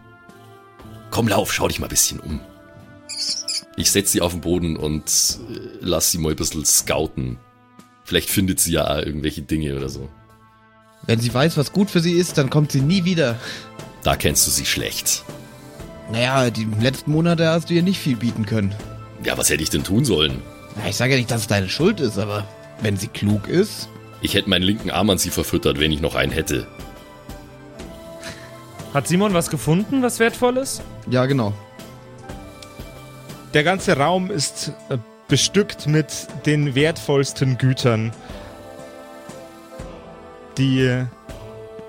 Komm, 1.10 1.28
lauf, 1.28 1.52
schau 1.52 1.68
dich 1.68 1.78
mal 1.78 1.86
ein 1.86 1.90
bisschen 1.90 2.20
um. 2.20 2.40
Ich 3.76 3.90
setze 3.90 4.12
sie 4.12 4.20
auf 4.20 4.32
den 4.32 4.40
Boden 4.40 4.76
und 4.76 5.04
äh, 5.50 5.58
lass 5.80 6.10
sie 6.10 6.18
mal 6.18 6.30
ein 6.30 6.36
bisschen 6.36 6.64
scouten. 6.64 7.38
Vielleicht 8.04 8.30
findet 8.30 8.60
sie 8.60 8.72
ja 8.72 9.00
irgendwelche 9.00 9.42
Dinge 9.42 9.76
oder 9.76 9.88
so. 9.88 10.08
Wenn 11.06 11.20
sie 11.20 11.32
weiß, 11.32 11.56
was 11.56 11.72
gut 11.72 11.90
für 11.90 12.00
sie 12.00 12.12
ist, 12.12 12.38
dann 12.38 12.50
kommt 12.50 12.72
sie 12.72 12.80
nie 12.80 13.04
wieder. 13.04 13.36
Da 14.02 14.16
kennst 14.16 14.46
du 14.46 14.50
sie 14.50 14.66
schlecht. 14.66 15.24
Naja, 16.10 16.50
die 16.50 16.66
letzten 16.80 17.12
Monate 17.12 17.48
hast 17.48 17.70
du 17.70 17.74
ihr 17.74 17.82
nicht 17.82 17.98
viel 17.98 18.16
bieten 18.16 18.46
können. 18.46 18.74
Ja, 19.24 19.36
was 19.38 19.50
hätte 19.50 19.62
ich 19.62 19.70
denn 19.70 19.84
tun 19.84 20.04
sollen? 20.04 20.42
Na, 20.76 20.88
ich 20.88 20.96
sage 20.96 21.12
ja 21.12 21.18
nicht, 21.18 21.30
dass 21.30 21.42
es 21.42 21.46
deine 21.46 21.68
Schuld 21.68 22.00
ist, 22.00 22.18
aber 22.18 22.46
wenn 22.82 22.96
sie 22.96 23.08
klug 23.08 23.48
ist. 23.48 23.88
Ich 24.20 24.34
hätte 24.34 24.48
meinen 24.50 24.62
linken 24.62 24.90
Arm 24.90 25.10
an 25.10 25.18
sie 25.18 25.30
verfüttert, 25.30 25.80
wenn 25.80 25.92
ich 25.92 26.00
noch 26.00 26.14
einen 26.14 26.32
hätte. 26.32 26.66
Hat 28.92 29.08
Simon 29.08 29.34
was 29.34 29.50
gefunden, 29.50 30.02
was 30.02 30.20
wertvolles? 30.20 30.80
Ja, 31.10 31.26
genau. 31.26 31.52
Der 33.54 33.62
ganze 33.62 33.96
Raum 33.96 34.32
ist 34.32 34.72
äh, 34.88 34.98
bestückt 35.28 35.86
mit 35.86 36.26
den 36.44 36.74
wertvollsten 36.74 37.56
Gütern, 37.56 38.10
die 40.58 41.04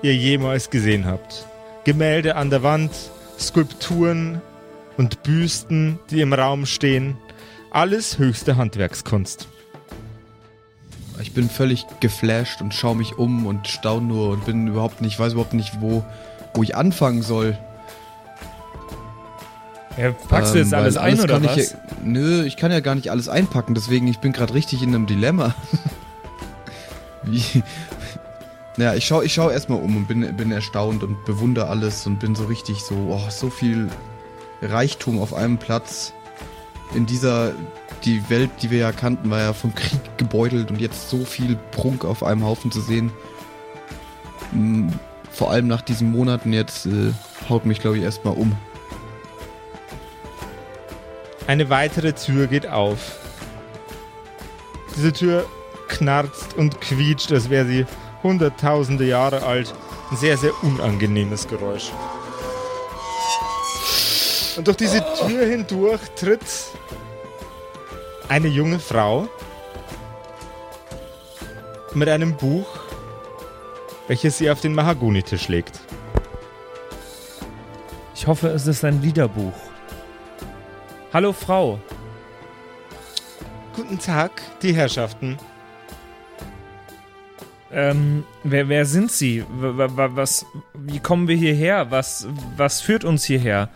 ihr 0.02 0.14
jemals 0.14 0.70
gesehen 0.70 1.06
habt. 1.06 1.44
Gemälde 1.82 2.36
an 2.36 2.50
der 2.50 2.62
Wand, 2.62 2.92
Skulpturen 3.36 4.40
und 4.96 5.24
Büsten, 5.24 5.98
die 6.10 6.20
im 6.20 6.32
Raum 6.32 6.66
stehen. 6.66 7.16
Alles 7.72 8.16
höchste 8.16 8.56
Handwerkskunst. 8.56 9.48
Ich 11.20 11.34
bin 11.34 11.50
völlig 11.50 11.84
geflasht 11.98 12.60
und 12.60 12.74
schaue 12.74 12.94
mich 12.94 13.18
um 13.18 13.44
und 13.44 13.66
staune 13.66 14.06
nur 14.06 14.30
und 14.30 14.46
bin 14.46 14.68
überhaupt 14.68 15.00
nicht, 15.00 15.18
weiß 15.18 15.32
überhaupt 15.32 15.54
nicht, 15.54 15.80
wo, 15.80 16.04
wo 16.54 16.62
ich 16.62 16.76
anfangen 16.76 17.22
soll. 17.22 17.58
Ja, 19.96 20.12
packst 20.28 20.54
du 20.54 20.58
jetzt 20.58 20.72
ähm, 20.72 20.78
alles 20.78 20.96
ein 20.96 21.20
oder 21.20 21.42
was? 21.42 21.56
Ich, 21.56 21.74
nö, 22.04 22.44
ich 22.44 22.56
kann 22.56 22.70
ja 22.70 22.80
gar 22.80 22.94
nicht 22.94 23.10
alles 23.10 23.28
einpacken, 23.28 23.74
deswegen 23.74 24.06
ich 24.08 24.18
bin 24.18 24.32
gerade 24.32 24.52
richtig 24.54 24.82
in 24.82 24.94
einem 24.94 25.06
Dilemma. 25.06 25.54
Wie? 27.22 27.62
Naja, 28.76 28.94
ich 28.94 29.06
schaue 29.06 29.24
ich 29.24 29.32
schau 29.32 29.48
erstmal 29.48 29.80
um 29.80 29.96
und 29.96 30.06
bin, 30.06 30.36
bin 30.36 30.52
erstaunt 30.52 31.02
und 31.02 31.24
bewundere 31.24 31.68
alles 31.68 32.06
und 32.06 32.18
bin 32.18 32.34
so 32.34 32.44
richtig 32.44 32.80
so, 32.80 32.94
oh, 33.10 33.30
so 33.30 33.48
viel 33.48 33.88
Reichtum 34.60 35.18
auf 35.18 35.32
einem 35.32 35.56
Platz. 35.56 36.12
In 36.94 37.06
dieser, 37.06 37.52
die 38.04 38.28
Welt, 38.28 38.50
die 38.62 38.70
wir 38.70 38.78
ja 38.78 38.92
kannten, 38.92 39.30
war 39.30 39.40
ja 39.40 39.52
vom 39.54 39.74
Krieg 39.74 40.00
gebeutelt 40.18 40.70
und 40.70 40.80
jetzt 40.80 41.08
so 41.08 41.24
viel 41.24 41.56
Prunk 41.72 42.04
auf 42.04 42.22
einem 42.22 42.44
Haufen 42.44 42.70
zu 42.70 42.80
sehen. 42.80 43.10
Hm, 44.52 44.92
vor 45.32 45.50
allem 45.50 45.66
nach 45.66 45.80
diesen 45.80 46.12
Monaten 46.12 46.52
jetzt 46.52 46.86
äh, 46.86 47.12
haut 47.48 47.64
mich, 47.64 47.80
glaube 47.80 47.96
ich, 47.96 48.04
erstmal 48.04 48.34
um. 48.34 48.56
Eine 51.46 51.70
weitere 51.70 52.12
Tür 52.12 52.48
geht 52.48 52.66
auf. 52.66 53.18
Diese 54.96 55.12
Tür 55.12 55.46
knarzt 55.88 56.56
und 56.56 56.80
quietscht, 56.80 57.30
als 57.30 57.50
wäre 57.50 57.66
sie 57.66 57.86
hunderttausende 58.22 59.04
Jahre 59.04 59.44
alt. 59.44 59.72
Ein 60.10 60.16
sehr, 60.16 60.36
sehr 60.36 60.52
unangenehmes 60.62 61.46
Geräusch. 61.46 61.92
Und 64.56 64.66
durch 64.66 64.76
diese 64.76 65.04
Tür 65.26 65.46
hindurch 65.46 66.00
tritt 66.16 66.40
eine 68.28 68.48
junge 68.48 68.78
Frau 68.78 69.28
mit 71.94 72.08
einem 72.08 72.36
Buch, 72.36 72.66
welches 74.08 74.38
sie 74.38 74.50
auf 74.50 74.60
den 74.60 74.74
Mahagoni-Tisch 74.74 75.48
legt. 75.48 75.78
Ich 78.14 78.26
hoffe, 78.26 78.48
es 78.48 78.66
ist 78.66 78.84
ein 78.84 79.02
Liederbuch. 79.02 79.54
Hallo 81.12 81.32
Frau. 81.32 81.78
Guten 83.74 83.98
Tag, 83.98 84.42
die 84.62 84.74
Herrschaften. 84.74 85.38
Ähm, 87.70 88.24
wer, 88.42 88.68
wer 88.68 88.86
sind 88.86 89.12
Sie? 89.12 89.44
Was, 89.48 90.46
wie 90.74 90.98
kommen 90.98 91.28
wir 91.28 91.36
hierher? 91.36 91.90
Was, 91.90 92.26
was 92.56 92.80
führt 92.80 93.04
uns 93.04 93.24
hierher? 93.24 93.68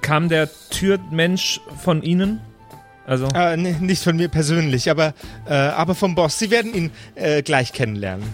Kam 0.00 0.28
der 0.28 0.48
Türmensch 0.70 1.60
von 1.82 2.02
Ihnen? 2.02 2.40
Also? 3.06 3.26
Äh, 3.34 3.56
nicht 3.56 4.04
von 4.04 4.16
mir 4.16 4.28
persönlich, 4.28 4.90
aber, 4.90 5.14
äh, 5.46 5.54
aber 5.54 5.94
vom 5.94 6.14
Boss. 6.14 6.38
Sie 6.38 6.50
werden 6.50 6.74
ihn 6.74 6.90
äh, 7.14 7.42
gleich 7.42 7.72
kennenlernen. 7.72 8.28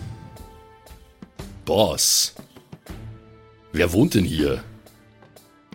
Boss? 1.65 2.35
Wer 3.73 3.93
wohnt 3.93 4.15
denn 4.15 4.25
hier? 4.25 4.63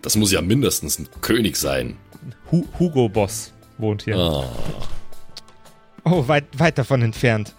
Das 0.02 0.16
muss 0.16 0.32
ja 0.32 0.42
mindestens 0.42 0.98
ein 0.98 1.08
König 1.22 1.56
sein. 1.56 1.96
Hu 2.50 2.66
Hugo 2.78 3.08
Boss 3.08 3.52
wohnt 3.78 4.02
hier. 4.02 4.16
Oh, 4.16 4.44
oh 6.04 6.28
weit, 6.28 6.46
weit 6.58 6.78
davon 6.78 7.02
entfernt. 7.02 7.54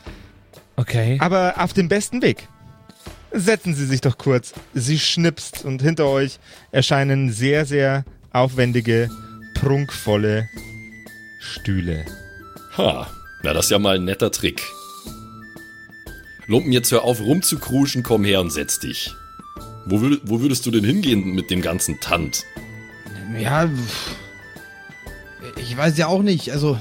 Okay. 0.76 1.18
Aber 1.20 1.56
auf 1.58 1.74
dem 1.74 1.88
besten 1.88 2.22
Weg. 2.22 2.48
Setzen 3.32 3.74
Sie 3.76 3.86
sich 3.86 4.02
doch 4.02 4.18
kurz. 4.18 4.54
Sie 4.74 5.00
schnipst 5.00 5.64
und 5.64 5.82
hinter 5.82 6.08
euch 6.08 6.40
erscheinen 6.72 7.32
sehr, 7.32 7.66
sehr 7.66 8.04
aufwendige, 8.34 9.10
prunkvolle 9.56 10.50
Stühle. 11.40 12.06
Ha, 12.78 13.08
na 13.44 13.54
das 13.54 13.66
ist 13.66 13.72
ja 13.72 13.80
mal 13.80 13.96
ein 13.96 14.06
netter 14.06 14.32
Trick. 14.32 14.62
Lumpen, 16.48 16.74
jetzt 16.74 16.92
hör 16.92 17.04
auf 17.04 17.22
rumzukruschen, 17.22 18.04
komm 18.04 18.26
her 18.26 18.42
und 18.42 18.52
setz 18.52 18.80
dich. 18.80 19.14
Wo, 19.86 20.02
wo 20.24 20.42
würdest 20.42 20.66
du 20.66 20.72
denn 20.72 20.84
hingehen 20.84 21.34
mit 21.34 21.50
dem 21.50 21.62
ganzen 21.62 22.00
Tant? 22.00 22.44
Ja, 23.40 23.70
ich 25.58 25.76
weiß 25.76 25.98
ja 25.98 26.08
auch 26.08 26.22
nicht, 26.22 26.52
also. 26.52 26.78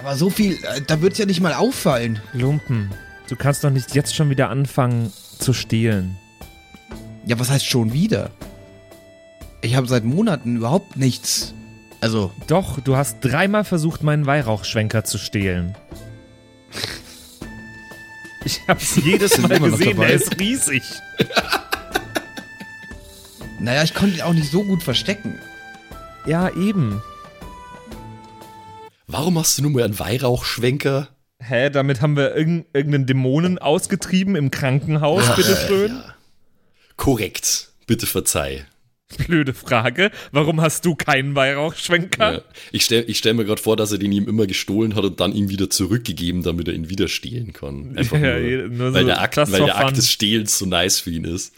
Aber 0.00 0.16
so 0.16 0.30
viel, 0.30 0.52
äh, 0.52 0.80
da 0.86 1.00
wird's 1.02 1.18
ja 1.18 1.26
nicht 1.26 1.40
mal 1.40 1.54
auffallen. 1.54 2.20
Lumpen, 2.32 2.90
du 3.28 3.36
kannst 3.36 3.64
doch 3.64 3.70
nicht 3.70 3.94
jetzt 3.94 4.14
schon 4.14 4.30
wieder 4.30 4.50
anfangen 4.50 5.12
zu 5.38 5.52
stehlen. 5.52 6.16
Ja, 7.26 7.38
was 7.38 7.50
heißt 7.50 7.66
schon 7.66 7.92
wieder? 7.92 8.30
Ich 9.62 9.74
habe 9.74 9.88
seit 9.88 10.04
Monaten 10.04 10.56
überhaupt 10.56 10.96
nichts. 10.96 11.54
Also. 12.00 12.30
Doch, 12.46 12.80
du 12.80 12.96
hast 12.96 13.18
dreimal 13.20 13.64
versucht, 13.64 14.02
meinen 14.02 14.26
Weihrauchschwenker 14.26 15.04
zu 15.04 15.18
stehlen. 15.18 15.74
Ich 18.44 18.60
hab's 18.68 18.96
jedes 19.04 19.38
Mal 19.38 19.58
gesehen, 19.58 19.98
der 19.98 20.10
ist 20.10 20.38
riesig. 20.38 20.82
naja, 23.58 23.82
ich 23.82 23.94
konnte 23.94 24.16
ihn 24.16 24.22
auch 24.22 24.34
nicht 24.34 24.52
so 24.52 24.62
gut 24.62 24.84
verstecken. 24.84 25.40
Ja, 26.26 26.50
eben. 26.50 27.02
Warum 29.06 29.38
hast 29.38 29.56
du 29.56 29.62
nur 29.62 29.70
mal 29.70 29.84
einen 29.84 29.98
Weihrauchschwenker? 29.98 31.08
Hä, 31.38 31.70
damit 31.70 32.00
haben 32.00 32.16
wir 32.16 32.34
irg 32.34 32.66
irgendeinen 32.72 33.06
Dämonen 33.06 33.58
ausgetrieben 33.58 34.34
im 34.34 34.50
Krankenhaus, 34.50 35.26
ja, 35.26 35.34
bitteschön? 35.34 35.92
Ja, 35.92 35.98
ja. 35.98 36.14
Korrekt, 36.96 37.72
bitte 37.86 38.06
verzeih. 38.06 38.66
Blöde 39.28 39.54
Frage. 39.54 40.10
Warum 40.32 40.60
hast 40.60 40.84
du 40.84 40.96
keinen 40.96 41.36
Weihrauchschwenker? 41.36 42.32
Ja. 42.32 42.42
Ich 42.72 42.84
stelle 42.84 43.14
stell 43.14 43.34
mir 43.34 43.44
gerade 43.44 43.62
vor, 43.62 43.76
dass 43.76 43.92
er 43.92 43.98
den 43.98 44.10
ihm 44.10 44.26
immer 44.26 44.48
gestohlen 44.48 44.96
hat 44.96 45.04
und 45.04 45.20
dann 45.20 45.32
ihm 45.32 45.48
wieder 45.48 45.70
zurückgegeben, 45.70 46.42
damit 46.42 46.66
er 46.66 46.74
ihn 46.74 46.88
wieder 46.88 47.06
stehlen 47.06 47.52
kann. 47.52 47.96
Einfach 47.96 48.18
ja, 48.18 48.36
nur, 48.40 48.68
nur 48.68 48.94
weil, 48.94 49.02
so 49.02 49.06
der 49.06 49.20
Akt, 49.20 49.36
weil 49.36 49.64
der 49.64 49.78
Akt 49.78 49.96
des 49.96 50.10
Stehlens 50.10 50.58
so 50.58 50.66
nice 50.66 50.98
für 50.98 51.10
ihn 51.10 51.24
ist. 51.24 51.54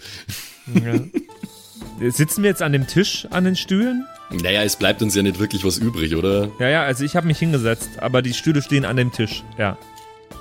Ja. 0.75 1.01
Sitzen 2.01 2.43
wir 2.43 2.51
jetzt 2.51 2.63
an 2.63 2.73
dem 2.73 2.87
Tisch, 2.87 3.27
an 3.31 3.45
den 3.45 3.57
Stühlen? 3.57 4.07
Naja, 4.31 4.63
es 4.63 4.77
bleibt 4.77 5.03
uns 5.03 5.15
ja 5.15 5.23
nicht 5.23 5.39
wirklich 5.39 5.65
was 5.65 5.79
übrig, 5.79 6.15
oder? 6.15 6.51
Ja, 6.59 6.69
ja, 6.69 6.83
also 6.83 7.05
ich 7.05 7.17
habe 7.17 7.27
mich 7.27 7.39
hingesetzt, 7.39 7.91
aber 8.01 8.23
die 8.23 8.35
Stühle 8.35 8.63
stehen 8.63 8.85
an 8.85 8.97
dem 8.97 9.13
Tisch, 9.13 9.43
ja. 9.57 9.77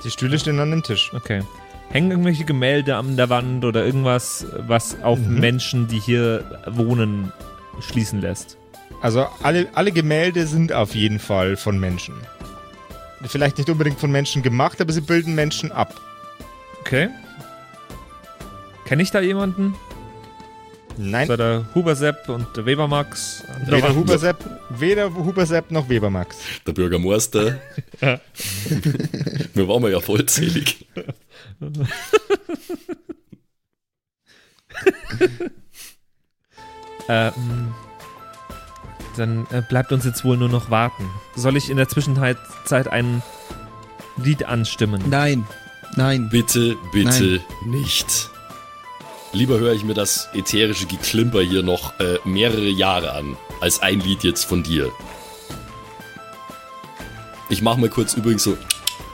Die 0.04 0.12
Stühle 0.12 0.38
stehen 0.38 0.60
an 0.60 0.72
dem 0.72 0.84
Tisch. 0.84 1.12
Okay. 1.14 1.42
Hängen 1.90 2.12
irgendwelche 2.12 2.44
Gemälde 2.44 2.98
an 2.98 3.16
der 3.16 3.30
Wand 3.30 3.64
oder 3.64 3.86
irgendwas, 3.86 4.46
was 4.68 5.02
auf 5.02 5.20
mhm. 5.20 5.40
Menschen, 5.40 5.88
die 5.88 6.00
hier 6.00 6.60
wohnen, 6.68 7.32
schließen 7.80 8.22
lässt? 8.22 8.58
Also 9.02 9.28
alle, 9.42 9.68
alle 9.74 9.92
Gemälde 9.92 10.48
sind 10.48 10.74
auf 10.74 10.96
jeden 10.96 11.20
Fall 11.20 11.56
von 11.56 11.80
Menschen. 11.80 12.16
Vielleicht 13.26 13.58
nicht 13.58 13.70
unbedingt 13.70 14.00
von 14.00 14.12
Menschen 14.12 14.44
gemacht, 14.44 14.82
aber 14.82 14.92
sie 14.92 15.02
bilden 15.02 15.34
Menschen 15.34 15.72
ab. 15.72 15.96
Okay. 16.82 17.10
Kenne 18.86 19.02
ich 19.02 19.12
da 19.12 19.20
jemanden? 19.20 19.76
Nein. 20.98 21.28
Bei 21.28 21.38
der 21.38 21.66
Hubersepp 21.76 22.28
und 22.30 22.48
der 22.56 22.66
Webermax. 22.66 23.44
Weder 23.66 23.96
Hubersepp, 23.96 24.38
weder 24.70 25.14
Hubersepp 25.14 25.70
noch 25.72 25.90
Webermax. 25.90 26.38
Der 26.66 26.74
Bürgermeister. 26.74 27.60
ja. 28.02 28.20
Wir 29.54 29.68
waren 29.68 29.92
ja 29.92 30.00
vollzählig. 30.00 30.88
ähm, 37.10 37.74
dann 39.18 39.48
äh, 39.52 39.62
bleibt 39.68 39.92
uns 39.92 40.06
jetzt 40.06 40.24
wohl 40.24 40.38
nur 40.38 40.50
noch 40.50 40.70
warten. 40.70 41.10
Soll 41.36 41.58
ich 41.58 41.70
in 41.70 41.78
der 41.78 41.90
Zwischenzeit 41.90 42.38
ein 42.88 43.22
Lied 44.18 44.44
anstimmen? 44.44 45.04
Nein, 45.10 45.46
nein. 45.96 46.30
Bitte, 46.30 46.76
bitte 46.92 47.42
nein. 47.64 47.72
nicht. 47.82 48.30
Lieber 49.38 49.60
höre 49.60 49.74
ich 49.74 49.84
mir 49.84 49.94
das 49.94 50.30
ätherische 50.34 50.88
Geklimper 50.88 51.42
hier 51.42 51.62
noch 51.62 52.00
äh, 52.00 52.18
mehrere 52.26 52.70
Jahre 52.70 53.12
an, 53.12 53.38
als 53.62 53.80
ein 53.84 54.00
Lied 54.00 54.24
jetzt 54.24 54.46
von 54.46 54.64
dir. 54.64 54.92
Ich 57.48 57.62
mache 57.62 57.80
mal 57.80 57.88
kurz 57.88 58.16
übrigens 58.16 58.44
so, 58.44 58.58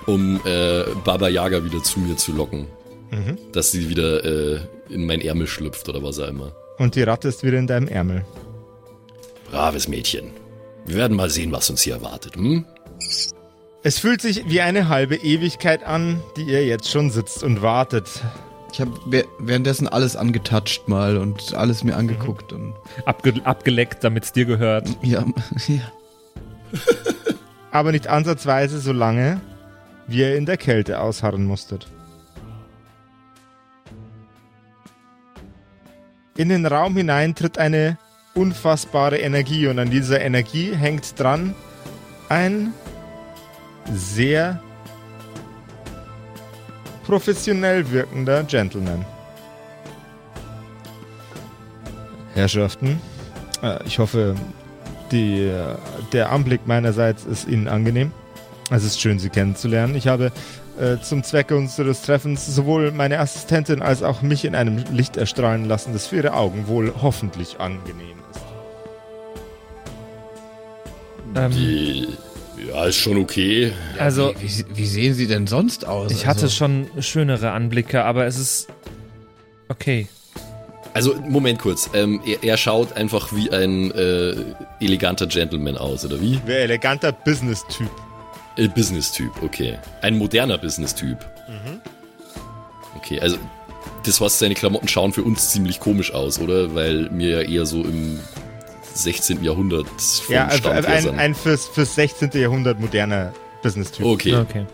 um 0.05 0.39
äh, 0.45 0.85
Baba 1.03 1.27
Yaga 1.27 1.65
wieder 1.65 1.83
zu 1.83 1.99
mir 1.99 2.15
zu 2.15 2.31
locken. 2.31 2.67
Mhm. 3.11 3.37
Dass 3.51 3.71
sie 3.71 3.89
wieder 3.89 4.23
äh, 4.23 4.61
in 4.87 5.05
mein 5.05 5.19
Ärmel 5.19 5.45
schlüpft 5.45 5.89
oder 5.89 6.01
was 6.01 6.19
auch 6.19 6.29
immer. 6.29 6.53
Und 6.77 6.95
die 6.95 7.03
Ratte 7.03 7.27
ist 7.27 7.43
wieder 7.43 7.59
in 7.59 7.67
deinem 7.67 7.89
Ärmel. 7.89 8.23
Braves 9.51 9.89
Mädchen. 9.89 10.31
Wir 10.85 10.95
werden 10.95 11.17
mal 11.17 11.29
sehen, 11.29 11.51
was 11.51 11.69
uns 11.69 11.81
hier 11.81 11.95
erwartet, 11.95 12.37
hm? 12.37 12.65
Es 13.83 13.99
fühlt 13.99 14.21
sich 14.21 14.45
wie 14.47 14.61
eine 14.61 14.87
halbe 14.87 15.17
Ewigkeit 15.17 15.83
an, 15.83 16.21
die 16.37 16.43
ihr 16.43 16.65
jetzt 16.65 16.89
schon 16.89 17.11
sitzt 17.11 17.43
und 17.43 17.61
wartet. 17.61 18.07
Ich 18.73 18.81
habe 18.81 18.91
währenddessen 19.37 19.87
alles 19.87 20.15
angetatscht 20.15 20.87
mal 20.87 21.17
und 21.17 21.53
alles 21.53 21.83
mir 21.83 21.95
angeguckt. 21.95 22.51
Mhm. 22.51 22.73
Und 22.73 23.07
Abge 23.07 23.35
abgeleckt, 23.43 24.03
damit 24.03 24.23
es 24.23 24.31
dir 24.31 24.45
gehört. 24.45 24.89
Ja, 25.03 25.23
ja. 25.67 25.81
Aber 27.69 27.91
nicht 27.91 28.07
ansatzweise 28.07 28.79
so 28.79 28.91
lange, 28.91 29.39
wie 30.07 30.21
ihr 30.21 30.35
in 30.35 30.47
der 30.47 30.57
Kälte 30.57 30.99
ausharren 30.99 31.45
musstet. 31.45 31.87
In 36.35 36.49
den 36.49 36.65
Raum 36.65 36.97
hinein 36.97 37.35
tritt 37.35 37.59
eine 37.59 37.99
unfassbare 38.33 39.19
Energie 39.19 39.67
und 39.67 39.77
an 39.77 39.91
dieser 39.91 40.19
Energie 40.19 40.75
hängt 40.75 41.19
dran 41.19 41.53
ein 42.27 42.73
sehr 43.93 44.62
professionell 47.03 47.89
wirkender 47.91 48.43
Gentleman. 48.43 49.05
Herrschaften, 52.33 52.99
äh, 53.61 53.79
ich 53.85 53.99
hoffe, 53.99 54.35
die, 55.11 55.51
der 56.11 56.31
Anblick 56.31 56.65
meinerseits 56.65 57.25
ist 57.25 57.47
Ihnen 57.47 57.67
angenehm. 57.67 58.11
Es 58.71 58.83
ist 58.83 58.99
schön, 58.99 59.19
Sie 59.19 59.29
kennenzulernen. 59.29 59.95
Ich 59.95 60.07
habe 60.07 60.31
äh, 60.79 60.97
zum 60.99 61.23
Zwecke 61.23 61.55
unseres 61.55 62.01
Treffens 62.01 62.47
sowohl 62.47 62.91
meine 62.91 63.19
Assistentin 63.19 63.83
als 63.83 64.01
auch 64.01 64.23
mich 64.23 64.43
in 64.45 64.55
einem 64.55 64.83
Licht 64.91 65.17
erstrahlen 65.17 65.65
lassen, 65.65 65.93
das 65.93 66.07
für 66.07 66.15
Ihre 66.15 66.33
Augen 66.33 66.67
wohl 66.67 66.91
hoffentlich 66.99 67.59
angenehm 67.59 68.17
ist. 68.31 68.41
Ähm, 71.35 71.51
die, 71.51 72.07
ja, 72.67 72.85
ist 72.85 72.97
schon 72.97 73.17
okay. 73.17 73.73
Also, 73.97 74.33
wie, 74.39 74.47
wie, 74.47 74.65
wie, 74.77 74.85
sehen 74.85 75.13
Sie 75.13 75.27
denn 75.27 75.47
sonst 75.47 75.85
aus? 75.85 76.11
Ich 76.11 76.25
hatte 76.25 76.43
also? 76.43 76.55
schon 76.55 76.87
schönere 76.99 77.51
Anblicke, 77.51 78.03
aber 78.03 78.25
es 78.25 78.37
ist 78.37 78.67
okay. 79.69 80.07
Also, 80.93 81.15
Moment 81.15 81.59
kurz. 81.59 81.89
Ähm, 81.93 82.21
er, 82.25 82.43
er, 82.43 82.57
schaut 82.57 82.93
einfach 82.93 83.33
wie 83.33 83.51
ein 83.51 83.91
äh, 83.91 84.35
eleganter 84.79 85.25
Gentleman 85.25 85.77
aus, 85.77 86.05
oder 86.05 86.21
wie? 86.21 86.39
Wie 86.45 86.51
ein 86.51 86.59
eleganter 86.59 87.11
Business-Typ. 87.11 87.89
Äh, 88.57 88.67
Business-Typ, 88.67 89.31
okay. 89.41 89.79
Ein 90.01 90.17
moderner 90.17 90.57
Business-Typ. 90.57 91.17
Mhm. 91.47 91.81
Okay, 92.95 93.19
also 93.19 93.37
das 94.05 94.21
heißt, 94.21 94.39
seine 94.39 94.53
Klamotten 94.53 94.87
schauen 94.87 95.13
für 95.13 95.23
uns 95.23 95.49
ziemlich 95.49 95.79
komisch 95.79 96.13
aus, 96.13 96.39
oder? 96.39 96.75
Weil 96.75 97.09
mir 97.09 97.41
ja 97.41 97.49
eher 97.49 97.65
so 97.65 97.83
im 97.83 98.19
16. 98.93 99.43
Jahrhundert 99.43 99.87
Ja, 100.29 100.47
also 100.47 100.69
ein, 100.69 101.19
ein 101.19 101.35
fürs, 101.35 101.67
fürs 101.67 101.95
16. 101.95 102.31
Jahrhundert 102.33 102.79
moderner 102.79 103.33
Business-Typ. 103.61 104.05
Okay. 104.05 104.35
okay. 104.35 104.65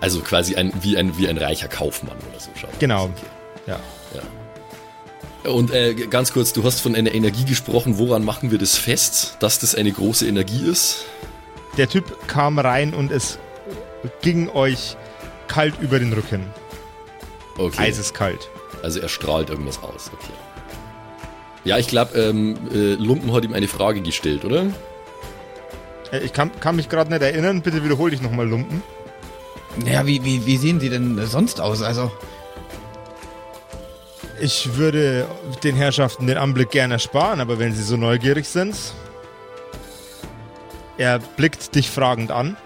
Also 0.00 0.20
quasi 0.20 0.56
ein, 0.56 0.72
wie, 0.80 0.96
ein, 0.96 1.16
wie 1.18 1.28
ein 1.28 1.36
reicher 1.36 1.68
Kaufmann 1.68 2.16
oder 2.30 2.40
so 2.40 2.50
schaut. 2.54 2.78
Genau. 2.78 3.04
Okay. 3.04 3.26
Ja. 3.66 3.80
ja. 4.14 5.50
Und 5.50 5.70
äh, 5.72 5.94
ganz 5.94 6.32
kurz, 6.32 6.52
du 6.52 6.64
hast 6.64 6.80
von 6.80 6.94
einer 6.94 7.14
Energie 7.14 7.44
gesprochen. 7.44 7.98
Woran 7.98 8.24
machen 8.24 8.50
wir 8.50 8.58
das 8.58 8.76
fest, 8.76 9.36
dass 9.40 9.58
das 9.58 9.74
eine 9.74 9.92
große 9.92 10.26
Energie 10.26 10.66
ist? 10.66 11.04
Der 11.76 11.88
Typ 11.88 12.26
kam 12.28 12.58
rein 12.58 12.94
und 12.94 13.12
es 13.12 13.38
ging 14.22 14.48
euch 14.48 14.96
kalt 15.48 15.74
über 15.80 15.98
den 15.98 16.12
Rücken. 16.12 16.46
Okay. 17.58 17.82
Eiseskalt. 17.82 18.48
Also 18.82 19.00
er 19.00 19.08
strahlt 19.08 19.50
irgendwas 19.50 19.82
aus, 19.82 20.10
okay. 20.12 20.32
Ja, 21.64 21.78
ich 21.78 21.88
glaube, 21.88 22.18
ähm, 22.18 22.56
äh, 22.72 22.94
Lumpen 22.94 23.32
hat 23.32 23.44
ihm 23.44 23.52
eine 23.52 23.68
Frage 23.68 24.00
gestellt, 24.00 24.44
oder? 24.44 24.66
Äh, 26.12 26.20
ich 26.20 26.32
kann, 26.32 26.50
kann 26.60 26.76
mich 26.76 26.88
gerade 26.88 27.10
nicht 27.10 27.22
erinnern. 27.22 27.62
Bitte 27.62 27.84
wiederhole 27.84 28.14
ich 28.14 28.22
nochmal 28.22 28.48
Lumpen. 28.48 28.82
Ja, 29.86 30.06
wie, 30.06 30.24
wie, 30.24 30.46
wie 30.46 30.56
sehen 30.56 30.78
die 30.78 30.88
denn 30.88 31.20
sonst 31.26 31.60
aus? 31.60 31.82
Also. 31.82 32.10
Ich 34.40 34.76
würde 34.76 35.26
den 35.62 35.76
Herrschaften 35.76 36.26
den 36.26 36.38
Anblick 36.38 36.70
gerne 36.70 36.94
ersparen, 36.94 37.40
aber 37.40 37.58
wenn 37.58 37.74
sie 37.74 37.82
so 37.82 37.96
neugierig 37.96 38.48
sind. 38.48 38.74
Er 40.96 41.18
blickt 41.18 41.74
dich 41.74 41.90
fragend 41.90 42.30
an. 42.30 42.56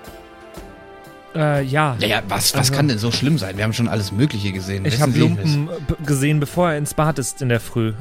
Äh, 1.35 1.65
ja. 1.65 1.97
Ja, 1.99 2.23
was, 2.29 2.55
was 2.55 2.61
also, 2.61 2.75
kann 2.75 2.89
denn 2.89 2.99
so 2.99 3.11
schlimm 3.11 3.39
sein? 3.39 3.57
Wir 3.57 3.65
haben 3.65 3.73
schon 3.73 3.89
alles 3.89 4.13
Mögliche 4.13 4.53
gesehen. 4.53 4.85
Ich 4.85 5.01
habe 5.01 5.19
Lumpen 5.19 5.69
gesehen, 6.07 6.39
bevor 6.39 6.71
er 6.71 6.79
ins 6.79 6.95
Bad 6.95 7.19
ist 7.19 7.43
in 7.43 7.49
der 7.49 7.61
Früh. 7.61 7.93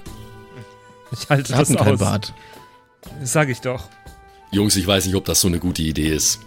Ich 1.14 1.30
halte 1.30 1.50
Wir 1.50 1.58
das 1.58 1.76
aus. 1.76 2.00
Bad. 2.00 2.34
Das 3.20 3.34
sag 3.34 3.50
ich 3.50 3.62
doch. 3.62 3.90
Jungs, 4.52 4.76
ich 4.76 4.86
weiß 4.86 5.06
nicht, 5.06 5.16
ob 5.16 5.26
das 5.26 5.42
so 5.42 5.48
eine 5.48 5.60
gute 5.60 5.82
Idee 5.82 6.10
ist. 6.10 6.40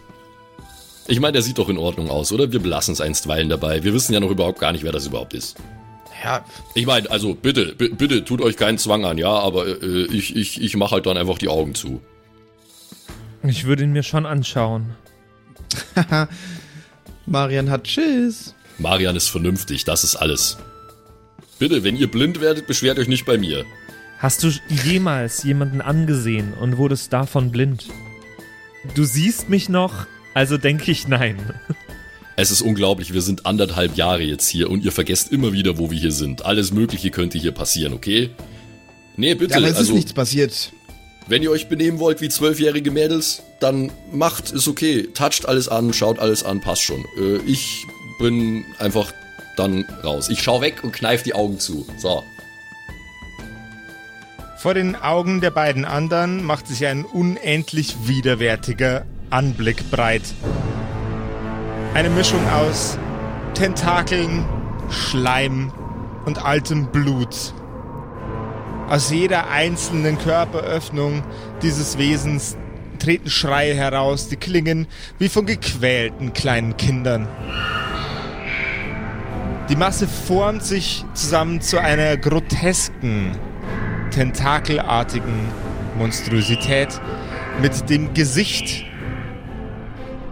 Ich 1.09 1.21
meine, 1.21 1.33
der 1.33 1.43
sieht 1.43 1.59
doch 1.59 1.69
in 1.69 1.79
Ordnung 1.79 2.11
aus, 2.11 2.33
oder? 2.33 2.53
Wir 2.53 2.61
belassen 2.61 2.93
es 2.93 3.01
einstweilen 3.01 3.49
dabei. 3.49 3.85
Wir 3.85 3.95
wissen 3.95 4.13
ja 4.13 4.21
noch 4.21 4.31
überhaupt 4.31 4.59
gar 4.59 4.73
nicht, 4.73 4.85
wer 4.85 4.93
das 4.93 5.07
überhaupt 5.07 5.35
ist. 5.35 5.57
Ja. 6.25 6.45
Ich 6.75 6.87
meine, 6.87 7.11
also 7.11 7.35
bitte, 7.35 7.75
bitte 7.75 8.25
tut 8.25 8.41
euch 8.41 8.57
keinen 8.57 8.79
Zwang 8.79 9.05
an, 9.05 9.19
ja, 9.19 9.31
aber 9.31 9.67
äh, 9.67 10.07
ich, 10.07 10.35
ich, 10.35 10.61
ich 10.61 10.77
mache 10.77 10.93
halt 10.93 11.07
dann 11.07 11.17
einfach 11.17 11.39
die 11.39 11.49
Augen 11.49 11.75
zu. 11.75 12.01
Ich 13.43 13.65
würde 13.65 13.85
ihn 13.85 13.93
mir 13.93 14.03
schon 14.03 14.27
anschauen. 14.27 14.97
Marian 17.27 17.71
hat 17.71 17.85
Tschüss. 17.85 18.55
Marian 18.79 19.15
ist 19.15 19.29
vernünftig, 19.29 19.85
das 19.85 20.05
ist 20.05 20.17
alles. 20.17 20.57
Bitte, 21.59 21.85
wenn 21.85 21.97
ihr 21.97 22.11
blind 22.11 22.41
werdet, 22.41 22.67
beschwert 22.67 22.99
euch 22.99 23.09
nicht 23.09 23.27
bei 23.27 23.39
mir. 23.39 23.65
Hast 24.19 24.43
du 24.43 24.51
jemals 24.85 25.43
jemanden 25.43 25.81
angesehen 25.81 26.55
und 26.55 26.79
wurdest 26.79 27.13
davon 27.13 27.51
blind? 27.51 27.87
Du 28.95 29.05
siehst 29.05 29.49
mich 29.51 29.69
noch, 29.69 30.07
also 30.33 30.57
denke 30.57 30.91
ich 30.91 31.07
nein. 31.07 31.37
Es 32.39 32.51
ist 32.51 32.61
unglaublich, 32.61 33.15
wir 33.15 33.23
sind 33.23 33.47
anderthalb 33.47 33.97
Jahre 33.97 34.23
jetzt 34.23 34.49
hier 34.49 34.71
und 34.71 34.85
ihr 34.85 34.93
vergesst 34.93 35.33
immer 35.33 35.53
wieder, 35.53 35.79
wo 35.79 35.91
wir 35.91 35.99
hier 35.99 36.13
sind. 36.13 36.45
Alles 36.45 36.71
Mögliche 36.71 37.11
könnte 37.11 37.39
hier 37.39 37.53
passieren, 37.53 37.95
okay? 37.95 38.31
Nee, 39.17 39.35
bitte. 39.35 39.53
Ja, 39.53 39.59
aber 39.59 39.69
es 39.69 39.77
also, 39.77 39.93
ist 39.93 39.97
nichts 39.97 40.13
passiert. 40.13 40.73
Wenn 41.29 41.43
ihr 41.43 41.51
euch 41.51 41.69
benehmen 41.69 41.99
wollt 41.99 42.21
wie 42.21 42.29
zwölfjährige 42.29 42.91
Mädels, 42.91 43.43
dann 43.59 43.91
macht, 44.13 44.51
ist 44.51 44.69
okay. 44.69 45.09
Toucht 45.15 45.49
alles 45.49 45.69
an, 45.69 45.93
schaut 45.93 46.19
alles 46.19 46.43
an, 46.43 46.61
passt 46.61 46.83
schon. 46.83 47.05
Äh, 47.19 47.39
ich 47.47 47.87
bin 48.19 48.65
einfach 48.79 49.13
dann 49.57 49.85
raus. 50.05 50.29
Ich 50.29 50.43
schau 50.43 50.61
weg 50.61 50.85
und 50.85 50.93
kneif 50.93 51.23
die 51.23 51.35
Augen 51.35 51.59
zu. 51.59 51.87
So. 51.99 52.23
Vor 54.67 54.75
den 54.75 54.97
Augen 54.97 55.41
der 55.41 55.53
beiden 55.53 55.85
anderen 55.85 56.45
macht 56.45 56.67
sich 56.67 56.85
ein 56.87 57.05
unendlich 57.05 58.09
widerwärtiger 58.09 59.07
Anblick 59.31 59.93
breit. 59.93 60.25
Eine 61.95 62.11
Mischung 62.11 62.45
aus 62.49 62.99
Tentakeln, 63.55 64.45
Schleim 64.91 65.73
und 66.25 66.45
altem 66.45 66.91
Blut. 66.91 67.55
Aus 68.89 69.13
jeder 69.13 69.51
einzelnen 69.51 70.19
Körperöffnung 70.19 71.23
dieses 71.63 71.97
Wesens 71.97 72.57
treten 72.99 73.31
Schreie 73.31 73.77
heraus, 73.77 74.29
die 74.29 74.37
klingen 74.37 74.89
wie 75.21 75.29
von 75.29 75.47
gequälten 75.47 76.33
kleinen 76.33 76.77
Kindern. 76.77 77.29
Die 79.69 79.77
Masse 79.77 80.09
formt 80.09 80.65
sich 80.65 81.05
zusammen 81.15 81.61
zu 81.61 81.79
einer 81.79 82.17
grotesken, 82.17 83.31
tentakelartigen 84.17 85.47
Monstrosität 85.99 87.01
mit 87.61 87.91
dem 87.91 88.15
Gesicht 88.15 88.87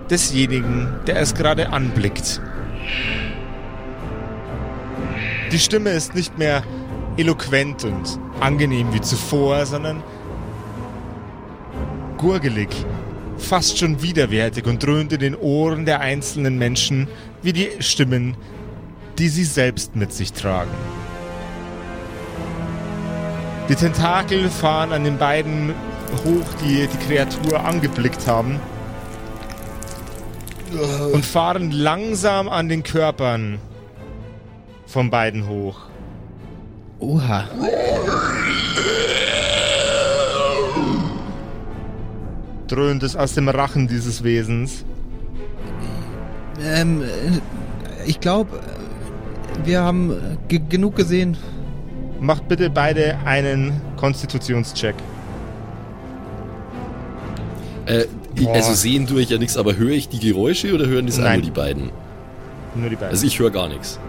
desjenigen, 0.09 0.89
der 1.07 1.21
es 1.21 1.35
gerade 1.35 1.71
anblickt. 1.71 2.41
Die 5.53 5.59
Stimme 5.59 5.91
ist 5.91 6.15
nicht 6.15 6.39
mehr 6.39 6.63
eloquent 7.19 7.85
und 7.85 8.19
angenehm 8.41 8.93
wie 8.95 9.03
zuvor, 9.03 9.67
sondern 9.67 10.03
gurgelig, 12.17 12.71
fast 13.37 13.79
schon 13.79 14.01
widerwärtig 14.01 14.65
und 14.65 14.83
dröhnt 14.83 15.13
in 15.13 15.21
den 15.21 15.37
Ohren 15.37 15.85
der 15.85 16.01
einzelnen 16.01 16.57
Menschen 16.57 17.07
wie 17.43 17.53
die 17.53 17.69
Stimmen, 17.81 18.35
die 19.19 19.29
sie 19.29 19.45
selbst 19.45 19.95
mit 19.95 20.11
sich 20.11 20.33
tragen. 20.33 20.71
Die 23.69 23.75
Tentakel 23.75 24.51
fahren 24.51 24.93
an 24.93 25.05
den 25.05 25.17
beiden 25.17 25.75
hoch, 26.25 26.55
die 26.63 26.87
die 26.87 27.07
Kreatur 27.07 27.65
angeblickt 27.65 28.27
haben 28.27 28.61
und 31.13 31.25
fahren 31.25 31.71
langsam 31.71 32.49
an 32.49 32.69
den 32.69 32.83
Körpern 32.83 33.59
von 34.87 35.11
beiden 35.11 35.49
hoch. 35.49 35.81
Oha. 36.99 37.45
Dröhnt 42.69 43.03
es 43.03 43.17
aus 43.17 43.35
dem 43.35 43.49
Rachen 43.49 43.89
dieses 43.89 44.25
Wesens. 44.25 44.85
Ähm, 46.63 47.03
äh, 47.03 48.07
ich 48.07 48.21
glaube, 48.21 48.61
wir 49.65 49.83
haben 49.83 50.39
äh, 50.49 50.59
genug 50.59 50.97
gesehen. 50.97 51.37
Macht 52.25 52.49
bitte 52.49 52.71
beide 52.71 53.19
einen 53.27 53.83
Konstitutionscheck. 53.99 54.95
Äh, 57.85 58.07
also 58.47 58.73
sehen 58.73 59.07
tue 59.07 59.21
ich 59.21 59.29
ja 59.29 59.37
nichts, 59.37 59.59
aber 59.59 59.77
höre 59.77 59.91
ich 59.91 60.09
die 60.09 60.21
Geräusche 60.21 60.73
oder 60.75 60.87
hören 60.87 61.05
das 61.05 61.19
Nein. 61.19 61.41
nur 61.41 61.45
die 61.45 61.51
beiden? 61.51 61.91
Nur 62.75 62.89
die 62.89 62.97
beiden. 62.97 63.11
Also 63.11 63.27
ich 63.27 63.39
höre 63.39 63.51
gar 63.51 63.69
nichts. 63.69 64.01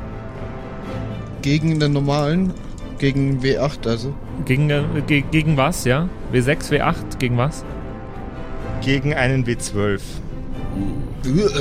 Gegen 1.41 1.77
den 1.77 1.91
normalen, 1.91 2.53
gegen 2.99 3.41
W8 3.41 3.85
also. 3.85 4.13
Gegen, 4.45 4.69
äh, 4.69 4.83
ge 5.05 5.25
gegen 5.29 5.57
was, 5.57 5.83
ja? 5.83 6.07
W6, 6.31 6.71
W8, 6.71 7.17
gegen 7.19 7.37
was? 7.37 7.65
Gegen 8.81 9.13
einen 9.13 9.45
W12. 9.45 9.99
Wir 11.21 11.59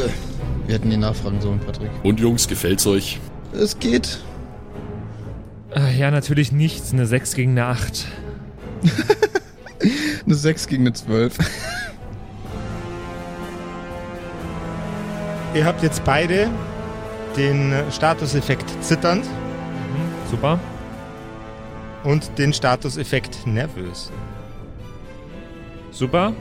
hätten 0.68 0.88
die 0.88 0.98
nachfragen 0.98 1.40
sollen, 1.40 1.59
Patrick. 1.59 1.90
Und 2.05 2.20
Jungs, 2.20 2.46
gefällt's 2.46 2.86
euch? 2.86 3.18
Es 3.52 3.76
geht. 3.76 4.20
Ja, 5.74 6.10
natürlich 6.10 6.52
nichts. 6.52 6.92
Eine 6.92 7.06
6 7.06 7.34
gegen 7.34 7.52
eine 7.52 7.66
8. 7.66 8.06
Eine 10.26 10.34
6 10.34 10.68
gegen 10.68 10.84
eine 10.84 10.92
12. 10.94 11.36
Ihr 15.54 15.64
habt 15.66 15.82
jetzt 15.82 16.02
beide 16.04 16.48
den 17.36 17.74
Statuseffekt 17.90 18.64
zitternd 18.82 19.26
Super. 20.30 20.58
und 22.02 22.38
den 22.38 22.52
Statuseffekt 22.52 23.46
nervös. 23.46 24.10
Super. 25.90 26.32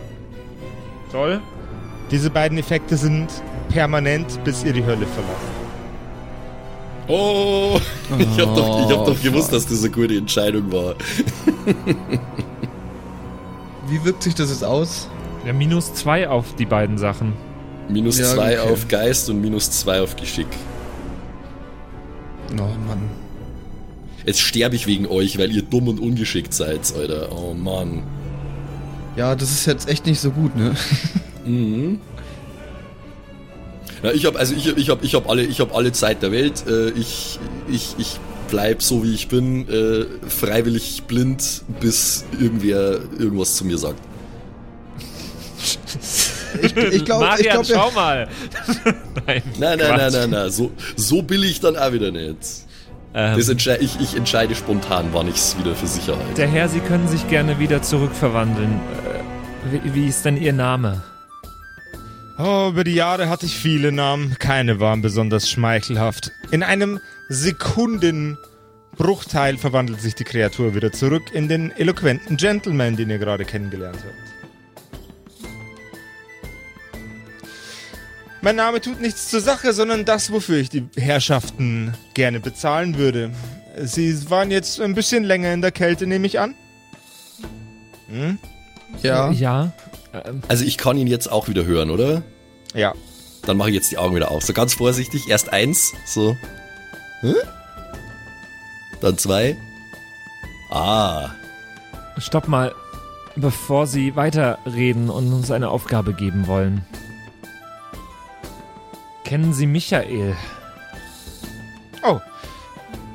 Toll. 1.11 1.41
Diese 2.09 2.29
beiden 2.29 2.57
Effekte 2.57 2.95
sind 2.95 3.27
permanent, 3.69 4.43
bis 4.43 4.63
ihr 4.63 4.73
die 4.73 4.85
Hölle 4.85 5.05
verlasst. 5.05 5.52
Oh, 7.07 7.79
ich 8.17 8.39
hab 8.39 8.55
doch, 8.55 8.85
ich 8.89 8.95
hab 8.95 9.01
Oh, 9.01 9.05
doch 9.11 9.21
gewusst, 9.21 9.45
fuck. 9.49 9.55
dass 9.55 9.67
das 9.67 9.79
eine 9.83 9.89
gute 9.91 10.15
Entscheidung 10.17 10.71
war. 10.71 10.95
Wie 13.87 14.03
wirkt 14.05 14.23
sich 14.23 14.35
das 14.35 14.49
jetzt 14.49 14.63
aus? 14.63 15.07
Ja, 15.45 15.53
minus 15.53 15.93
2 15.93 16.29
auf 16.29 16.55
die 16.55 16.65
beiden 16.65 16.97
Sachen. 16.97 17.33
Minus 17.89 18.17
Ja, 18.17 18.25
zwei 18.25 18.61
okay. 18.61 18.71
auf 18.71 18.87
Geist 18.87 19.29
und 19.29 19.41
minus 19.41 19.69
zwei 19.69 20.01
auf 20.01 20.15
Geschick. 20.15 20.47
Oh 22.53 22.61
Mann. 22.87 23.09
Jetzt 24.25 24.39
sterbe 24.39 24.75
ich 24.77 24.87
wegen 24.87 25.05
euch, 25.05 25.37
weil 25.37 25.51
ihr 25.51 25.63
dumm 25.63 25.89
und 25.89 25.99
ungeschickt 25.99 26.53
seid, 26.53 26.93
Alter. 26.97 27.27
Oh 27.35 27.53
Mann. 27.53 28.03
Ja, 29.17 29.35
das 29.35 29.51
ist 29.51 29.65
jetzt 29.65 29.89
echt 29.89 30.05
nicht 30.05 30.21
so 30.21 30.31
gut, 30.31 30.55
ne? 30.55 30.75
Mhm. 31.45 31.99
Ja, 34.03 34.11
ich 34.11 34.25
habe 34.25 34.37
also 34.37 34.53
ich, 34.53 34.67
ich 34.77 34.89
habe 34.89 35.03
ich 35.05 35.15
hab 35.15 35.29
alle 35.29 35.43
ich 35.43 35.59
habe 35.59 35.73
alle 35.73 35.91
Zeit 35.91 36.21
der 36.21 36.31
Welt. 36.31 36.65
Äh, 36.67 36.89
ich 36.91 37.39
ich 37.69 37.95
ich 37.97 38.19
bleib 38.49 38.83
so 38.83 39.03
wie 39.03 39.13
ich 39.13 39.29
bin, 39.29 39.67
äh, 39.69 40.05
freiwillig 40.29 41.03
blind, 41.07 41.63
bis 41.79 42.25
irgendwer 42.39 42.99
irgendwas 43.17 43.55
zu 43.55 43.65
mir 43.65 43.77
sagt. 43.77 43.99
Ich, 46.61 46.75
ich 46.77 47.05
glaube, 47.05 47.27
ich 47.39 47.49
glaub, 47.49 47.65
schau 47.65 47.91
mal. 47.91 48.27
nein, 49.25 49.41
Nein, 49.57 49.79
nein, 49.79 49.97
nein, 49.97 50.11
nein, 50.11 50.29
nein, 50.29 50.51
so 50.51 50.71
so 50.95 51.21
billig 51.21 51.61
dann 51.61 51.77
auch 51.77 51.91
wieder 51.93 52.11
nicht. 52.11 52.37
Ähm, 53.15 53.37
Das 53.37 53.47
entschei 53.49 53.77
ich, 53.79 53.99
ich 53.99 54.15
entscheide 54.15 54.53
spontan, 54.55 55.09
wann 55.13 55.27
ich's 55.27 55.55
wieder 55.57 55.75
für 55.75 55.87
sicher 55.87 56.17
halte. 56.17 56.33
der 56.35 56.47
Herr, 56.47 56.67
Sie 56.67 56.79
können 56.79 57.07
sich 57.07 57.27
gerne 57.29 57.57
wieder 57.59 57.81
zurückverwandeln. 57.81 58.71
Äh, 59.71 59.83
wie, 59.83 59.95
wie 59.95 60.07
ist 60.07 60.25
denn 60.25 60.37
Ihr 60.37 60.53
Name? 60.53 61.01
Oh, 62.37 62.67
über 62.69 62.83
die 62.83 62.93
Jahre 62.95 63.29
hatte 63.29 63.45
ich 63.45 63.55
viele 63.55 63.91
Namen. 63.91 64.35
Keine 64.39 64.79
waren 64.79 65.03
besonders 65.03 65.47
schmeichelhaft. 65.49 66.31
In 66.51 66.63
einem 66.63 66.99
Sekundenbruchteil 67.29 69.57
verwandelt 69.57 70.01
sich 70.01 70.15
die 70.15 70.23
Kreatur 70.23 70.73
wieder 70.73 70.91
zurück 70.91 71.31
in 71.33 71.47
den 71.47 71.69
eloquenten 71.71 72.37
Gentleman, 72.37 72.95
den 72.95 73.11
ihr 73.11 73.19
gerade 73.19 73.45
kennengelernt 73.45 73.99
habt. 73.99 74.15
Mein 78.41 78.55
Name 78.55 78.81
tut 78.81 78.99
nichts 78.99 79.29
zur 79.29 79.39
Sache, 79.39 79.71
sondern 79.71 80.03
das, 80.03 80.31
wofür 80.31 80.57
ich 80.57 80.69
die 80.69 80.87
Herrschaften 80.97 81.93
gerne 82.13 82.39
bezahlen 82.39 82.97
würde. 82.97 83.29
Sie 83.81 84.29
waren 84.29 84.51
jetzt 84.51 84.81
ein 84.81 84.93
bisschen 84.95 85.23
länger 85.23 85.53
in 85.53 85.61
der 85.61 85.71
Kälte, 85.71 86.07
nehme 86.07 86.27
ich 86.27 86.39
an. 86.39 86.55
Hm? 88.09 88.37
ja. 89.01 89.31
Ja. 89.31 89.71
Also 90.47 90.63
ich 90.63 90.77
kann 90.77 90.97
ihn 90.97 91.07
jetzt 91.07 91.31
auch 91.31 91.47
wieder 91.47 91.65
hören, 91.65 91.89
oder? 91.89 92.23
Ja. 92.73 92.93
Dann 93.45 93.57
mache 93.57 93.69
ich 93.69 93.75
jetzt 93.75 93.91
die 93.91 93.97
Augen 93.97 94.15
wieder 94.15 94.31
auf. 94.31 94.43
So 94.43 94.53
ganz 94.53 94.75
vorsichtig. 94.75 95.27
Erst 95.27 95.51
eins, 95.51 95.93
so. 96.05 96.37
Hä? 97.21 97.33
Dann 99.01 99.17
zwei. 99.17 99.57
Ah. 100.71 101.29
stopp 102.17 102.47
mal, 102.47 102.73
bevor 103.35 103.85
Sie 103.85 104.15
weiterreden 104.15 105.09
und 105.09 105.31
uns 105.33 105.51
eine 105.51 105.69
Aufgabe 105.69 106.13
geben 106.13 106.47
wollen. 106.47 106.85
Kennen 109.23 109.53
Sie 109.53 109.67
Michael? 109.67 110.35
Oh, 112.03 112.19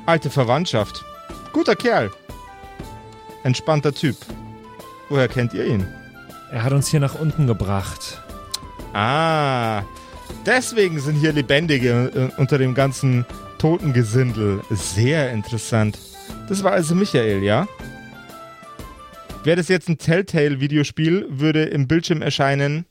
alte 0.05 0.29
Verwandtschaft. 0.29 1.03
Guter 1.53 1.75
Kerl. 1.75 2.11
Entspannter 3.43 3.93
Typ. 3.93 4.17
Woher 5.09 5.27
kennt 5.27 5.53
ihr 5.53 5.65
ihn? 5.65 5.87
Er 6.51 6.63
hat 6.63 6.73
uns 6.73 6.87
hier 6.87 6.99
nach 6.99 7.15
unten 7.15 7.45
gebracht. 7.45 8.21
Ah, 8.93 9.83
deswegen 10.45 10.99
sind 10.99 11.15
hier 11.15 11.31
Lebendige 11.31 12.31
unter 12.37 12.57
dem 12.57 12.73
ganzen 12.73 13.25
Totengesindel. 13.59 14.61
Sehr 14.71 15.31
interessant. 15.31 15.99
Das 16.47 16.63
war 16.63 16.71
also 16.71 16.95
Michael, 16.95 17.43
ja? 17.43 17.67
Wäre 19.43 19.57
das 19.57 19.67
jetzt 19.67 19.89
ein 19.89 19.97
Telltale-Videospiel, 19.99 21.27
würde 21.29 21.63
im 21.65 21.87
Bildschirm 21.87 22.21
erscheinen, 22.21 22.85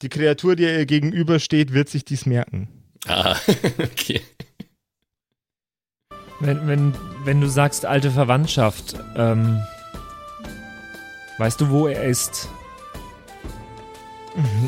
die 0.00 0.08
Kreatur, 0.08 0.56
die 0.56 0.64
ihr 0.64 0.86
gegenübersteht, 0.86 1.72
wird 1.72 1.88
sich 1.88 2.04
dies 2.04 2.24
merken. 2.24 2.68
Ah, 3.06 3.36
okay. 3.78 4.20
Wenn, 6.40 6.66
wenn, 6.66 6.94
wenn 7.24 7.40
du 7.40 7.48
sagst 7.48 7.84
alte 7.84 8.10
Verwandtschaft, 8.10 8.96
ähm, 9.16 9.62
weißt 11.38 11.60
du, 11.60 11.70
wo 11.70 11.86
er 11.86 12.04
ist? 12.04 12.48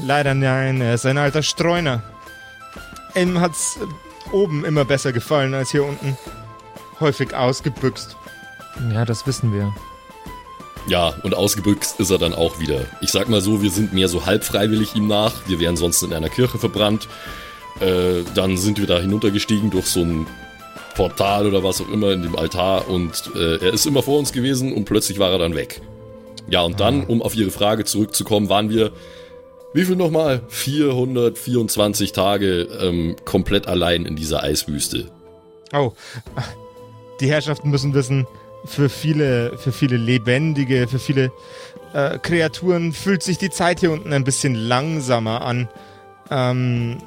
Leider 0.05 0.35
nein, 0.35 0.81
er 0.81 0.95
ist 0.95 1.07
ein 1.07 1.19
alter 1.19 1.43
Streuner. 1.43 2.03
Ihm 3.15 3.41
hat's 3.41 3.79
oben 4.33 4.65
immer 4.65 4.85
besser 4.85 5.13
gefallen 5.13 5.55
als 5.55 5.71
hier 5.71 5.85
unten. 5.85 6.17
Häufig 7.01 7.35
ausgebüxt. 7.35 8.17
Ja, 8.93 9.05
das 9.05 9.27
wissen 9.27 9.53
wir. 9.53 9.75
Ja, 10.87 11.15
und 11.23 11.35
ausgebüxt 11.35 11.99
ist 11.99 12.11
er 12.11 12.19
dann 12.19 12.35
auch 12.35 12.59
wieder. 12.59 12.81
Ich 13.01 13.11
sag 13.11 13.29
mal 13.29 13.41
so, 13.41 13.63
wir 13.63 13.71
sind 13.71 13.93
mehr 13.93 14.09
so 14.09 14.27
halb 14.27 14.45
freiwillig 14.45 14.95
ihm 14.95 15.07
nach. 15.07 15.33
Wir 15.47 15.61
wären 15.61 15.77
sonst 15.77 16.03
in 16.03 16.13
einer 16.13 16.29
Kirche 16.29 16.59
verbrannt. 16.59 17.09
Äh, 17.81 18.23
dann 18.35 18.57
sind 18.57 18.79
wir 18.79 18.87
da 18.87 18.99
hinuntergestiegen 18.99 19.71
durch 19.71 19.87
so 19.87 20.03
ein 20.03 20.27
Portal 20.95 21.47
oder 21.47 21.65
was 21.65 21.81
auch 21.81 21.89
immer 21.89 22.13
in 22.13 22.23
dem 22.23 22.37
Altar 22.37 22.89
und 22.89 23.31
äh, 23.35 23.57
er 23.57 23.73
ist 23.73 23.85
immer 23.85 24.03
vor 24.03 24.19
uns 24.19 24.33
gewesen 24.33 24.73
und 24.73 24.85
plötzlich 24.85 25.19
war 25.19 25.33
er 25.33 25.39
dann 25.39 25.57
weg. 25.57 25.81
Ja, 26.49 26.61
und 26.63 26.79
dann, 26.79 27.05
um 27.05 27.23
auf 27.23 27.35
Ihre 27.35 27.51
Frage 27.51 27.85
zurückzukommen, 27.85 28.49
waren 28.49 28.71
wir, 28.71 28.93
wie 29.75 29.85
viel 29.85 29.97
nochmal? 29.97 30.43
424 30.49 32.13
Tage 32.13 32.63
ähm, 32.81 33.17
komplett 33.25 33.67
allein 33.67 34.07
in 34.07 34.17
dieser 34.17 34.43
Eiswüste. 34.43 35.11
Oh, 35.73 35.93
die 37.21 37.29
Herrschaften 37.29 37.71
müssen 37.71 37.93
wissen, 37.93 38.27
für 38.65 38.89
viele, 38.89 39.59
für 39.59 39.73
viele 39.73 39.97
Lebendige, 39.97 40.89
für 40.89 40.99
viele 40.99 41.33
äh, 41.93 42.19
Kreaturen 42.19 42.93
fühlt 42.93 43.23
sich 43.23 43.37
die 43.37 43.51
Zeit 43.51 43.81
hier 43.81 43.93
unten 43.93 44.13
ein 44.13 44.25
bisschen 44.25 44.55
langsamer 44.55 45.43
an. 45.43 45.69
Ähm, 46.31 46.99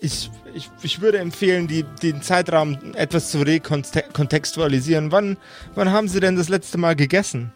ich, 0.00 0.30
ich, 0.54 0.70
ich 0.82 1.00
würde 1.00 1.18
empfehlen, 1.18 1.66
die, 1.66 1.84
den 2.02 2.22
Zeitraum 2.22 2.78
etwas 2.94 3.30
zu 3.30 3.40
rekontextualisieren. 3.40 5.12
Wann, 5.12 5.36
wann 5.74 5.90
haben 5.90 6.08
Sie 6.08 6.20
denn 6.20 6.36
das 6.36 6.48
letzte 6.48 6.78
Mal 6.78 6.96
gegessen? 6.96 7.52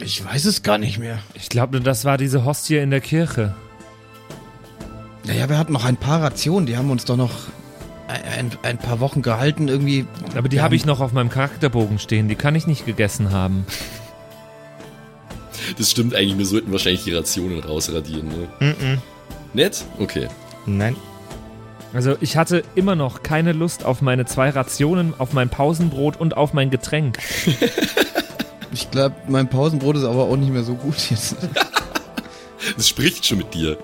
Ich 0.00 0.24
weiß 0.24 0.44
es 0.44 0.62
gar 0.62 0.78
nicht 0.78 0.98
mehr. 0.98 1.18
Ich 1.34 1.48
glaube, 1.48 1.80
das 1.80 2.04
war 2.04 2.18
diese 2.18 2.44
Hostie 2.44 2.76
in 2.76 2.90
der 2.90 3.00
Kirche. 3.00 3.54
Naja, 5.24 5.48
wir 5.48 5.58
hatten 5.58 5.72
noch 5.72 5.84
ein 5.84 5.96
paar 5.96 6.22
Rationen, 6.22 6.66
die 6.66 6.76
haben 6.76 6.90
uns 6.90 7.04
doch 7.04 7.16
noch 7.16 7.32
ein, 8.08 8.50
ein 8.62 8.78
paar 8.78 9.00
Wochen 9.00 9.22
gehalten 9.22 9.68
irgendwie. 9.68 10.06
Aber 10.34 10.48
die 10.48 10.60
habe 10.60 10.74
ich 10.76 10.86
noch 10.86 11.00
auf 11.00 11.12
meinem 11.12 11.28
Charakterbogen 11.28 11.98
stehen, 11.98 12.28
die 12.28 12.34
kann 12.34 12.54
ich 12.54 12.66
nicht 12.66 12.86
gegessen 12.86 13.30
haben. 13.32 13.66
Das 15.76 15.90
stimmt 15.90 16.14
eigentlich, 16.14 16.38
wir 16.38 16.46
sollten 16.46 16.72
wahrscheinlich 16.72 17.04
die 17.04 17.12
Rationen 17.12 17.60
rausradieren, 17.60 18.28
ne? 18.28 18.48
Mm 18.58 18.64
-mm. 18.64 18.98
Nett? 19.52 19.84
Okay. 19.98 20.28
Nein. 20.64 20.96
Also 21.92 22.16
ich 22.22 22.38
hatte 22.38 22.62
immer 22.74 22.94
noch 22.94 23.22
keine 23.22 23.52
Lust 23.52 23.84
auf 23.84 24.00
meine 24.00 24.24
zwei 24.24 24.48
Rationen, 24.48 25.12
auf 25.18 25.34
mein 25.34 25.50
Pausenbrot 25.50 26.18
und 26.18 26.38
auf 26.38 26.54
mein 26.54 26.70
Getränk. 26.70 27.18
ich 28.72 28.90
glaube, 28.90 29.14
mein 29.28 29.48
Pausenbrot 29.48 29.96
ist 29.96 30.04
aber 30.04 30.24
auch 30.24 30.36
nicht 30.36 30.52
mehr 30.52 30.62
so 30.62 30.74
gut 30.74 31.10
jetzt. 31.10 31.36
das 32.76 32.88
spricht 32.88 33.26
schon 33.26 33.38
mit 33.38 33.54
dir. 33.54 33.78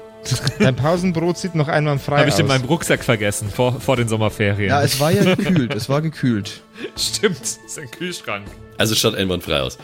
Dein 0.59 0.75
Pausenbrot 0.75 1.37
sieht 1.37 1.55
noch 1.55 1.69
einmal 1.69 1.99
frei 1.99 2.21
Habe 2.21 2.31
ich 2.31 2.39
in 2.39 2.47
meinem 2.47 2.65
Rucksack 2.65 3.05
vergessen, 3.05 3.51
vor, 3.51 3.81
vor 3.81 3.97
den 3.97 4.09
Sommerferien. 4.09 4.71
Ja, 4.71 4.83
es 4.83 4.99
war 4.99 5.11
ja 5.11 5.23
gekühlt, 5.35 5.75
es 5.75 5.89
war 5.89 6.01
gekühlt. 6.01 6.63
Stimmt, 6.97 7.41
ist 7.43 7.79
ein 7.79 7.91
Kühlschrank. 7.91 8.47
Also 8.79 8.95
schaut 8.95 9.15
einwandfrei 9.15 9.61
aus. 9.61 9.79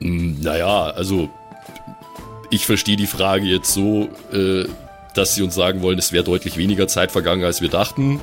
Hm, 0.00 0.40
naja, 0.40 0.90
also 0.90 1.30
ich 2.50 2.66
verstehe 2.66 2.96
die 2.96 3.06
Frage 3.06 3.44
jetzt 3.44 3.72
so, 3.72 4.08
äh, 4.32 4.64
dass 5.14 5.34
sie 5.34 5.42
uns 5.42 5.54
sagen 5.54 5.82
wollen, 5.82 5.98
es 5.98 6.12
wäre 6.12 6.24
deutlich 6.24 6.56
weniger 6.56 6.88
Zeit 6.88 7.12
vergangen, 7.12 7.44
als 7.44 7.60
wir 7.60 7.68
dachten. 7.68 8.20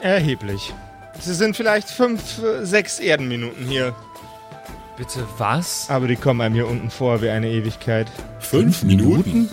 Erheblich. 0.00 0.72
Sie 1.20 1.34
sind 1.34 1.56
vielleicht 1.56 1.88
fünf, 1.88 2.20
sechs 2.62 3.00
Erdenminuten 3.00 3.66
hier. 3.66 3.94
Bitte 4.96 5.26
was? 5.36 5.90
Aber 5.90 6.08
die 6.08 6.16
kommen 6.16 6.40
einem 6.40 6.54
hier 6.54 6.66
unten 6.66 6.90
vor 6.90 7.20
wie 7.20 7.28
eine 7.28 7.50
Ewigkeit. 7.50 8.10
Fünf, 8.38 8.82
Minuten? 8.82 9.50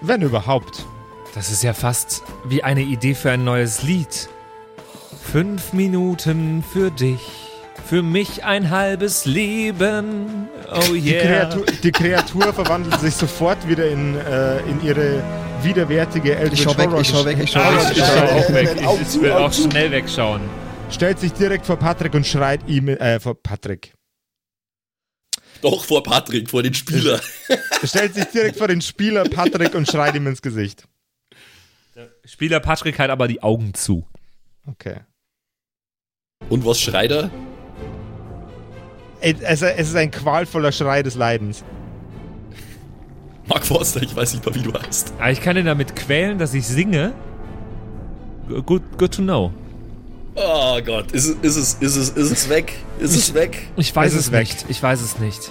Wenn 0.00 0.22
überhaupt. 0.22 0.86
Das 1.34 1.50
ist 1.50 1.62
ja 1.62 1.74
fast 1.74 2.22
wie 2.46 2.62
eine 2.62 2.80
Idee 2.80 3.14
für 3.14 3.30
ein 3.30 3.44
neues 3.44 3.82
Lied. 3.82 4.30
Fünf 5.20 5.74
Minuten 5.74 6.64
für 6.72 6.90
dich, 6.90 7.20
für 7.84 8.02
mich 8.02 8.44
ein 8.44 8.70
halbes 8.70 9.26
Leben. 9.26 10.48
Oh 10.72 10.94
yeah. 10.94 11.02
Die 11.02 11.12
Kreatur, 11.12 11.64
die 11.82 11.92
Kreatur 11.92 12.52
verwandelt 12.54 12.98
sich 13.00 13.14
sofort 13.14 13.68
wieder 13.68 13.90
in, 13.90 14.16
äh, 14.16 14.60
in 14.60 14.82
ihre 14.82 15.22
widerwärtige 15.62 16.36
Eldritch 16.36 16.60
Ich 16.60 16.62
schau 16.62 16.78
weg, 16.78 16.88
ich 16.98 17.08
schau 17.08 17.24
weg, 17.26 17.38
ich 17.42 17.50
schau 17.50 17.60
weg. 17.60 17.92
Ich 17.92 17.98
schau 17.98 18.24
auch 18.24 18.52
weg. 18.54 18.76
Ich, 18.76 19.14
ich 19.16 19.20
will 19.20 19.32
auch 19.32 19.52
schnell 19.52 19.90
wegschauen. 19.90 20.40
Stellt 20.90 21.18
sich 21.18 21.32
direkt 21.32 21.66
vor 21.66 21.76
Patrick 21.76 22.14
und 22.14 22.26
schreit 22.26 22.60
ihm, 22.66 22.88
äh, 22.88 23.20
vor 23.20 23.34
Patrick. 23.34 23.95
Doch, 25.62 25.84
vor 25.84 26.02
Patrick, 26.02 26.50
vor 26.50 26.62
den 26.62 26.74
Spieler. 26.74 27.20
Stellt 27.84 28.14
sich 28.14 28.24
direkt 28.26 28.56
vor 28.56 28.68
den 28.68 28.80
Spieler 28.80 29.24
Patrick 29.24 29.74
und 29.74 29.88
schreit 29.88 30.14
ihm 30.14 30.26
ins 30.26 30.42
Gesicht. 30.42 30.86
Der 31.94 32.10
Spieler 32.24 32.60
Patrick 32.60 32.98
hat 32.98 33.10
aber 33.10 33.28
die 33.28 33.42
Augen 33.42 33.74
zu. 33.74 34.06
Okay. 34.66 35.00
Und 36.48 36.64
was 36.64 36.80
schreit 36.80 37.10
er? 37.10 37.30
Es, 39.20 39.62
es 39.62 39.88
ist 39.88 39.96
ein 39.96 40.10
qualvoller 40.10 40.72
Schrei 40.72 41.02
des 41.02 41.14
Leidens. 41.14 41.64
Mark 43.46 43.64
Forster, 43.64 44.02
ich 44.02 44.14
weiß 44.14 44.34
nicht 44.34 44.44
mal, 44.44 44.54
wie 44.54 44.62
du 44.62 44.72
heißt. 44.72 45.14
Ah, 45.18 45.30
ich 45.30 45.40
kann 45.40 45.56
ihn 45.56 45.66
damit 45.66 45.96
quälen, 45.96 46.38
dass 46.38 46.52
ich 46.52 46.66
singe. 46.66 47.14
Good, 48.48 48.98
good 48.98 49.14
to 49.14 49.22
know. 49.22 49.52
Oh 50.38 50.78
Gott, 50.84 51.12
ist, 51.12 51.28
ist, 51.42 51.56
es, 51.56 51.74
ist, 51.80 51.96
es, 51.96 52.08
ist 52.10 52.30
es 52.30 52.48
weg? 52.50 52.74
Ist 52.98 53.14
ich, 53.14 53.28
es 53.28 53.34
weg? 53.34 53.68
Ich 53.76 53.96
weiß 53.96 54.12
es, 54.12 54.26
es 54.26 54.30
nicht. 54.30 54.66
Ich 54.68 54.82
weiß 54.82 55.00
es 55.00 55.18
nicht. 55.18 55.50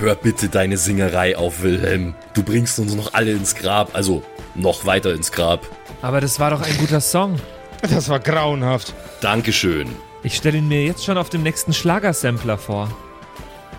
Hör 0.00 0.16
bitte 0.16 0.48
deine 0.48 0.78
Singerei 0.78 1.36
auf, 1.36 1.62
Wilhelm. 1.62 2.14
Du 2.34 2.42
bringst 2.42 2.78
uns 2.80 2.94
noch 2.94 3.14
alle 3.14 3.30
ins 3.32 3.54
Grab, 3.54 3.94
also 3.94 4.22
noch 4.56 4.84
weiter 4.84 5.14
ins 5.14 5.30
Grab. 5.30 5.64
Aber 6.02 6.20
das 6.20 6.40
war 6.40 6.50
doch 6.50 6.62
ein 6.62 6.76
guter 6.78 7.00
Song. 7.00 7.36
Das 7.82 8.08
war 8.08 8.18
grauenhaft. 8.18 8.94
Dankeschön. 9.20 9.88
Ich 10.22 10.36
stelle 10.36 10.58
ihn 10.58 10.68
mir 10.68 10.84
jetzt 10.84 11.04
schon 11.04 11.16
auf 11.16 11.30
dem 11.30 11.42
nächsten 11.42 11.72
Schlagersampler 11.72 12.58
vor. 12.58 12.90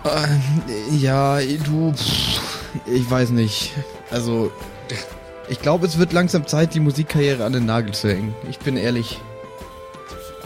Äh, 0.04 0.96
ja, 0.96 1.40
du. 1.40 1.92
Ich 2.86 3.08
weiß 3.08 3.30
nicht. 3.30 3.72
Also, 4.10 4.50
ich 5.48 5.60
glaube, 5.60 5.86
es 5.86 5.98
wird 5.98 6.12
langsam 6.12 6.46
Zeit, 6.46 6.74
die 6.74 6.80
Musikkarriere 6.80 7.44
an 7.44 7.52
den 7.52 7.66
Nagel 7.66 7.92
zu 7.92 8.08
hängen. 8.08 8.34
Ich 8.48 8.58
bin 8.58 8.76
ehrlich. 8.76 9.20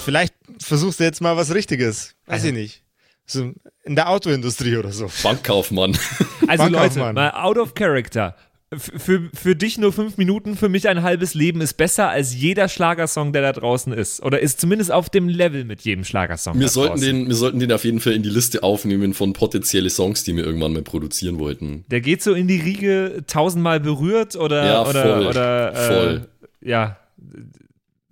Vielleicht 0.07 0.35
versuchst 0.61 1.01
du 1.01 1.05
jetzt 1.05 1.21
mal 1.21 1.37
was 1.37 1.53
Richtiges. 1.53 2.15
Weiß 2.27 2.45
ich 2.45 2.53
nicht. 2.53 2.85
So 3.27 3.53
in 3.83 3.97
der 3.97 4.09
Autoindustrie 4.09 4.77
oder 4.77 4.93
so. 4.93 5.11
Bankkaufmann. 5.23 5.99
Also 6.47 6.63
Bankkaufmann. 6.63 7.17
Leute, 7.17 7.33
mal 7.33 7.43
out 7.43 7.59
of 7.59 7.75
character. 7.75 8.37
Für, 8.73 9.31
für 9.35 9.57
dich 9.57 9.79
nur 9.79 9.93
fünf 9.93 10.17
Minuten, 10.17 10.57
für 10.57 10.69
mich 10.69 10.87
ein 10.87 11.03
halbes 11.03 11.35
Leben 11.35 11.61
ist 11.61 11.75
besser 11.75 12.09
als 12.09 12.37
jeder 12.37 12.69
Schlagersong, 12.69 13.33
der 13.33 13.43
da 13.43 13.53
draußen 13.53 13.93
ist. 13.93 14.23
Oder 14.23 14.39
ist 14.39 14.61
zumindest 14.61 14.93
auf 14.93 15.11
dem 15.11 15.29
Level 15.29 15.65
mit 15.65 15.81
jedem 15.81 16.05
Schlagersong. 16.05 16.61
Wir, 16.61 16.69
sollten 16.69 17.01
den, 17.01 17.27
wir 17.27 17.35
sollten 17.35 17.59
den 17.59 17.73
auf 17.73 17.85
jeden 17.85 17.99
Fall 17.99 18.13
in 18.13 18.23
die 18.23 18.29
Liste 18.29 18.63
aufnehmen 18.63 19.13
von 19.13 19.33
potenzielle 19.33 19.91
Songs, 19.91 20.23
die 20.23 20.37
wir 20.37 20.45
irgendwann 20.45 20.73
mal 20.73 20.83
produzieren 20.83 21.41
wollten. 21.41 21.85
Der 21.91 22.01
geht 22.01 22.23
so 22.23 22.33
in 22.33 22.47
die 22.47 22.61
Riege 22.61 23.25
tausendmal 23.27 23.81
berührt 23.81 24.37
oder. 24.37 24.65
Ja, 24.65 24.87
oder, 24.87 25.03
voll. 25.03 25.27
Oder, 25.27 25.75
äh, 25.75 25.87
voll. 25.89 26.29
Ja 26.61 26.97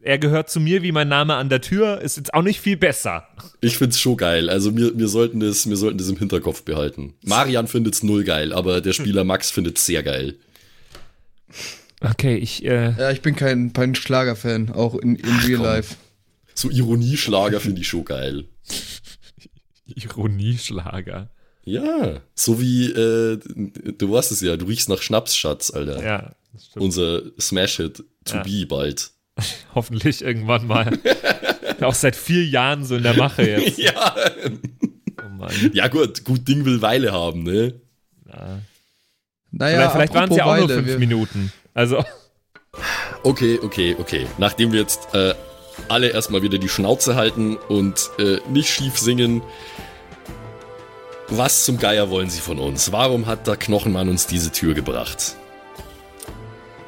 er 0.05 0.19
gehört 0.19 0.51
zu 0.51 0.61
mir 0.61 0.83
wie 0.83 0.93
mein 0.93 1.09
Name 1.09 1.35
an 1.35 1.49
der 1.49 1.63
Tür, 1.63 2.01
ist 2.01 2.19
jetzt 2.19 2.35
auch 2.35 2.43
nicht 2.43 2.61
viel 2.61 2.77
besser. 2.77 3.27
Ich 3.63 3.79
find's 3.79 3.99
schon 3.99 4.19
geil. 4.19 4.51
Also 4.51 4.77
wir, 4.77 4.97
wir, 4.99 5.09
sollten, 5.09 5.41
das, 5.41 5.69
wir 5.69 5.77
sollten 5.77 5.97
das 5.97 6.09
im 6.09 6.19
Hinterkopf 6.19 6.63
behalten. 6.63 7.15
Marian 7.23 7.67
findet's 7.67 8.03
null 8.03 8.23
geil, 8.23 8.53
aber 8.53 8.83
der 8.83 8.93
Spieler 8.93 9.25
Max 9.25 9.51
findet's 9.51 9.87
sehr 9.87 10.03
geil. 10.03 10.37
Okay, 12.01 12.37
ich. 12.37 12.65
Äh 12.65 12.91
ja, 12.99 13.11
ich 13.11 13.23
bin 13.23 13.35
kein, 13.35 13.73
kein 13.73 13.95
Schlagerfan, 13.95 14.71
auch 14.73 14.95
in, 14.95 15.17
in 15.17 15.31
Ach, 15.31 15.49
Real 15.49 15.57
komm. 15.57 15.67
Life. 15.67 15.95
So 16.55 16.71
Ironieschlager 16.71 17.61
finde 17.61 17.81
ich 17.81 17.89
schon 17.89 18.05
geil. 18.05 18.45
Ironieschlager. 19.87 21.31
Ja, 21.65 22.21
so 22.35 22.61
wie, 22.61 22.91
äh, 22.91 23.39
du 23.97 24.13
weißt 24.13 24.33
es 24.33 24.43
ja, 24.43 24.59
du 24.59 24.67
riechst 24.67 24.91
nach 24.91 25.01
Schnaps, 25.01 25.35
Schatz, 25.35 25.71
Alter. 25.71 26.05
Ja, 26.05 26.35
das 26.53 26.67
stimmt. 26.67 26.85
Unser 26.85 27.23
Smash-Hit 27.41 28.05
to 28.27 28.37
ja. 28.37 28.43
be 28.43 28.67
bald. 28.67 29.14
Hoffentlich 29.74 30.22
irgendwann 30.22 30.66
mal. 30.66 30.99
Auch 31.80 31.95
seit 31.95 32.16
vier 32.16 32.45
Jahren 32.45 32.85
so 32.85 32.97
in 32.97 33.03
der 33.03 33.14
Mache 33.14 33.43
jetzt. 33.43 33.78
ja. 33.78 34.14
Oh 35.18 35.47
ja, 35.72 35.89
gut, 35.89 36.24
gut 36.24 36.47
Ding 36.47 36.64
will 36.64 36.80
Weile 36.80 37.12
haben, 37.12 37.43
ne? 37.43 37.74
Ja. 38.28 38.61
Naja, 39.51 39.91
vielleicht 39.91 40.14
waren 40.14 40.30
es 40.30 40.37
ja 40.37 40.45
auch 40.45 40.51
Weile, 40.51 40.66
nur 40.66 40.85
fünf 40.85 40.99
Minuten. 40.99 41.53
Also. 41.74 42.05
Okay, 43.22 43.59
okay, 43.62 43.97
okay. 43.99 44.26
Nachdem 44.39 44.72
wir 44.72 44.80
jetzt 44.80 45.14
äh, 45.14 45.35
alle 45.89 46.09
erstmal 46.09 46.43
wieder 46.43 46.59
die 46.59 46.68
Schnauze 46.68 47.14
halten 47.14 47.57
und 47.57 48.11
äh, 48.18 48.39
nicht 48.51 48.68
schief 48.68 48.99
singen, 48.99 49.43
was 51.28 51.64
zum 51.64 51.78
Geier 51.78 52.11
wollen 52.11 52.30
Sie 52.30 52.41
von 52.41 52.59
uns? 52.59 52.93
Warum 52.93 53.26
hat 53.26 53.47
der 53.47 53.57
Knochenmann 53.57 54.09
uns 54.09 54.26
diese 54.26 54.53
Tür 54.53 54.74
gebracht? 54.74 55.37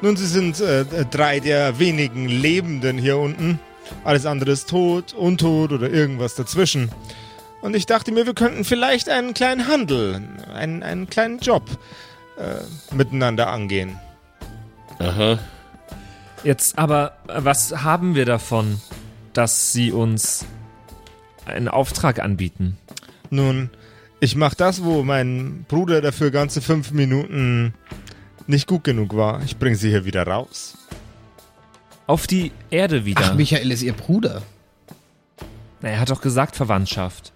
Nun, 0.01 0.15
sie 0.15 0.27
sind 0.27 0.59
äh, 0.59 0.85
drei 1.09 1.39
der 1.39 1.79
wenigen 1.79 2.27
Lebenden 2.27 2.97
hier 2.97 3.17
unten. 3.17 3.59
Alles 4.03 4.25
andere 4.25 4.51
ist 4.51 4.69
tot, 4.69 5.13
untot 5.13 5.71
oder 5.71 5.89
irgendwas 5.89 6.35
dazwischen. 6.35 6.91
Und 7.61 7.75
ich 7.75 7.85
dachte 7.85 8.11
mir, 8.11 8.25
wir 8.25 8.35
könnten 8.35 8.63
vielleicht 8.63 9.09
einen 9.09 9.33
kleinen 9.33 9.67
Handel, 9.67 10.21
einen, 10.53 10.83
einen 10.83 11.09
kleinen 11.09 11.39
Job 11.39 11.63
äh, 12.37 12.95
miteinander 12.95 13.47
angehen. 13.47 13.97
Aha. 14.99 15.39
Jetzt 16.43 16.77
aber, 16.77 17.17
was 17.25 17.83
haben 17.83 18.13
wir 18.13 18.25
davon, 18.25 18.79
dass 19.33 19.73
Sie 19.73 19.91
uns 19.91 20.45
einen 21.45 21.67
Auftrag 21.67 22.19
anbieten? 22.19 22.77
Nun, 23.31 23.71
ich 24.19 24.35
mache 24.35 24.55
das, 24.55 24.83
wo 24.83 25.03
mein 25.03 25.65
Bruder 25.67 26.01
dafür 26.01 26.31
ganze 26.31 26.61
fünf 26.61 26.91
Minuten 26.91 27.73
nicht 28.47 28.67
gut 28.67 28.83
genug 28.83 29.15
war. 29.15 29.41
Ich 29.43 29.57
bringe 29.57 29.75
sie 29.75 29.89
hier 29.89 30.05
wieder 30.05 30.25
raus. 30.25 30.77
Auf 32.07 32.27
die 32.27 32.51
Erde 32.69 33.05
wieder. 33.05 33.21
Ach, 33.23 33.35
Michael 33.35 33.71
ist 33.71 33.81
ihr 33.81 33.93
Bruder. 33.93 34.41
Na, 35.81 35.89
er 35.89 35.99
hat 35.99 36.09
doch 36.09 36.21
gesagt 36.21 36.55
Verwandtschaft. 36.55 37.33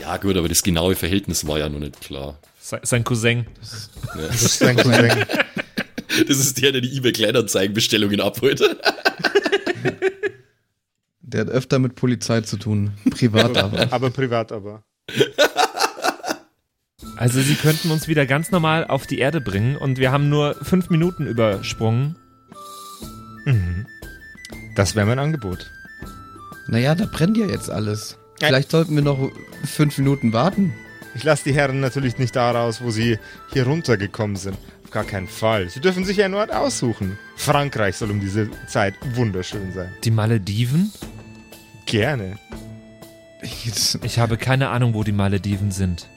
Ja, 0.00 0.16
gut, 0.16 0.36
aber 0.36 0.48
das 0.48 0.62
genaue 0.62 0.96
Verhältnis 0.96 1.46
war 1.46 1.58
ja 1.58 1.68
noch 1.68 1.78
nicht 1.78 2.00
klar. 2.00 2.38
Sein 2.58 3.04
Cousin. 3.04 3.46
Das, 3.60 3.90
ja. 4.16 4.26
das 4.26 4.42
ist 4.42 4.58
sein 4.58 4.76
Cousin. 4.76 5.10
das 6.28 6.38
ist 6.38 6.60
der, 6.60 6.72
der 6.72 6.80
die 6.80 6.96
eBay 6.96 7.12
Kleinanzeigenbestellungen 7.12 8.20
abholt. 8.20 8.62
Der 11.20 11.40
hat 11.42 11.48
öfter 11.48 11.78
mit 11.78 11.94
Polizei 11.94 12.40
zu 12.42 12.56
tun. 12.56 12.92
Privat 13.10 13.56
aber. 13.56 13.92
aber 13.92 14.10
privat 14.10 14.52
aber. 14.52 14.82
Also 17.16 17.40
sie 17.40 17.54
könnten 17.54 17.90
uns 17.90 18.08
wieder 18.08 18.26
ganz 18.26 18.50
normal 18.50 18.86
auf 18.86 19.06
die 19.06 19.18
Erde 19.18 19.40
bringen 19.40 19.76
und 19.76 19.98
wir 19.98 20.12
haben 20.12 20.28
nur 20.28 20.56
fünf 20.62 20.90
Minuten 20.90 21.26
übersprungen. 21.26 22.16
Mhm. 23.44 23.86
Das 24.74 24.96
wäre 24.96 25.06
mein 25.06 25.18
Angebot. 25.18 25.70
Naja, 26.68 26.94
da 26.94 27.06
brennt 27.06 27.36
ja 27.36 27.46
jetzt 27.46 27.70
alles. 27.70 28.18
Vielleicht 28.38 28.70
sollten 28.70 28.94
wir 28.94 29.02
noch 29.02 29.30
fünf 29.64 29.98
Minuten 29.98 30.32
warten. 30.32 30.72
Ich 31.14 31.24
lasse 31.24 31.44
die 31.44 31.54
Herren 31.54 31.80
natürlich 31.80 32.18
nicht 32.18 32.34
da 32.34 32.50
raus, 32.50 32.80
wo 32.82 32.90
sie 32.90 33.18
hier 33.52 33.66
runtergekommen 33.66 34.36
sind. 34.36 34.56
Auf 34.84 34.90
gar 34.90 35.04
keinen 35.04 35.28
Fall. 35.28 35.68
Sie 35.68 35.80
dürfen 35.80 36.04
sich 36.04 36.22
einen 36.22 36.34
Ort 36.34 36.52
aussuchen. 36.52 37.18
Frankreich 37.36 37.96
soll 37.96 38.10
um 38.10 38.20
diese 38.20 38.48
Zeit 38.66 38.94
wunderschön 39.14 39.72
sein. 39.72 39.92
Die 40.04 40.10
Malediven? 40.10 40.90
Gerne. 41.86 42.38
Ich 43.42 44.18
habe 44.18 44.38
keine 44.38 44.70
Ahnung, 44.70 44.94
wo 44.94 45.04
die 45.04 45.12
Malediven 45.12 45.70
sind. 45.70 46.08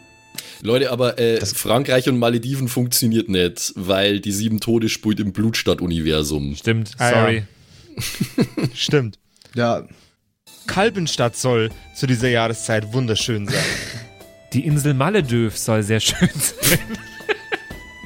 Leute, 0.62 0.92
aber 0.92 1.20
äh, 1.20 1.46
Frankreich 1.46 2.10
und 2.10 2.18
Malediven 2.18 2.68
funktioniert 2.68 3.30
nicht, 3.30 3.74
weil 3.76 4.20
die 4.20 4.32
sieben 4.32 4.60
Tode 4.60 4.90
spielt 4.90 5.20
im 5.20 5.34
Blutstadt-Universum. 5.34 6.56
Stimmt, 6.56 6.92
sorry. 6.98 7.44
Ah, 7.98 8.02
ja. 8.62 8.68
Stimmt. 8.74 9.20
Ja. 9.56 9.88
Kalbenstadt 10.68 11.36
soll 11.36 11.70
zu 11.96 12.08
dieser 12.08 12.30
Jahreszeit 12.30 12.94
wunderschön 12.94 13.48
sein. 13.48 13.64
Die 14.54 14.66
Insel 14.66 14.94
Maledöv 14.94 15.58
soll 15.58 15.84
sehr 15.84 16.00
schön 16.00 16.30
sein. 16.34 16.80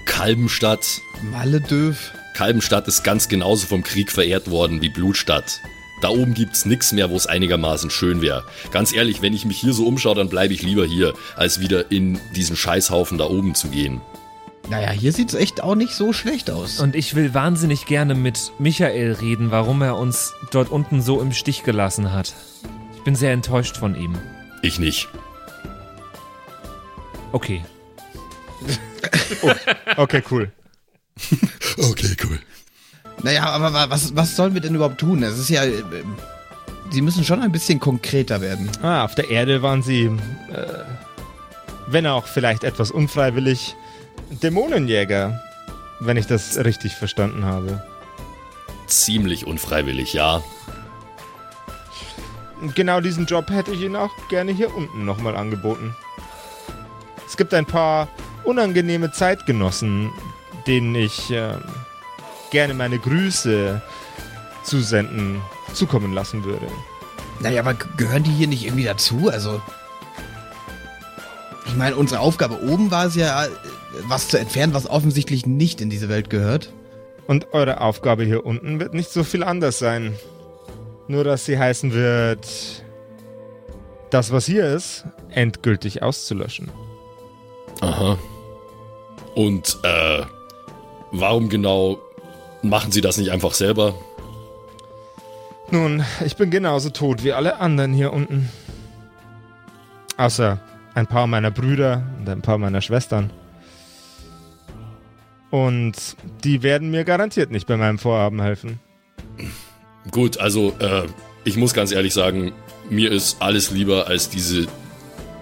Kalbenstadt. 0.05 0.99
Maledöv. 1.31 2.11
Kalbenstadt 2.35 2.87
ist 2.87 3.03
ganz 3.03 3.27
genauso 3.27 3.67
vom 3.67 3.83
Krieg 3.83 4.11
verehrt 4.11 4.49
worden 4.49 4.81
wie 4.81 4.89
Blutstadt. 4.89 5.59
Da 6.01 6.09
oben 6.09 6.33
gibt's 6.33 6.65
nix 6.65 6.93
mehr, 6.93 7.09
wo 7.09 7.15
es 7.15 7.27
einigermaßen 7.27 7.89
schön 7.89 8.21
wäre. 8.21 8.45
Ganz 8.71 8.93
ehrlich, 8.93 9.21
wenn 9.21 9.33
ich 9.33 9.45
mich 9.45 9.57
hier 9.57 9.73
so 9.73 9.85
umschaue, 9.85 10.15
dann 10.15 10.29
bleibe 10.29 10.53
ich 10.53 10.61
lieber 10.61 10.85
hier, 10.85 11.13
als 11.35 11.59
wieder 11.59 11.91
in 11.91 12.19
diesen 12.35 12.55
Scheißhaufen 12.55 13.17
da 13.17 13.25
oben 13.25 13.53
zu 13.53 13.67
gehen. 13.67 14.01
Naja, 14.69 14.91
hier 14.91 15.11
sieht's 15.11 15.33
echt 15.33 15.61
auch 15.61 15.75
nicht 15.75 15.93
so 15.93 16.13
schlecht 16.13 16.51
aus. 16.51 16.79
Und 16.79 16.95
ich 16.95 17.15
will 17.15 17.33
wahnsinnig 17.33 17.85
gerne 17.85 18.13
mit 18.15 18.51
Michael 18.59 19.13
reden, 19.13 19.51
warum 19.51 19.81
er 19.81 19.97
uns 19.97 20.33
dort 20.51 20.69
unten 20.69 21.01
so 21.01 21.21
im 21.21 21.33
Stich 21.33 21.63
gelassen 21.63 22.13
hat. 22.13 22.35
Ich 22.95 23.03
bin 23.03 23.15
sehr 23.15 23.33
enttäuscht 23.33 23.77
von 23.77 23.95
ihm. 23.95 24.15
Ich 24.61 24.79
nicht. 24.79 25.09
Okay. 27.31 27.63
oh, 29.41 29.51
okay, 29.97 30.21
cool. 30.29 30.51
okay, 31.77 32.15
cool. 32.23 32.39
Naja, 33.21 33.45
aber 33.45 33.89
was, 33.89 34.15
was 34.15 34.35
sollen 34.35 34.53
wir 34.53 34.61
denn 34.61 34.75
überhaupt 34.75 34.99
tun? 34.99 35.23
Es 35.23 35.37
ist 35.37 35.49
ja. 35.49 35.63
Äh, 35.63 35.83
sie 36.89 37.01
müssen 37.01 37.23
schon 37.23 37.41
ein 37.41 37.51
bisschen 37.51 37.79
konkreter 37.79 38.41
werden. 38.41 38.69
Ah, 38.81 39.03
auf 39.03 39.15
der 39.15 39.29
Erde 39.29 39.61
waren 39.61 39.83
sie, 39.83 40.05
äh, 40.05 40.83
wenn 41.87 42.07
auch 42.07 42.27
vielleicht 42.27 42.63
etwas 42.63 42.91
unfreiwillig, 42.91 43.75
Dämonenjäger. 44.41 45.41
Wenn 46.01 46.15
ich 46.15 46.27
das 46.27 46.57
richtig 46.63 46.95
verstanden 46.95 47.43
habe. 47.43 47.83
Ziemlich 48.87 49.45
unfreiwillig, 49.45 50.13
ja. 50.13 50.41
Genau 52.73 53.01
diesen 53.01 53.25
Job 53.25 53.49
hätte 53.49 53.71
ich 53.71 53.81
Ihnen 53.81 53.97
auch 53.97 54.11
gerne 54.29 54.53
hier 54.53 54.73
unten 54.73 55.03
nochmal 55.03 55.35
angeboten. 55.35 55.95
Es 57.27 57.35
gibt 57.35 57.53
ein 57.53 57.65
paar 57.65 58.07
unangenehme 58.45 59.11
Zeitgenossen, 59.11 60.09
denen 60.67 60.95
ich 60.95 61.31
äh, 61.31 61.53
gerne 62.51 62.73
meine 62.73 62.99
Grüße 62.99 63.81
zusenden, 64.63 65.41
zukommen 65.73 66.13
lassen 66.13 66.43
würde. 66.43 66.67
Naja, 67.39 67.61
aber 67.61 67.73
gehören 67.73 68.23
die 68.23 68.31
hier 68.31 68.47
nicht 68.47 68.65
irgendwie 68.65 68.83
dazu? 68.83 69.29
Also. 69.29 69.61
Ich 71.65 71.75
meine, 71.75 71.95
unsere 71.95 72.19
Aufgabe 72.19 72.61
oben 72.63 72.91
war 72.91 73.05
es 73.05 73.15
ja, 73.15 73.47
was 74.07 74.27
zu 74.27 74.39
entfernen, 74.39 74.73
was 74.73 74.89
offensichtlich 74.89 75.45
nicht 75.45 75.81
in 75.81 75.89
diese 75.89 76.09
Welt 76.09 76.29
gehört. 76.29 76.73
Und 77.27 77.53
eure 77.53 77.81
Aufgabe 77.81 78.23
hier 78.23 78.45
unten 78.45 78.79
wird 78.79 78.93
nicht 78.93 79.11
so 79.11 79.23
viel 79.23 79.43
anders 79.43 79.77
sein. 79.77 80.15
Nur, 81.07 81.23
dass 81.23 81.45
sie 81.45 81.59
heißen 81.59 81.93
wird, 81.93 82.47
das, 84.09 84.31
was 84.31 84.45
hier 84.45 84.65
ist, 84.65 85.05
endgültig 85.29 86.01
auszulöschen. 86.01 86.71
Aha. 87.81 88.17
Und, 89.35 89.77
äh, 89.83 90.23
warum 91.11 91.49
genau 91.49 91.99
machen 92.61 92.91
Sie 92.91 93.01
das 93.01 93.17
nicht 93.17 93.31
einfach 93.31 93.53
selber? 93.53 93.95
Nun, 95.71 96.03
ich 96.25 96.35
bin 96.35 96.49
genauso 96.49 96.89
tot 96.89 97.23
wie 97.23 97.33
alle 97.33 97.59
anderen 97.59 97.93
hier 97.93 98.11
unten. 98.11 98.49
Außer 100.17 100.59
ein 100.95 101.07
paar 101.07 101.27
meiner 101.27 101.51
Brüder 101.51 102.03
und 102.19 102.27
ein 102.27 102.41
paar 102.41 102.57
meiner 102.57 102.81
Schwestern. 102.81 103.29
Und 105.51 105.93
die 106.43 106.61
werden 106.63 106.91
mir 106.91 107.03
garantiert 107.03 107.51
nicht 107.51 107.67
bei 107.67 107.77
meinem 107.77 107.97
Vorhaben 107.99 108.41
helfen. 108.41 108.79
Gut, 110.11 110.39
also 110.39 110.73
äh, 110.79 111.03
ich 111.43 111.57
muss 111.57 111.73
ganz 111.73 111.91
ehrlich 111.91 112.13
sagen, 112.13 112.51
mir 112.89 113.11
ist 113.11 113.41
alles 113.41 113.71
lieber 113.71 114.07
als 114.07 114.29
diese 114.29 114.67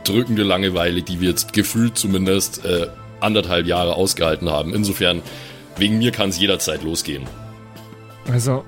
drückende 0.03 0.43
Langeweile, 0.43 1.01
die 1.01 1.19
wir 1.19 1.29
jetzt 1.29 1.53
gefühlt 1.53 1.97
zumindest 1.97 2.65
äh, 2.65 2.87
anderthalb 3.19 3.65
Jahre 3.65 3.95
ausgehalten 3.95 4.49
haben. 4.49 4.73
Insofern, 4.73 5.21
wegen 5.79 5.97
mir 5.97 6.11
kann 6.11 6.29
es 6.29 6.39
jederzeit 6.39 6.83
losgehen. 6.83 7.25
Also, 8.31 8.65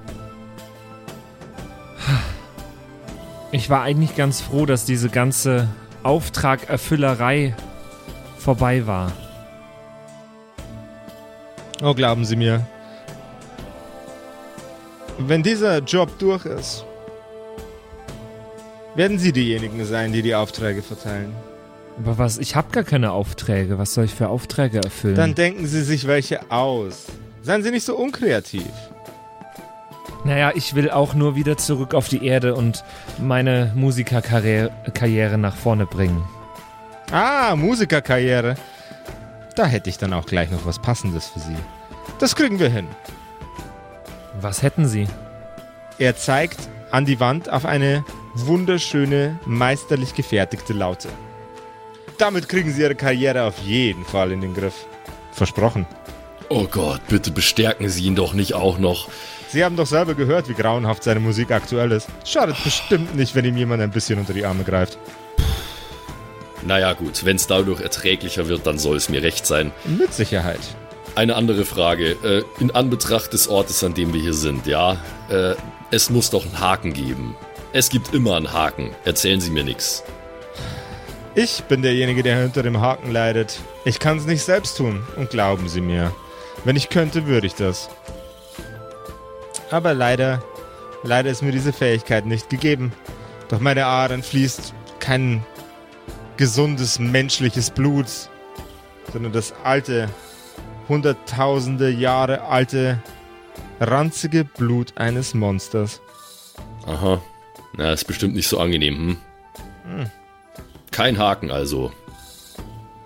ich 3.52 3.70
war 3.70 3.82
eigentlich 3.82 4.16
ganz 4.16 4.42
froh, 4.42 4.66
dass 4.66 4.86
diese 4.86 5.10
ganze 5.10 5.68
Auftragerfüllerei 6.04 7.56
vorbei 8.38 8.88
war. 8.88 9.12
Oh, 11.82 11.94
glauben 11.94 12.26
Sie 12.26 12.36
mir. 12.36 12.68
Wenn 15.18 15.44
dieser 15.44 15.80
Job 15.80 16.18
durch 16.20 16.46
ist, 16.46 16.86
werden 18.96 19.20
Sie 19.20 19.34
diejenigen 19.34 19.84
sein, 19.86 20.14
die 20.14 20.22
die 20.22 20.36
Aufträge 20.36 20.82
verteilen. 20.82 21.34
Aber 22.00 22.18
was? 22.18 22.38
Ich 22.38 22.56
habe 22.56 22.72
gar 22.72 22.84
keine 22.84 23.12
Aufträge. 23.12 23.78
Was 23.78 23.94
soll 23.94 24.06
ich 24.06 24.16
für 24.16 24.30
Aufträge 24.30 24.82
erfüllen? 24.82 25.16
Dann 25.16 25.36
denken 25.36 25.68
Sie 25.68 25.84
sich 25.84 26.08
welche 26.08 26.50
aus. 26.50 27.06
Seien 27.42 27.62
Sie 27.62 27.72
nicht 27.72 27.86
so 27.86 27.98
unkreativ. 27.98 28.64
Naja, 30.24 30.52
ich 30.56 30.76
will 30.76 30.90
auch 30.90 31.14
nur 31.14 31.36
wieder 31.36 31.58
zurück 31.58 31.94
auf 31.94 32.10
die 32.10 32.26
Erde 32.26 32.56
und 32.56 32.84
meine 33.20 33.72
Musikerkarriere 33.76 35.38
nach 35.38 35.56
vorne 35.56 35.86
bringen. 35.86 36.24
Ah, 37.12 37.56
Musikerkarriere. 37.56 38.56
Da 39.56 39.66
hätte 39.66 39.90
ich 39.90 39.98
dann 39.98 40.14
auch 40.14 40.26
gleich 40.26 40.52
noch 40.52 40.66
was 40.66 40.80
Passendes 40.80 41.28
für 41.28 41.40
Sie. 41.40 41.56
Das 42.20 42.36
kriegen 42.36 42.60
wir 42.60 42.70
hin. 42.70 42.88
Was 44.40 44.62
hätten 44.62 44.88
Sie? 44.88 45.08
Er 45.98 46.16
zeigt 46.16 46.70
an 46.92 47.06
die 47.06 47.20
Wand 47.20 47.50
auf 47.52 47.66
eine 47.66 48.06
wunderschöne, 48.36 49.40
meisterlich 49.46 50.14
gefertigte 50.16 50.74
Laute. 50.74 51.10
Damit 52.20 52.50
kriegen 52.50 52.72
Sie 52.74 52.82
Ihre 52.82 52.96
Karriere 52.96 53.44
auf 53.44 53.58
jeden 53.60 54.04
Fall 54.04 54.34
in 54.34 54.42
den 54.42 54.54
Griff. 54.54 54.86
Versprochen. 55.32 55.88
Oh 56.50 56.68
Gott, 56.70 57.00
bitte 57.08 57.32
bestärken 57.32 57.88
Sie 57.88 58.04
ihn 58.04 58.16
doch 58.16 58.34
nicht 58.34 58.54
auch 58.54 58.78
noch. 58.78 59.08
Sie 59.48 59.64
haben 59.64 59.78
doch 59.78 59.88
selber 59.88 60.16
gehört, 60.16 60.50
wie 60.50 60.54
grauenhaft 60.54 61.04
seine 61.04 61.22
Musik 61.22 61.50
aktuell 61.52 61.94
ist. 61.94 62.10
Schadet 62.26 62.62
bestimmt 62.64 63.16
nicht, 63.16 63.36
wenn 63.36 63.46
ihm 63.46 63.56
jemand 63.56 63.82
ein 63.82 63.92
bisschen 63.92 64.20
unter 64.20 64.34
die 64.34 64.46
Arme 64.46 64.66
greift. 64.66 64.98
Naja 66.62 66.92
gut, 66.92 67.24
wenn 67.24 67.38
es 67.38 67.48
dadurch 67.48 67.80
erträglicher 67.80 68.50
wird, 68.50 68.68
dann 68.68 68.78
soll 68.80 68.98
es 68.98 69.08
mir 69.08 69.24
recht 69.24 69.46
sein. 69.46 69.72
Mit 69.86 70.14
Sicherheit. 70.14 70.60
Eine 71.16 71.36
andere 71.36 71.64
Frage. 71.64 72.18
Äh, 72.22 72.44
in 72.62 72.72
Anbetracht 72.72 73.32
des 73.32 73.48
Ortes, 73.48 73.82
an 73.84 73.94
dem 73.94 74.14
wir 74.14 74.22
hier 74.22 74.34
sind, 74.34 74.68
ja, 74.68 74.98
äh, 75.30 75.56
es 75.90 76.10
muss 76.10 76.32
doch 76.32 76.46
einen 76.46 76.60
Haken 76.60 76.92
geben. 76.92 77.36
Es 77.72 77.90
gibt 77.90 78.14
immer 78.14 78.36
einen 78.36 78.52
Haken. 78.52 78.92
Erzählen 79.06 79.40
Sie 79.40 79.52
mir 79.52 79.64
nichts. 79.64 80.04
Ich 81.36 81.64
bin 81.66 81.82
derjenige, 81.82 82.24
der 82.24 82.42
hinter 82.42 82.64
dem 82.64 82.82
Haken 82.82 83.12
leidet. 83.12 83.60
Ich 83.86 84.00
kann 84.00 84.18
es 84.18 84.26
nicht 84.26 84.44
selbst 84.44 84.78
tun. 84.78 85.06
Und 85.16 85.30
glauben 85.30 85.70
Sie 85.70 85.82
mir, 85.82 86.12
wenn 86.66 86.76
ich 86.76 86.90
könnte, 86.90 87.28
würde 87.28 87.48
ich 87.48 87.54
das. 87.54 87.90
Aber 89.70 89.94
leider, 89.94 90.44
leider 91.04 91.30
ist 91.30 91.44
mir 91.44 91.52
diese 91.52 91.72
Fähigkeit 91.74 92.26
nicht 92.26 92.50
gegeben. 92.50 92.92
Durch 93.48 93.62
meine 93.62 93.86
Adern 93.86 94.24
fließt 94.24 94.74
kein 95.00 95.46
gesundes 96.38 97.00
menschliches 97.00 97.70
Blut, 97.70 98.08
sondern 99.12 99.32
das 99.32 99.54
alte, 99.64 100.10
hunderttausende 100.88 101.90
Jahre 101.90 102.44
alte, 102.44 103.02
ranzige 103.80 104.44
Blut 104.44 104.98
eines 104.98 105.34
Monsters. 105.34 106.02
Aha. 106.86 107.22
Na, 107.74 107.94
ist 107.94 108.06
bestimmt 108.06 108.36
nicht 108.36 108.48
so 108.48 108.60
angenehm, 108.60 109.18
hm? 109.86 109.98
hm? 110.00 110.12
Kein 110.92 111.18
Haken 111.18 111.52
also. 111.52 111.92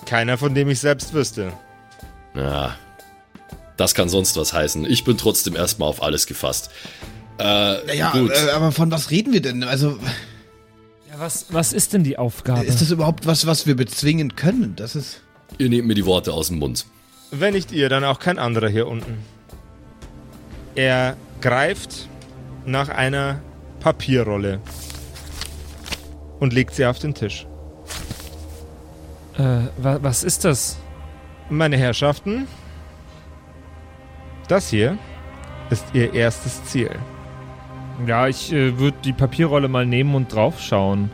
Keiner, 0.06 0.38
von 0.38 0.54
dem 0.56 0.70
ich 0.70 0.80
selbst 0.80 1.14
wüsste. 1.14 1.54
Na, 2.34 2.76
das 3.78 3.94
kann 3.96 4.10
sonst 4.10 4.36
was 4.38 4.54
heißen. 4.54 4.86
Ich 4.86 5.04
bin 5.04 5.18
trotzdem 5.18 5.56
erstmal 5.56 5.90
auf 5.90 6.02
alles 6.04 6.28
gefasst. 6.28 6.70
Äh, 7.40 7.44
Naja, 7.86 8.12
gut. 8.12 8.32
äh, 8.32 8.52
aber 8.52 8.72
von 8.72 8.92
was 8.92 9.10
reden 9.12 9.34
wir 9.34 9.42
denn? 9.42 9.64
Also, 9.64 9.98
Ja, 11.10 11.20
was, 11.20 11.48
was 11.50 11.74
ist 11.74 11.94
denn 11.94 12.04
die 12.04 12.18
Aufgabe? 12.18 12.64
ist 12.64 12.82
das 12.82 12.92
überhaupt 12.92 13.26
was, 13.26 13.46
was 13.48 13.66
wir 13.66 13.76
bezwingen 13.76 14.36
können? 14.36 14.76
Das 14.76 14.96
ist. 14.96 15.22
Ihr 15.58 15.70
nehmt 15.70 15.88
mir 15.88 15.96
die 15.96 16.06
Worte 16.06 16.34
aus 16.34 16.48
dem 16.48 16.60
Mund. 16.60 16.86
Wenn 17.32 17.54
nicht 17.54 17.72
ihr, 17.72 17.90
dann 17.90 18.04
auch 18.04 18.20
kein 18.20 18.38
anderer 18.40 18.68
hier 18.70 18.88
unten. 18.88 19.18
Er 20.76 21.18
greift 21.42 22.08
nach 22.66 22.90
einer 22.90 23.42
Papierrolle 23.80 24.60
und 26.40 26.54
legt 26.54 26.74
sie 26.76 26.86
auf 26.86 27.00
den 27.00 27.14
Tisch. 27.14 27.46
Äh, 29.38 29.68
wa, 29.78 30.00
was 30.02 30.24
ist 30.24 30.46
das? 30.46 30.78
Meine 31.50 31.78
Herrschaften, 31.78 32.48
das 34.48 34.70
hier 34.70 34.98
ist 35.70 35.86
ihr 35.94 36.14
erstes 36.14 36.64
Ziel. 36.66 36.92
Ja, 38.08 38.28
ich 38.28 38.52
äh, 38.52 38.78
würde 38.80 38.98
die 39.04 39.14
Papierrolle 39.14 39.68
mal 39.68 39.86
nehmen 39.86 40.16
und 40.16 40.34
draufschauen. 40.34 41.12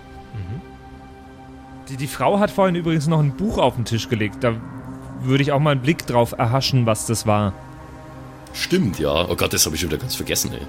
Die, 1.90 1.98
die 1.98 2.08
Frau 2.08 2.40
hat 2.40 2.52
vorhin 2.52 2.76
übrigens 2.76 3.08
noch 3.08 3.20
ein 3.20 3.36
Buch 3.36 3.58
auf 3.58 3.76
den 3.76 3.86
Tisch 3.86 4.10
gelegt. 4.10 4.44
Da 4.44 4.54
würde 5.22 5.42
ich 5.42 5.52
auch 5.52 5.60
mal 5.60 5.72
einen 5.72 5.82
Blick 5.82 6.06
drauf 6.06 6.34
erhaschen, 6.38 6.86
was 6.86 7.08
das 7.08 7.26
war. 7.26 7.54
Stimmt, 8.54 9.00
ja. 9.00 9.28
Oh 9.28 9.36
Gott, 9.36 9.54
das 9.54 9.66
habe 9.66 9.76
ich 9.76 9.82
schon 9.82 9.90
wieder 9.90 10.00
ganz 10.00 10.16
vergessen, 10.16 10.52
ey. 10.54 10.62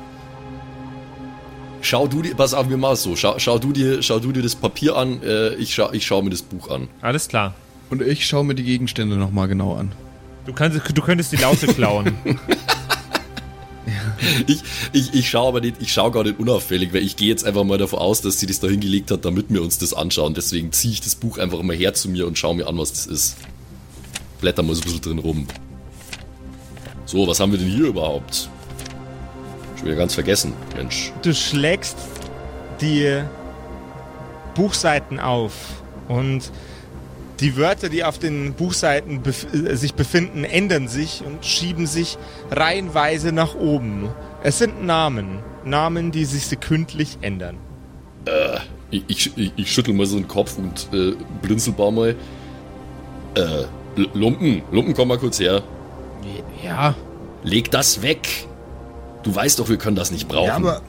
Schau 1.83 2.07
du 2.07 2.23
dir, 2.23 2.35
pass 2.35 2.55
auf, 2.55 2.69
wir 2.69 2.77
machen 2.77 2.95
es 2.95 3.03
so. 3.03 3.17
Schau, 3.17 3.39
schau, 3.39 3.59
du 3.59 3.73
dir, 3.73 4.03
schau 4.03 4.19
du 4.19 4.33
dir 4.33 4.43
das 4.43 4.55
Papier 4.55 4.97
an, 4.97 5.23
äh, 5.23 5.55
ich, 5.55 5.75
schau, 5.75 5.93
ich 5.93 6.07
schau 6.07 6.23
mir 6.23 6.31
das 6.31 6.43
Buch 6.43 6.71
an. 6.71 6.89
Alles 7.01 7.29
klar. 7.29 7.55
Und 7.89 8.03
ich 8.03 8.27
schaue 8.27 8.45
mir 8.45 8.55
die 8.55 8.65
Gegenstände 8.65 9.17
nochmal 9.17 9.49
genau 9.49 9.75
an. 9.75 9.93
Du, 10.47 10.53
kannst, 10.53 10.81
du 10.95 11.03
könntest 11.03 11.33
die 11.33 11.37
Laute 11.37 11.67
klauen. 11.67 12.17
Ich, 14.47 14.63
ich, 14.93 15.15
ich 15.15 15.31
schaue 15.31 15.49
aber 15.49 15.61
nicht, 15.61 15.77
ich 15.81 15.93
schaue 15.93 16.11
gar 16.11 16.25
nicht 16.25 16.39
unauffällig, 16.39 16.93
weil 16.93 17.03
ich 17.03 17.17
gehe 17.17 17.29
jetzt 17.29 17.45
einfach 17.45 17.65
mal 17.65 17.79
davon 17.79 17.99
aus, 17.99 18.21
dass 18.21 18.39
sie 18.39 18.47
das 18.47 18.61
da 18.61 18.69
hingelegt 18.69 19.11
hat, 19.11 19.25
damit 19.25 19.47
wir 19.49 19.63
uns 19.63 19.79
das 19.79 19.95
anschauen. 19.95 20.35
Deswegen 20.35 20.73
ziehe 20.73 20.93
ich 20.93 21.01
das 21.01 21.15
Buch 21.15 21.39
einfach 21.39 21.59
immer 21.59 21.73
her 21.73 21.95
zu 21.95 22.09
mir 22.11 22.27
und 22.27 22.39
schaue 22.39 22.55
mir 22.55 22.67
an, 22.67 22.77
was 22.79 22.93
das 22.93 23.07
ist. 23.07 23.37
Blätter 24.41 24.63
mal 24.63 24.75
so 24.75 24.83
ein 24.83 24.85
bisschen 24.85 25.01
drin 25.01 25.19
rum. 25.19 25.47
So, 27.07 27.27
was 27.27 27.41
haben 27.41 27.53
wir 27.53 27.59
denn 27.59 27.69
hier 27.69 27.87
überhaupt? 27.87 28.49
Schon 29.81 29.87
wieder 29.87 29.97
ganz 29.97 30.13
vergessen, 30.13 30.53
Mensch. 30.77 31.11
Du 31.23 31.33
schlägst 31.33 31.97
die 32.83 33.23
Buchseiten 34.55 35.19
auf 35.19 35.55
und 36.07 36.53
die 37.41 37.57
Wörter, 37.57 37.89
die 37.89 38.05
auf 38.05 38.19
den 38.19 38.53
Buchseiten 38.53 39.23
bef 39.23 39.47
äh, 39.55 39.75
sich 39.77 39.95
befinden, 39.95 40.45
ändern 40.45 40.87
sich 40.87 41.23
und 41.25 41.47
schieben 41.47 41.87
sich 41.87 42.19
reihenweise 42.51 43.33
nach 43.33 43.55
oben. 43.55 44.11
Es 44.43 44.59
sind 44.59 44.85
Namen. 44.85 45.39
Namen, 45.65 46.13
die 46.13 46.27
sich 46.27 46.47
sekündlich 46.47 47.17
ändern. 47.23 47.57
Ich, 48.91 49.05
ich, 49.07 49.39
ich, 49.39 49.53
ich 49.57 49.73
schüttel 49.73 49.95
mal 49.95 50.05
so 50.05 50.19
den 50.19 50.29
Kopf 50.29 50.59
und 50.59 50.89
äh, 50.93 51.15
blinzel 51.41 51.73
mal. 51.79 52.15
Äh, 53.35 53.65
Lumpen, 54.13 54.61
Lumpen, 54.71 54.93
komm 54.93 55.09
mal 55.09 55.19
kurz 55.19 55.41
her. 55.41 55.63
Ja, 56.63 56.95
Leg 57.43 57.71
das 57.71 58.03
weg. 58.03 58.47
Du 59.23 59.35
weißt 59.35 59.59
doch, 59.59 59.69
wir 59.69 59.77
können 59.77 59.97
das 59.97 60.11
nicht 60.11 60.29
brauchen. 60.29 60.47
ja, 60.47 60.57
aber. 60.57 60.83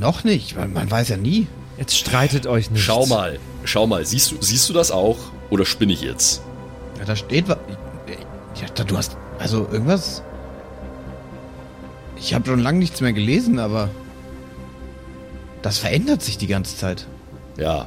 Noch 0.00 0.24
nicht, 0.24 0.56
man, 0.56 0.72
man 0.72 0.90
weiß 0.90 1.08
ja 1.10 1.16
nie. 1.16 1.46
Jetzt 1.78 1.96
streitet 1.96 2.46
euch 2.46 2.70
nicht. 2.70 2.82
Schau 2.82 3.06
mal, 3.06 3.38
schau 3.64 3.86
mal, 3.86 4.04
siehst 4.04 4.30
du, 4.32 4.36
siehst 4.40 4.68
du 4.68 4.72
das 4.72 4.90
auch? 4.90 5.18
Oder 5.50 5.64
spinne 5.64 5.92
ich 5.92 6.02
jetzt? 6.02 6.42
Ja, 6.98 7.04
da 7.04 7.16
steht 7.16 7.48
was. 7.48 7.58
Ja, 8.60 8.68
da, 8.74 8.84
du 8.84 8.96
hast. 8.96 9.16
Also 9.38 9.68
irgendwas. 9.70 10.22
Ich 12.16 12.34
habe 12.34 12.46
schon 12.46 12.60
lange 12.60 12.78
nichts 12.78 13.00
mehr 13.00 13.12
gelesen, 13.12 13.58
aber. 13.58 13.90
Das 15.62 15.78
verändert 15.78 16.22
sich 16.22 16.38
die 16.38 16.46
ganze 16.48 16.76
Zeit. 16.76 17.06
Ja. 17.56 17.86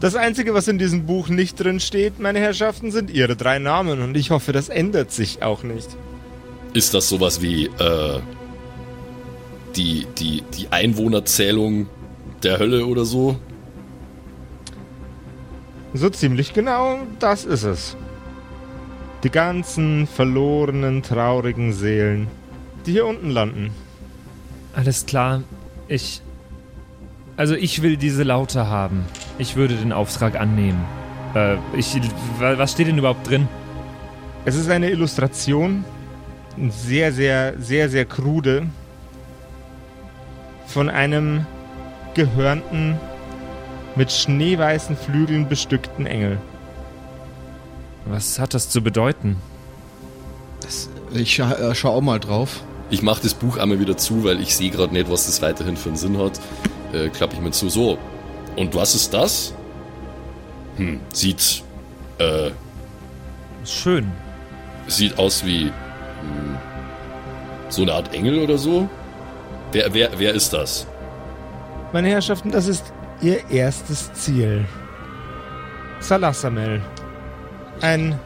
Das 0.00 0.14
Einzige, 0.14 0.52
was 0.54 0.68
in 0.68 0.78
diesem 0.78 1.06
Buch 1.06 1.28
nicht 1.28 1.58
drin 1.58 1.80
steht, 1.80 2.18
meine 2.18 2.40
Herrschaften, 2.40 2.90
sind 2.90 3.10
ihre 3.10 3.36
drei 3.36 3.58
Namen 3.58 4.02
und 4.02 4.16
ich 4.16 4.30
hoffe, 4.30 4.52
das 4.52 4.68
ändert 4.68 5.10
sich 5.10 5.42
auch 5.42 5.62
nicht. 5.62 5.88
Ist 6.72 6.92
das 6.94 7.08
sowas 7.08 7.40
wie 7.40 7.66
äh, 7.66 8.20
die, 9.76 10.06
die, 10.18 10.42
die 10.56 10.68
Einwohnerzählung 10.70 11.88
der 12.42 12.58
Hölle 12.58 12.86
oder 12.86 13.04
so? 13.04 13.36
So 15.94 16.10
ziemlich 16.10 16.52
genau, 16.52 16.98
das 17.18 17.44
ist 17.44 17.62
es. 17.62 17.96
Die 19.22 19.30
ganzen 19.30 20.06
verlorenen, 20.06 21.02
traurigen 21.02 21.72
Seelen, 21.72 22.28
die 22.84 22.92
hier 22.92 23.06
unten 23.06 23.30
landen. 23.30 23.70
Alles 24.74 25.06
klar. 25.06 25.42
Ich. 25.88 26.20
Also, 27.38 27.54
ich 27.54 27.82
will 27.82 27.96
diese 27.96 28.22
Laute 28.22 28.66
haben. 28.66 29.04
Ich 29.38 29.56
würde 29.56 29.74
den 29.74 29.92
Auftrag 29.92 30.38
annehmen. 30.38 30.84
Äh, 31.34 31.56
ich. 31.76 31.94
wa- 32.38 32.58
Was 32.58 32.72
steht 32.72 32.88
denn 32.88 32.98
überhaupt 32.98 33.28
drin? 33.28 33.48
Es 34.44 34.54
ist 34.54 34.68
eine 34.68 34.90
Illustration, 34.90 35.84
sehr, 36.70 37.12
sehr, 37.12 37.54
sehr, 37.58 37.88
sehr 37.88 38.04
krude, 38.04 38.66
von 40.66 40.90
einem 40.90 41.46
gehörnten, 42.14 42.98
mit 43.94 44.12
schneeweißen 44.12 44.96
Flügeln 44.96 45.48
bestückten 45.48 46.06
Engel. 46.06 46.38
Was 48.04 48.38
hat 48.38 48.54
das 48.54 48.68
zu 48.68 48.82
bedeuten? 48.82 49.36
Das, 50.60 50.88
ich 51.12 51.34
scha 51.34 51.52
äh, 51.52 51.74
schau 51.74 51.90
auch 51.90 52.02
mal 52.02 52.20
drauf. 52.20 52.62
Ich 52.90 53.02
mache 53.02 53.22
das 53.22 53.34
Buch 53.34 53.56
einmal 53.56 53.80
wieder 53.80 53.96
zu, 53.96 54.24
weil 54.24 54.40
ich 54.40 54.54
sehe 54.54 54.70
gerade 54.70 54.92
nicht, 54.92 55.10
was 55.10 55.26
das 55.26 55.42
weiterhin 55.42 55.76
für 55.76 55.88
einen 55.88 55.96
Sinn 55.96 56.18
hat. 56.18 56.38
Äh, 56.92 57.08
klappe 57.08 57.34
ich 57.34 57.40
mir 57.40 57.50
zu. 57.50 57.68
So. 57.68 57.98
Und 58.54 58.74
was 58.74 58.94
ist 58.94 59.12
das? 59.12 59.54
Hm, 60.76 61.00
sieht, 61.12 61.64
äh, 62.18 62.50
Schön. 63.64 64.12
sieht 64.86 65.18
aus 65.18 65.44
wie 65.44 65.72
so 67.68 67.82
eine 67.82 67.92
Art 67.92 68.14
Engel 68.14 68.38
oder 68.38 68.58
so. 68.58 68.88
Wer, 69.72 69.92
wer, 69.92 70.10
wer 70.16 70.34
ist 70.34 70.52
das? 70.52 70.86
Meine 71.92 72.08
Herrschaften, 72.08 72.50
das 72.50 72.66
ist 72.66 72.92
Ihr 73.22 73.48
erstes 73.50 74.12
Ziel. 74.12 74.66
Salassamel. 76.00 76.82
Ein 77.80 78.18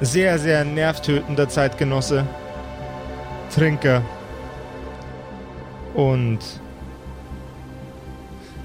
sehr, 0.00 0.38
sehr 0.38 0.64
nervtötender 0.64 1.48
Zeitgenosse. 1.48 2.24
Trinker. 3.54 4.02
Und 5.94 6.38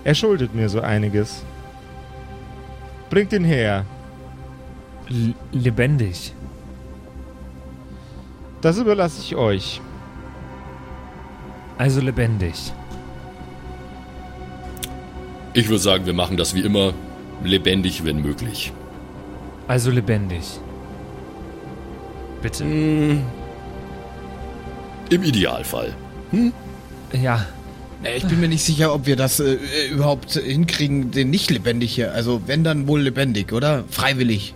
er 0.04 0.16
schuldet 0.16 0.54
mir 0.54 0.70
so 0.70 0.82
einiges. 0.82 1.44
Bringt 3.10 3.34
ihn 3.34 3.44
her. 3.44 3.86
L 5.10 5.34
lebendig. 5.52 6.34
Das 8.62 8.78
überlasse 8.78 9.22
ich 9.22 9.36
euch. 9.36 9.82
Also 11.78 12.00
lebendig. 12.00 12.72
Ich 15.54 15.68
würde 15.68 15.80
sagen, 15.80 16.06
wir 16.06 16.14
machen 16.14 16.38
das 16.38 16.54
wie 16.54 16.62
immer 16.62 16.94
lebendig, 17.44 18.06
wenn 18.06 18.22
möglich. 18.22 18.72
Also 19.68 19.90
lebendig. 19.90 20.44
Bitte. 22.42 22.64
Hm, 22.64 23.22
Im 25.10 25.24
Idealfall. 25.24 25.94
Ja. 27.14 27.46
Nee, 28.04 28.18
ich 28.18 28.26
bin 28.26 28.40
mir 28.40 28.48
nicht 28.48 28.64
sicher, 28.64 28.94
ob 28.94 29.06
wir 29.06 29.16
das 29.16 29.40
äh, 29.40 29.58
überhaupt 29.92 30.34
hinkriegen, 30.34 31.12
den 31.12 31.30
nicht 31.30 31.52
lebendig 31.52 31.94
hier. 31.94 32.14
Also 32.14 32.42
wenn 32.48 32.64
dann 32.64 32.88
wohl 32.88 33.02
lebendig, 33.02 33.54
oder? 33.54 33.84
Freiwillig. 33.90 34.56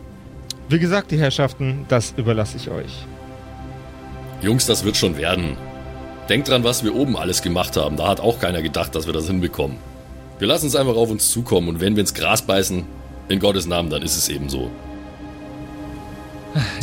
Wie 0.69 0.79
gesagt, 0.79 1.11
die 1.11 1.19
Herrschaften, 1.19 1.85
das 1.87 2.13
überlasse 2.17 2.57
ich 2.57 2.69
euch. 2.71 3.05
Jungs, 4.45 4.67
das 4.67 4.85
wird 4.85 4.95
schon 4.95 5.17
werden. 5.17 5.57
Denkt 6.29 6.49
dran, 6.49 6.63
was 6.63 6.83
wir 6.83 6.95
oben 6.95 7.17
alles 7.17 7.41
gemacht 7.41 7.77
haben. 7.77 7.97
Da 7.97 8.07
hat 8.07 8.19
auch 8.19 8.39
keiner 8.39 8.61
gedacht, 8.61 8.93
dass 8.93 9.07
wir 9.07 9.13
das 9.13 9.25
hinbekommen. 9.25 9.77
Wir 10.37 10.47
lassen 10.47 10.67
es 10.67 10.75
einfach 10.75 10.95
auf 10.95 11.09
uns 11.09 11.31
zukommen 11.31 11.67
und 11.67 11.81
wenn 11.81 11.95
wir 11.95 12.01
ins 12.01 12.13
Gras 12.13 12.43
beißen, 12.43 12.83
in 13.27 13.39
Gottes 13.39 13.65
Namen, 13.65 13.89
dann 13.89 14.03
ist 14.03 14.15
es 14.15 14.29
eben 14.29 14.47
so. 14.49 14.69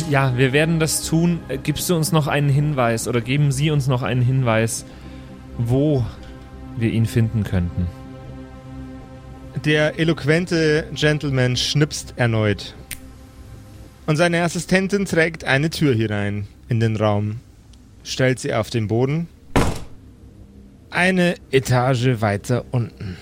Ja, 0.09 0.37
wir 0.37 0.51
werden 0.51 0.79
das 0.81 1.03
tun. 1.03 1.39
Äh, 1.47 1.57
Gibst 1.57 1.89
du 1.89 1.95
uns 1.95 2.11
noch 2.11 2.27
einen 2.27 2.49
Hinweis 2.49 3.07
oder 3.07 3.21
geben 3.21 3.53
Sie 3.53 3.71
uns 3.71 3.87
noch 3.87 4.03
einen 4.03 4.21
Hinweis, 4.21 4.83
wo 5.57 6.05
wir 6.75 6.91
ihn 6.91 7.05
finden 7.05 7.43
könnten? 7.43 7.87
Der 9.63 9.99
eloquente 9.99 10.89
Gentleman 10.93 11.55
schnipst 11.55 12.15
erneut. 12.17 12.75
Und 14.05 14.17
seine 14.17 14.43
Assistentin 14.43 15.05
trägt 15.05 15.45
eine 15.45 15.69
Tür 15.69 15.95
hinein 15.95 16.47
in 16.67 16.79
den 16.81 16.97
Raum, 16.97 17.39
stellt 18.03 18.39
sie 18.39 18.53
auf 18.53 18.69
den 18.69 18.87
Boden. 18.87 19.27
Eine 20.89 21.35
Etage 21.51 22.21
weiter 22.21 22.65
unten. 22.71 23.17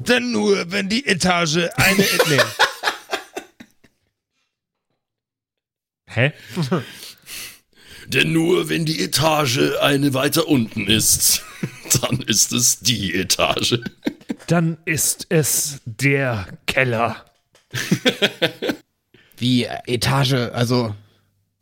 Denn 0.00 0.32
nur, 0.32 0.70
wenn 0.72 0.88
die 0.88 1.06
Etage 1.06 1.68
eine... 1.76 2.04
nee. 2.28 2.40
Hä? 6.08 6.32
Denn 8.08 8.32
nur 8.32 8.68
wenn 8.68 8.84
die 8.84 9.02
Etage 9.02 9.58
eine 9.80 10.14
weiter 10.14 10.46
unten 10.48 10.86
ist, 10.86 11.42
dann 12.00 12.20
ist 12.22 12.52
es 12.52 12.80
die 12.80 13.14
Etage. 13.14 13.80
Dann 14.46 14.78
ist 14.84 15.26
es 15.28 15.80
der 15.84 16.46
Keller. 16.66 17.24
Wie 19.36 19.64
äh, 19.64 19.78
Etage, 19.86 20.34
also 20.52 20.94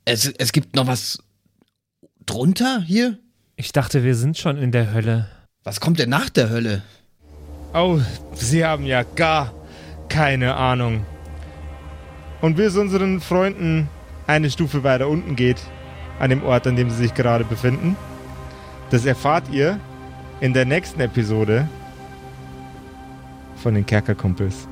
es, 0.04 0.26
es 0.26 0.52
gibt 0.52 0.76
noch 0.76 0.86
was 0.86 1.18
drunter 2.26 2.80
hier? 2.80 3.18
Ich 3.56 3.72
dachte, 3.72 4.02
wir 4.02 4.14
sind 4.14 4.36
schon 4.36 4.58
in 4.58 4.72
der 4.72 4.92
Hölle. 4.92 5.28
Was 5.62 5.80
kommt 5.80 5.98
denn 5.98 6.10
nach 6.10 6.28
der 6.28 6.50
Hölle? 6.50 6.82
Oh, 7.72 8.00
Sie 8.34 8.64
haben 8.64 8.84
ja 8.84 9.02
gar 9.02 9.52
keine 10.08 10.54
Ahnung. 10.54 11.04
Und 12.40 12.58
wie 12.58 12.62
es 12.62 12.76
unseren 12.76 13.20
Freunden 13.20 13.88
eine 14.26 14.50
Stufe 14.50 14.84
weiter 14.84 15.08
unten 15.08 15.36
geht, 15.36 15.60
an 16.18 16.30
dem 16.30 16.44
Ort, 16.44 16.66
an 16.66 16.76
dem 16.76 16.90
sie 16.90 16.96
sich 16.96 17.14
gerade 17.14 17.44
befinden, 17.44 17.96
das 18.90 19.06
erfahrt 19.06 19.50
ihr 19.50 19.80
in 20.40 20.52
der 20.52 20.64
nächsten 20.64 21.00
Episode 21.00 21.68
von 23.56 23.74
den 23.74 23.86
Kerkerkumpels. 23.86 24.68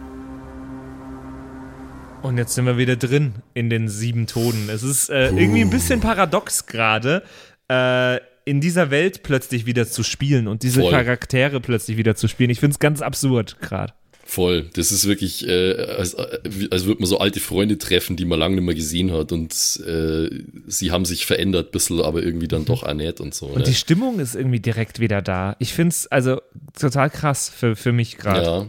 Und 2.22 2.38
jetzt 2.38 2.54
sind 2.54 2.66
wir 2.66 2.78
wieder 2.78 2.96
drin 2.96 3.34
in 3.52 3.68
den 3.68 3.88
sieben 3.88 4.26
Toden. 4.26 4.68
Es 4.68 4.82
ist 4.82 5.10
äh, 5.10 5.30
irgendwie 5.30 5.62
ein 5.62 5.70
bisschen 5.70 6.00
paradox 6.00 6.66
gerade, 6.66 7.24
äh, 7.68 8.18
in 8.44 8.60
dieser 8.60 8.90
Welt 8.90 9.22
plötzlich 9.22 9.66
wieder 9.66 9.88
zu 9.88 10.02
spielen 10.02 10.48
und 10.48 10.62
diese 10.62 10.80
Voll. 10.80 10.92
Charaktere 10.92 11.60
plötzlich 11.60 11.96
wieder 11.96 12.14
zu 12.14 12.28
spielen. 12.28 12.50
Ich 12.50 12.60
finde 12.60 12.74
es 12.74 12.78
ganz 12.78 13.02
absurd 13.02 13.60
gerade. 13.60 13.92
Voll. 14.24 14.70
Das 14.74 14.92
ist 14.92 15.06
wirklich, 15.06 15.46
äh, 15.46 15.74
als, 15.74 16.14
als 16.14 16.84
würde 16.84 17.00
man 17.00 17.06
so 17.06 17.18
alte 17.18 17.40
Freunde 17.40 17.76
treffen, 17.76 18.16
die 18.16 18.24
man 18.24 18.38
lange 18.38 18.54
nicht 18.54 18.64
mehr 18.64 18.74
gesehen 18.74 19.12
hat 19.12 19.32
und 19.32 19.52
äh, 19.86 20.30
sie 20.66 20.90
haben 20.90 21.04
sich 21.04 21.26
verändert 21.26 21.68
ein 21.68 21.72
bisschen, 21.72 22.00
aber 22.00 22.22
irgendwie 22.22 22.48
dann 22.48 22.64
doch 22.64 22.84
auch 22.84 22.94
nicht 22.94 23.20
und 23.20 23.34
so. 23.34 23.46
Und 23.46 23.58
ne? 23.58 23.64
die 23.64 23.74
Stimmung 23.74 24.20
ist 24.20 24.34
irgendwie 24.34 24.60
direkt 24.60 25.00
wieder 25.00 25.22
da. 25.22 25.56
Ich 25.58 25.74
finde 25.74 25.90
es 25.90 26.06
also 26.06 26.40
total 26.78 27.10
krass 27.10 27.48
für, 27.48 27.76
für 27.76 27.92
mich 27.92 28.16
gerade. 28.16 28.42
ja, 28.42 28.66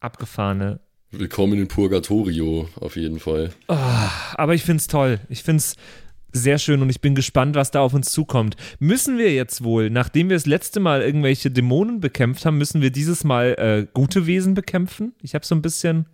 Abgefahrene. 0.00 0.80
Willkommen 1.18 1.58
in 1.58 1.68
Purgatorio, 1.68 2.68
auf 2.80 2.96
jeden 2.96 3.20
Fall. 3.20 3.50
Aber 3.66 4.54
ich 4.54 4.62
finde 4.62 4.80
es 4.80 4.86
toll. 4.86 5.20
Ich 5.28 5.42
finde 5.42 5.58
es 5.58 5.76
sehr 6.32 6.58
schön 6.58 6.82
und 6.82 6.90
ich 6.90 7.00
bin 7.00 7.14
gespannt, 7.14 7.54
was 7.54 7.70
da 7.70 7.80
auf 7.80 7.94
uns 7.94 8.10
zukommt. 8.10 8.56
Müssen 8.80 9.18
wir 9.18 9.32
jetzt 9.32 9.62
wohl, 9.62 9.88
nachdem 9.90 10.28
wir 10.28 10.36
das 10.36 10.46
letzte 10.46 10.80
Mal 10.80 11.02
irgendwelche 11.02 11.50
Dämonen 11.50 12.00
bekämpft 12.00 12.44
haben, 12.44 12.58
müssen 12.58 12.82
wir 12.82 12.90
dieses 12.90 13.24
Mal 13.24 13.54
äh, 13.58 13.86
gute 13.94 14.26
Wesen 14.26 14.54
bekämpfen? 14.54 15.14
Ich 15.22 15.34
habe 15.34 15.46
so 15.46 15.54
ein 15.54 15.62
bisschen 15.62 16.06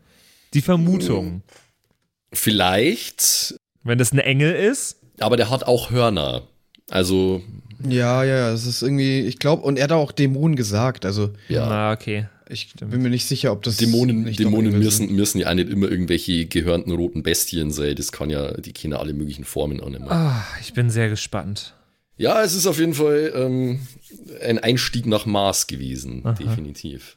die 0.52 0.60
Vermutung. 0.60 1.42
Vielleicht, 2.32 3.56
Wenn 3.82 3.98
das 3.98 4.12
ein 4.12 4.18
Engel 4.18 4.52
ist, 4.52 5.00
aber 5.20 5.36
der 5.36 5.50
hat 5.50 5.64
auch 5.64 5.90
Hörner. 5.90 6.42
Also, 6.90 7.42
Ja, 7.82 8.24
ja, 8.24 8.36
ja, 8.36 8.52
es 8.52 8.66
ist 8.66 8.82
irgendwie, 8.82 9.20
ich 9.20 9.38
glaube, 9.38 9.62
und 9.62 9.78
er 9.78 9.84
hat 9.84 9.92
auch 9.92 10.12
Dämonen 10.12 10.56
gesagt, 10.56 11.04
also 11.06 11.30
ja. 11.48 11.66
na 11.68 11.92
okay. 11.92 12.26
Ich 12.50 12.72
bin 12.74 13.02
mir 13.02 13.10
nicht 13.10 13.26
sicher, 13.26 13.52
ob 13.52 13.62
das 13.62 13.76
Dämonen, 13.76 14.24
Dämonen 14.34 14.78
müssen, 14.78 15.14
müssen 15.14 15.38
ja 15.38 15.48
auch 15.50 15.54
nicht 15.54 15.70
immer 15.70 15.88
irgendwelche 15.90 16.46
gehörnten 16.46 16.92
roten 16.92 17.22
Bestien 17.22 17.70
sein. 17.70 17.94
Das 17.96 18.12
kann 18.12 18.30
ja, 18.30 18.52
die 18.52 18.72
kennen 18.72 18.94
alle 18.94 19.12
möglichen 19.12 19.44
Formen 19.44 19.80
annehmen. 19.80 20.08
Ah, 20.08 20.44
ich 20.60 20.72
bin 20.74 20.90
sehr 20.90 21.08
gespannt. 21.08 21.74
Ja, 22.16 22.42
es 22.42 22.54
ist 22.54 22.66
auf 22.66 22.78
jeden 22.78 22.94
Fall 22.94 23.32
ähm, 23.34 23.80
ein 24.42 24.58
Einstieg 24.58 25.06
nach 25.06 25.24
Mars 25.24 25.66
gewesen, 25.66 26.22
definitiv. 26.38 27.16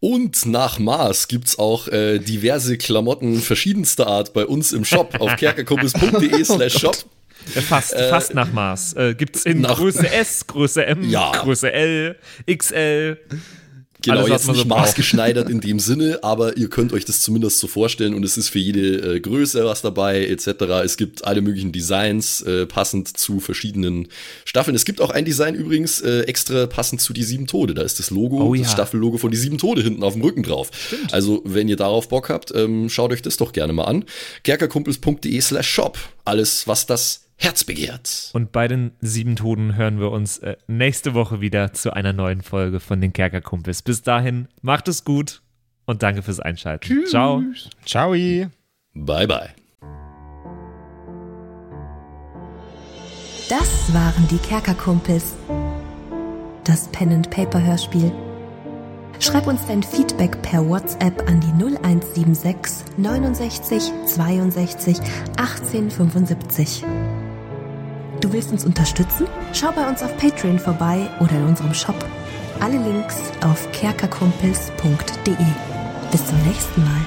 Und 0.00 0.46
nach 0.46 0.78
Mars 0.78 1.28
gibt's 1.28 1.58
auch 1.58 1.88
äh, 1.88 2.18
diverse 2.18 2.78
Klamotten 2.78 3.40
verschiedenster 3.40 4.06
Art 4.06 4.32
bei 4.32 4.46
uns 4.46 4.72
im 4.72 4.84
Shop 4.84 5.20
auf 5.20 5.36
kerkerkumpels.de 5.36 6.44
slash 6.44 6.78
shop. 6.78 6.96
Äh, 7.54 7.60
Fast, 7.60 7.94
fast 7.94 8.34
nach 8.34 8.52
Maß. 8.52 8.94
Äh, 8.94 9.14
gibt's 9.14 9.44
in 9.44 9.62
Größe 9.62 10.10
S, 10.10 10.46
Größe 10.46 10.84
M, 10.84 11.08
Ja. 11.08 11.32
Größe 11.32 11.72
L, 11.72 12.16
XL. 12.46 13.16
Genau, 14.08 14.20
Alles, 14.20 14.30
jetzt 14.30 14.48
nicht 14.48 14.62
so 14.62 14.68
maßgeschneidert 14.68 15.50
in 15.50 15.60
dem 15.60 15.78
Sinne, 15.78 16.20
aber 16.22 16.56
ihr 16.56 16.68
könnt 16.68 16.92
euch 16.92 17.04
das 17.04 17.20
zumindest 17.20 17.58
so 17.58 17.66
vorstellen 17.66 18.14
und 18.14 18.24
es 18.24 18.36
ist 18.36 18.48
für 18.48 18.58
jede 18.58 19.16
äh, 19.16 19.20
Größe 19.20 19.64
was 19.64 19.82
dabei 19.82 20.26
etc. 20.26 20.46
Es 20.84 20.96
gibt 20.96 21.24
alle 21.24 21.40
möglichen 21.42 21.72
Designs 21.72 22.40
äh, 22.42 22.66
passend 22.66 23.16
zu 23.16 23.40
verschiedenen 23.40 24.08
Staffeln. 24.44 24.74
Es 24.74 24.84
gibt 24.84 25.00
auch 25.00 25.10
ein 25.10 25.24
Design 25.24 25.54
übrigens 25.54 26.00
äh, 26.00 26.22
extra 26.22 26.66
passend 26.66 27.00
zu 27.00 27.12
die 27.12 27.22
sieben 27.22 27.46
Tode. 27.46 27.74
Da 27.74 27.82
ist 27.82 27.98
das 27.98 28.10
Logo, 28.10 28.42
Oh 28.42 28.54
das 28.54 28.62
ja. 28.62 28.72
Staffellogo 28.72 29.18
von 29.18 29.30
die 29.30 29.36
sieben 29.36 29.58
Tode 29.58 29.82
hinten 29.82 30.02
auf 30.02 30.14
dem 30.14 30.22
Rücken 30.22 30.42
drauf. 30.42 30.70
Also 31.12 31.42
wenn 31.44 31.68
ihr 31.68 31.76
darauf 31.76 32.08
Bock 32.08 32.28
habt, 32.30 32.54
ähm, 32.54 32.88
schaut 32.88 33.12
euch 33.12 33.22
das 33.22 33.36
doch 33.36 33.52
gerne 33.52 33.72
mal 33.72 33.84
an. 33.84 34.04
kerkerkumpels.de 34.44 35.40
slash 35.40 35.68
shop. 35.68 35.98
Alles, 36.24 36.66
was 36.66 36.86
das 36.86 37.27
Herz 37.40 37.62
begehrt. 37.62 38.30
Und 38.32 38.50
bei 38.50 38.66
den 38.66 38.90
sieben 39.00 39.36
Toten 39.36 39.76
hören 39.76 40.00
wir 40.00 40.10
uns 40.10 40.38
äh, 40.38 40.56
nächste 40.66 41.14
Woche 41.14 41.40
wieder 41.40 41.72
zu 41.72 41.92
einer 41.92 42.12
neuen 42.12 42.42
Folge 42.42 42.80
von 42.80 43.00
den 43.00 43.12
Kerkerkumpels. 43.12 43.82
Bis 43.82 44.02
dahin, 44.02 44.48
macht 44.60 44.88
es 44.88 45.04
gut 45.04 45.40
und 45.86 46.02
danke 46.02 46.22
fürs 46.22 46.40
Einschalten. 46.40 47.06
Ciao. 47.06 47.42
Ciao. 47.86 48.10
Bye 48.10 48.50
bye. 49.28 49.50
Das 53.48 53.94
waren 53.94 54.28
die 54.30 54.38
Kerkerkumpels. 54.38 55.36
Das 56.64 56.88
Pen 56.88 57.12
and 57.12 57.30
Paper 57.30 57.62
Hörspiel. 57.62 58.12
Schreib 59.20 59.46
uns 59.46 59.64
dein 59.66 59.82
Feedback 59.82 60.42
per 60.42 60.68
WhatsApp 60.68 61.26
an 61.28 61.40
die 61.40 61.64
0176 61.64 62.84
69 62.98 63.92
62 64.06 64.98
18 65.36 65.90
75. 65.90 66.84
Du 68.20 68.32
willst 68.32 68.50
uns 68.50 68.64
unterstützen? 68.64 69.26
Schau 69.52 69.70
bei 69.70 69.88
uns 69.88 70.02
auf 70.02 70.16
Patreon 70.16 70.58
vorbei 70.58 71.08
oder 71.20 71.32
in 71.32 71.44
unserem 71.44 71.72
Shop. 71.72 71.94
Alle 72.60 72.76
Links 72.76 73.16
auf 73.44 73.70
kerkerkumpels.de. 73.70 75.36
Bis 76.10 76.26
zum 76.26 76.42
nächsten 76.42 76.82
Mal. 76.82 77.06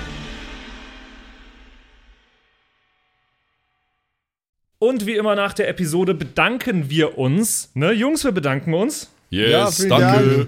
Und 4.80 5.06
wie 5.06 5.16
immer 5.16 5.36
nach 5.36 5.54
der 5.54 5.68
Episode 5.68 6.14
bedanken 6.14 6.90
wir 6.90 7.18
uns. 7.18 7.72
Ne, 7.74 7.92
Jungs, 7.92 8.24
wir 8.24 8.32
bedanken 8.32 8.74
uns 8.74 9.12
Yes, 9.30 9.78
vielen 9.78 9.90
danke. 9.90 10.48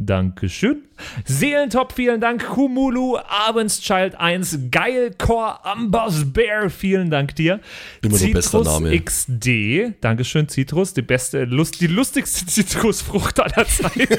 Dankeschön. 0.00 0.84
Seelentop, 1.24 1.92
vielen 1.92 2.20
Dank. 2.20 2.46
Kumulu, 2.46 3.18
Abendschild 3.18 4.14
1, 4.14 4.70
Geilcore, 4.70 5.64
Ambers 5.64 6.32
Bear, 6.32 6.70
vielen 6.70 7.10
Dank 7.10 7.34
dir. 7.34 7.58
Immer 8.02 8.16
bester 8.32 8.62
Name. 8.62 8.96
XD, 8.96 10.00
Dankeschön, 10.00 10.48
Citrus, 10.48 10.94
die 10.94 11.02
beste, 11.02 11.44
Lust, 11.44 11.80
die 11.80 11.88
lustigste 11.88 12.46
Zitrusfrucht 12.46 13.40
aller 13.40 13.66
Zeiten. 13.66 14.18